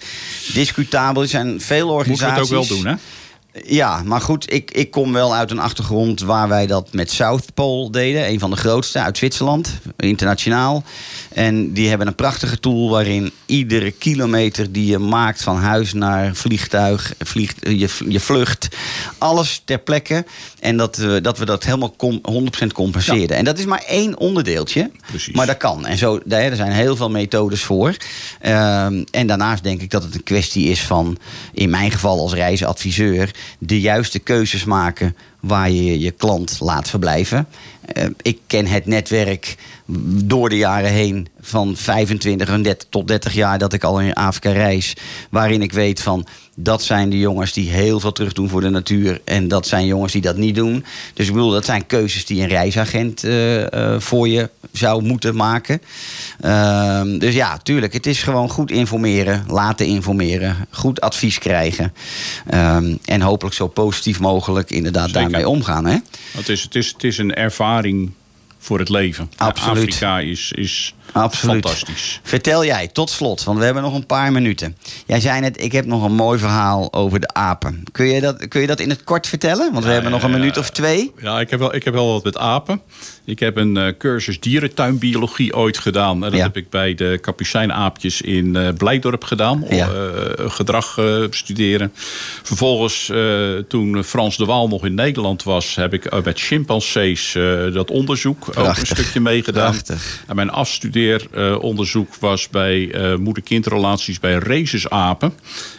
discutabel 0.53 1.23
is. 1.23 1.31
Zijn 1.31 1.61
veel 1.61 1.87
Moeten 1.87 1.87
we 1.87 1.93
organisaties. 1.93 2.49
het 2.51 2.59
ook 2.59 2.69
wel 2.69 2.77
doen, 2.77 2.87
hè? 2.87 2.95
Ja, 3.67 4.03
maar 4.03 4.21
goed, 4.21 4.53
ik, 4.53 4.71
ik 4.71 4.91
kom 4.91 5.13
wel 5.13 5.35
uit 5.35 5.51
een 5.51 5.59
achtergrond 5.59 6.21
waar 6.21 6.49
wij 6.49 6.67
dat 6.67 6.93
met 6.93 7.11
South 7.11 7.55
Pole 7.55 7.91
deden. 7.91 8.29
Een 8.29 8.39
van 8.39 8.51
de 8.51 8.57
grootste 8.57 8.99
uit 9.01 9.19
Zwitserland, 9.19 9.79
internationaal. 9.97 10.85
En 11.29 11.73
die 11.73 11.89
hebben 11.89 12.07
een 12.07 12.15
prachtige 12.15 12.61
tool 12.61 12.91
waarin 12.91 13.33
iedere 13.47 13.91
kilometer 13.91 14.73
die 14.73 14.87
je 14.87 14.99
maakt 14.99 15.43
van 15.43 15.57
huis 15.57 15.93
naar 15.93 16.35
vliegtuig, 16.35 17.15
vliegt, 17.19 17.57
je, 17.63 17.89
je 18.09 18.21
vlucht, 18.21 18.69
alles 19.19 19.63
ter 19.65 19.79
plekke. 19.79 20.25
En 20.61 20.77
dat, 20.77 20.97
we 20.97 21.21
dat 21.21 21.39
we 21.39 21.45
dat 21.45 21.65
helemaal 21.65 21.95
com- 21.97 22.21
100% 22.63 22.67
compenseren. 22.75 23.37
En 23.37 23.45
dat 23.45 23.59
is 23.59 23.65
maar 23.65 23.85
één 23.87 24.19
onderdeeltje. 24.19 24.91
Precies. 25.07 25.35
Maar 25.35 25.47
dat 25.47 25.57
kan. 25.57 25.87
En 25.87 25.99
zo, 25.99 26.21
daar, 26.25 26.41
er 26.41 26.57
zijn 26.57 26.73
heel 26.73 26.97
veel 26.97 27.11
methodes 27.11 27.63
voor. 27.63 27.97
Ehm, 28.41 29.05
en 29.11 29.27
daarnaast 29.27 29.63
denk 29.63 29.83
ik 29.83 29.91
dat 29.91 30.03
het 30.03 30.15
een 30.15 30.23
kwestie 30.23 30.69
is 30.69 30.83
van, 30.83 31.19
in 31.53 31.71
mijn 31.71 31.91
geval 31.91 32.19
als 32.19 32.33
reisadviseur, 32.35 33.31
de 33.59 33.81
juiste 33.81 34.19
keuzes 34.19 34.65
maken 34.65 35.17
waar 35.41 35.71
je 35.71 35.99
je 35.99 36.11
klant 36.11 36.57
laat 36.61 36.91
verblijven. 36.91 37.47
Eh, 37.87 38.07
ik 38.23 38.39
ken 38.47 38.67
het 38.67 38.87
netwerk 38.87 39.57
door 40.25 40.49
de 40.49 40.57
jaren 40.57 40.91
heen 40.91 41.29
van 41.41 41.77
25 41.77 42.49
en 42.49 42.63
30 42.63 42.89
tot 42.89 43.09
30 43.09 43.35
jaar 43.35 43.59
dat 43.59 43.73
ik 43.73 43.85
al 43.85 44.01
in 44.01 44.13
Afrika 44.13 44.53
reis. 44.53 44.97
Waarin 45.31 45.63
ik 45.63 45.73
weet 45.73 46.03
van 46.03 46.27
dat 46.57 46.83
zijn 46.83 47.11
de 47.11 47.19
jongens 47.19 47.53
die 47.53 47.71
heel 47.71 48.01
veel 48.01 48.13
terug 48.13 48.33
doen 48.33 48.49
voor 48.49 48.61
de 48.61 48.69
natuur. 48.69 49.21
En 49.25 49.49
dat 49.49 49.67
zijn 49.67 49.87
jongens 49.87 50.13
die 50.13 50.23
dat 50.23 50.37
niet 50.37 50.55
doen. 50.55 50.85
Dus 51.15 51.27
ik 51.27 51.33
bedoel, 51.33 51.51
dat 51.51 51.65
zijn 51.65 51.87
keuzes 51.87 52.27
die 52.27 52.43
een 52.43 52.49
reisagent 52.49 53.25
eh, 53.25 53.73
eh, 53.73 54.01
voor 54.01 54.29
je 54.29 54.51
zou 54.73 55.03
moeten 55.03 55.37
maken. 55.37 55.83
Ehm, 56.41 57.19
dus 57.19 57.35
ja, 57.35 57.59
tuurlijk, 57.59 57.93
het 57.93 58.07
is 58.07 58.23
gewoon 58.23 58.49
goed 58.49 58.71
informeren, 58.71 59.45
laten 59.47 59.87
informeren, 59.87 60.57
goed 60.71 61.01
advies 61.01 61.39
krijgen. 61.39 61.95
Ehm, 62.47 62.97
en 63.05 63.21
hopelijk 63.21 63.55
zo 63.55 63.67
positief 63.67 64.21
mogelijk 64.21 64.71
inderdaad 64.71 65.07
Zeker. 65.09 65.21
daarmee 65.21 65.49
omgaan. 65.49 65.87
Hè? 65.87 65.97
Het 66.31 66.49
is, 66.49 66.63
het, 66.63 66.75
is, 66.75 66.89
het 66.89 67.05
is 67.05 67.19
een 67.19 67.35
ervaring 67.35 67.82
providing 67.83 68.22
voor 68.63 68.79
het 68.79 68.89
leven. 68.89 69.31
Absoluut. 69.37 69.77
Afrika 69.79 70.19
is, 70.21 70.53
is 70.53 70.95
Absoluut. 71.13 71.63
fantastisch. 71.63 72.21
Vertel 72.23 72.65
jij, 72.65 72.89
tot 72.89 73.11
slot, 73.11 73.45
want 73.45 73.59
we 73.59 73.65
hebben 73.65 73.83
nog 73.83 73.95
een 73.95 74.07
paar 74.07 74.33
minuten. 74.33 74.77
Jij 75.07 75.21
zei 75.21 75.41
net, 75.41 75.63
ik 75.63 75.73
heb 75.73 75.87
nog 75.87 76.05
een 76.05 76.15
mooi 76.15 76.39
verhaal 76.39 76.93
over 76.93 77.21
de 77.21 77.29
apen. 77.35 77.83
Kun 77.93 78.07
je 78.07 78.21
dat, 78.21 78.49
kun 78.49 78.61
je 78.61 78.67
dat 78.67 78.81
in 78.81 78.89
het 78.91 79.05
kort 79.05 79.27
vertellen? 79.27 79.73
Want 79.73 79.85
we 79.85 79.91
hebben 79.91 80.11
nog 80.11 80.23
een 80.23 80.31
ja, 80.31 80.37
minuut 80.37 80.57
of 80.59 80.71
twee. 80.71 81.13
Ja, 81.23 81.41
ik 81.41 81.51
heb, 81.51 81.59
wel, 81.59 81.75
ik 81.75 81.85
heb 81.85 81.95
wel 81.95 82.13
wat 82.13 82.25
met 82.25 82.37
apen. 82.39 82.81
Ik 83.25 83.39
heb 83.39 83.57
een 83.57 83.77
eh, 83.77 83.93
cursus 83.99 84.41
dierentuinbiologie 84.41 85.57
ooit 85.57 85.79
gedaan. 85.79 86.15
En 86.15 86.21
dat 86.31 86.33
Ja. 86.33 86.43
heb 86.43 86.57
ik 86.57 86.71
bij 86.71 86.95
de 86.95 87.19
kapucijnaapjes 87.21 88.21
in 88.21 88.57
eh 88.57 88.69
Blijdorp 88.77 89.25
gedaan. 89.25 89.65
Eh, 89.65 89.87
gedrag 90.37 90.95
bestuderen. 91.31 91.93
Vervolgens, 92.43 93.11
toen 93.69 94.05
Frans 94.05 94.37
de 94.37 94.45
Waal 94.45 94.69
nog 94.69 94.85
in 94.85 94.95
Nederland 94.95 95.43
was... 95.43 95.75
heb 95.75 95.93
ik 95.95 96.25
met 96.25 96.41
chimpansees 96.41 97.33
dat 97.73 97.91
onderzoek 97.91 98.52
ook 98.57 98.77
een 98.77 98.87
stukje 98.87 99.21
meegedaan. 99.21 99.71
Prachtig. 99.71 100.25
En 100.27 100.37
mijn 100.37 100.51
afstudeeronderzoek 100.51 102.15
was 102.15 102.49
bij 102.49 102.91
eh 102.91 103.17
moeder-kindrelaties 103.17 104.21
bij 104.21 104.35
rhesusapen. 104.35 105.33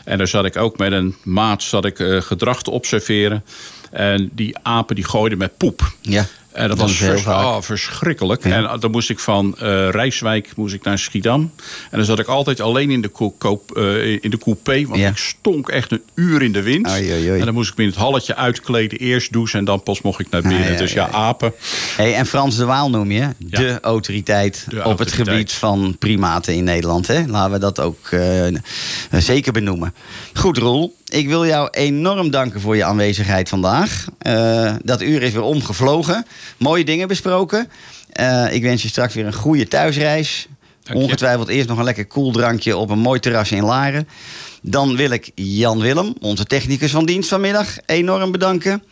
En 0.03 0.17
daar 0.17 0.28
zat 0.28 0.45
ik 0.45 0.57
ook 0.57 0.78
met 0.78 0.91
een 0.91 1.15
maat 1.24 1.63
zat 1.63 1.86
ik, 1.86 1.99
eh, 1.99 2.21
gedrag 2.21 2.63
te 2.63 2.71
observeren. 2.71 3.43
En 3.91 4.30
die 4.34 4.57
apen 4.61 4.95
die 4.95 5.05
gooiden 5.05 5.38
met 5.38 5.57
poep. 5.57 5.91
Ja, 6.01 6.26
En 6.54 6.68
dat 6.68 6.78
dat 6.78 6.88
was 6.88 6.97
vers- 6.97 7.26
oh, 7.26 7.58
verschrikkelijk. 7.62 8.43
Ja. 8.47 8.51
En 8.56 8.64
uh, 8.64 8.74
dan 8.80 8.91
moest 8.91 9.10
ik 9.10 9.20
van 9.20 9.56
eh 9.60 9.89
Rijswijk 9.89 10.56
moest 10.56 10.74
ik 10.74 10.84
naar 10.84 10.97
Schiedam. 10.99 11.51
En 11.91 11.97
dan 11.97 12.06
zat 12.06 12.20
ik 12.20 12.28
altijd 12.28 12.62
alleen 12.62 12.91
in 12.91 13.01
de, 13.01 13.32
eh, 13.76 14.12
in 14.22 14.30
de 14.30 14.38
coupé. 14.38 14.86
Want 14.88 14.99
Ja. 14.99 15.10
ik 15.10 15.18
stonk 15.18 15.70
echt 15.70 15.91
een 15.91 16.01
uur 16.16 16.41
in 16.41 16.51
de 16.51 16.62
wind. 16.62 16.89
Oei, 16.89 17.12
oei, 17.14 17.30
oei. 17.30 17.39
En 17.39 17.45
dan 17.45 17.54
moest 17.54 17.72
ik 17.72 17.78
me 17.78 17.84
in 17.84 17.89
het 17.89 17.97
halletje 17.99 18.36
uitkleden. 18.36 18.99
Eerst 18.99 19.32
douchen 19.34 19.60
en 19.60 19.66
dan 19.66 19.84
pas 19.84 20.01
mocht 20.01 20.20
ik 20.20 20.30
naar 20.30 20.41
binnen. 20.41 20.64
Ah, 20.64 20.70
ja, 20.72 20.78
dus 20.78 20.93
ja, 20.93 21.10
apen. 21.10 21.54
Hey, 21.95 22.16
en 22.16 22.26
Frans 22.26 22.56
de 22.58 22.66
Waal 22.66 22.89
noem 22.89 23.12
je, 23.12 23.28
de 23.38 23.78
autoriteit 23.82 24.66
De 24.70 24.76
op 24.76 24.82
autoriteit. 24.84 25.18
het 25.20 25.28
gebied 25.30 25.51
van 25.51 25.95
primaten 25.99 26.54
in 26.56 26.64
Nederland. 26.64 27.08
Hè? 27.08 27.24
Laten 27.28 27.51
we 27.51 27.60
dat 27.60 27.80
ook 27.80 28.08
eh, 28.12 28.45
zeker 29.12 29.51
benoemen. 29.51 29.93
Goed, 30.34 30.58
Roel. 30.58 30.95
Ik 31.08 31.28
wil 31.28 31.45
jou 31.45 31.68
enorm 31.72 32.30
danken 32.32 32.62
voor 32.62 32.76
je 32.76 32.84
aanwezigheid 32.84 33.49
vandaag. 33.49 34.06
Eh, 34.18 34.74
dat 34.84 35.01
uur 35.01 35.22
is 35.22 35.32
weer 35.32 35.41
omgevlogen. 35.41 36.26
Mooie 36.58 36.84
dingen 36.84 37.08
besproken. 37.08 37.70
Eh, 38.10 38.54
ik 38.54 38.62
wens 38.62 38.82
je 38.82 38.88
straks 38.88 39.14
weer 39.14 39.26
een 39.26 39.34
goede 39.34 39.68
thuisreis. 39.68 40.48
Ongetwijfeld 40.94 41.48
eerst 41.48 41.68
nog 41.68 41.78
een 41.78 41.84
lekker 41.84 42.06
koeldrankje 42.06 42.78
op 42.78 42.89
een 42.89 43.00
mooi 43.00 43.20
terras 43.20 43.52
in 43.52 43.64
Laren. 43.64 44.08
Dan 44.66 44.95
wil 44.95 45.09
ik 45.09 45.32
Jan 45.36 45.80
Willem, 45.80 46.14
onze 46.22 46.45
technicus 46.45 46.91
van 46.91 47.05
dienst 47.05 47.30
vanmiddag, 47.30 47.78
enorm 47.86 48.32
bedanken. 48.32 48.84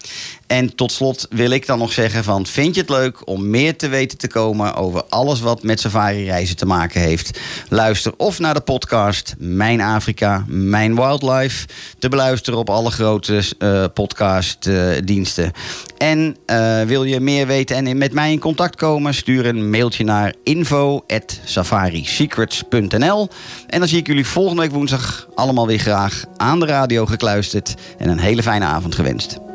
En 0.48 0.76
tot 0.76 0.92
slot 0.92 1.28
wil 1.30 1.50
ik 1.50 1.66
dan 1.66 1.80
nog 1.80 1.92
zeggen 1.92 2.24
van... 2.24 2.46
vind 2.46 2.76
je 2.76 2.82
het 2.82 2.90
leuk 2.90 3.28
om 3.28 3.50
meer 3.50 3.78
te 3.78 3.88
weten 3.88 4.18
te 4.18 4.28
komen... 4.28 4.76
over 4.76 5.04
alles 5.10 5.40
wat 5.40 5.64
met 5.64 5.80
safari-reizen 5.80 6.56
te 6.56 6.66
maken 6.66 7.02
heeft? 7.02 7.40
Luister 7.70 8.14
of 8.18 8.40
naar 8.40 8.54
de 8.54 8.62
podcast 8.62 9.36
Mijn 9.38 9.82
Afrika, 9.82 10.44
Mijn 10.48 10.96
Wildlife... 10.96 11.68
te 12.00 12.10
beluisteren 12.10 12.60
op 12.60 12.70
alle 12.70 12.92
grote 12.92 13.44
eh 13.58 13.86
podcastdiensten. 13.94 15.52
en 15.98 16.38
eh, 16.46 16.82
wil 16.82 17.04
je 17.04 17.20
meer 17.20 17.48
weten 17.48 17.76
en 17.76 17.98
met 17.98 18.14
mij 18.14 18.32
in 18.32 18.40
contact 18.40 18.76
komen... 18.76 19.14
stuur 19.14 19.46
een 19.46 19.70
mailtje 19.70 20.04
naar 20.04 20.34
info.safarisecrets.nl. 20.44 23.30
En 23.68 23.80
dan 23.80 23.88
zie 23.88 24.00
ik 24.00 24.08
jullie 24.08 24.26
volgende 24.26 24.62
week 24.62 24.72
woensdag 24.72 25.28
allemaal 25.62 25.78
weer 25.78 25.94
graag 25.94 26.24
aan 26.38 26.60
de 26.60 26.66
radio 26.66 27.06
gekluisterd... 27.06 27.76
en 27.98 28.10
een 28.10 28.20
hele 28.20 28.44
fijne 28.44 28.66
avond 28.66 28.96
gewenst. 28.96 29.51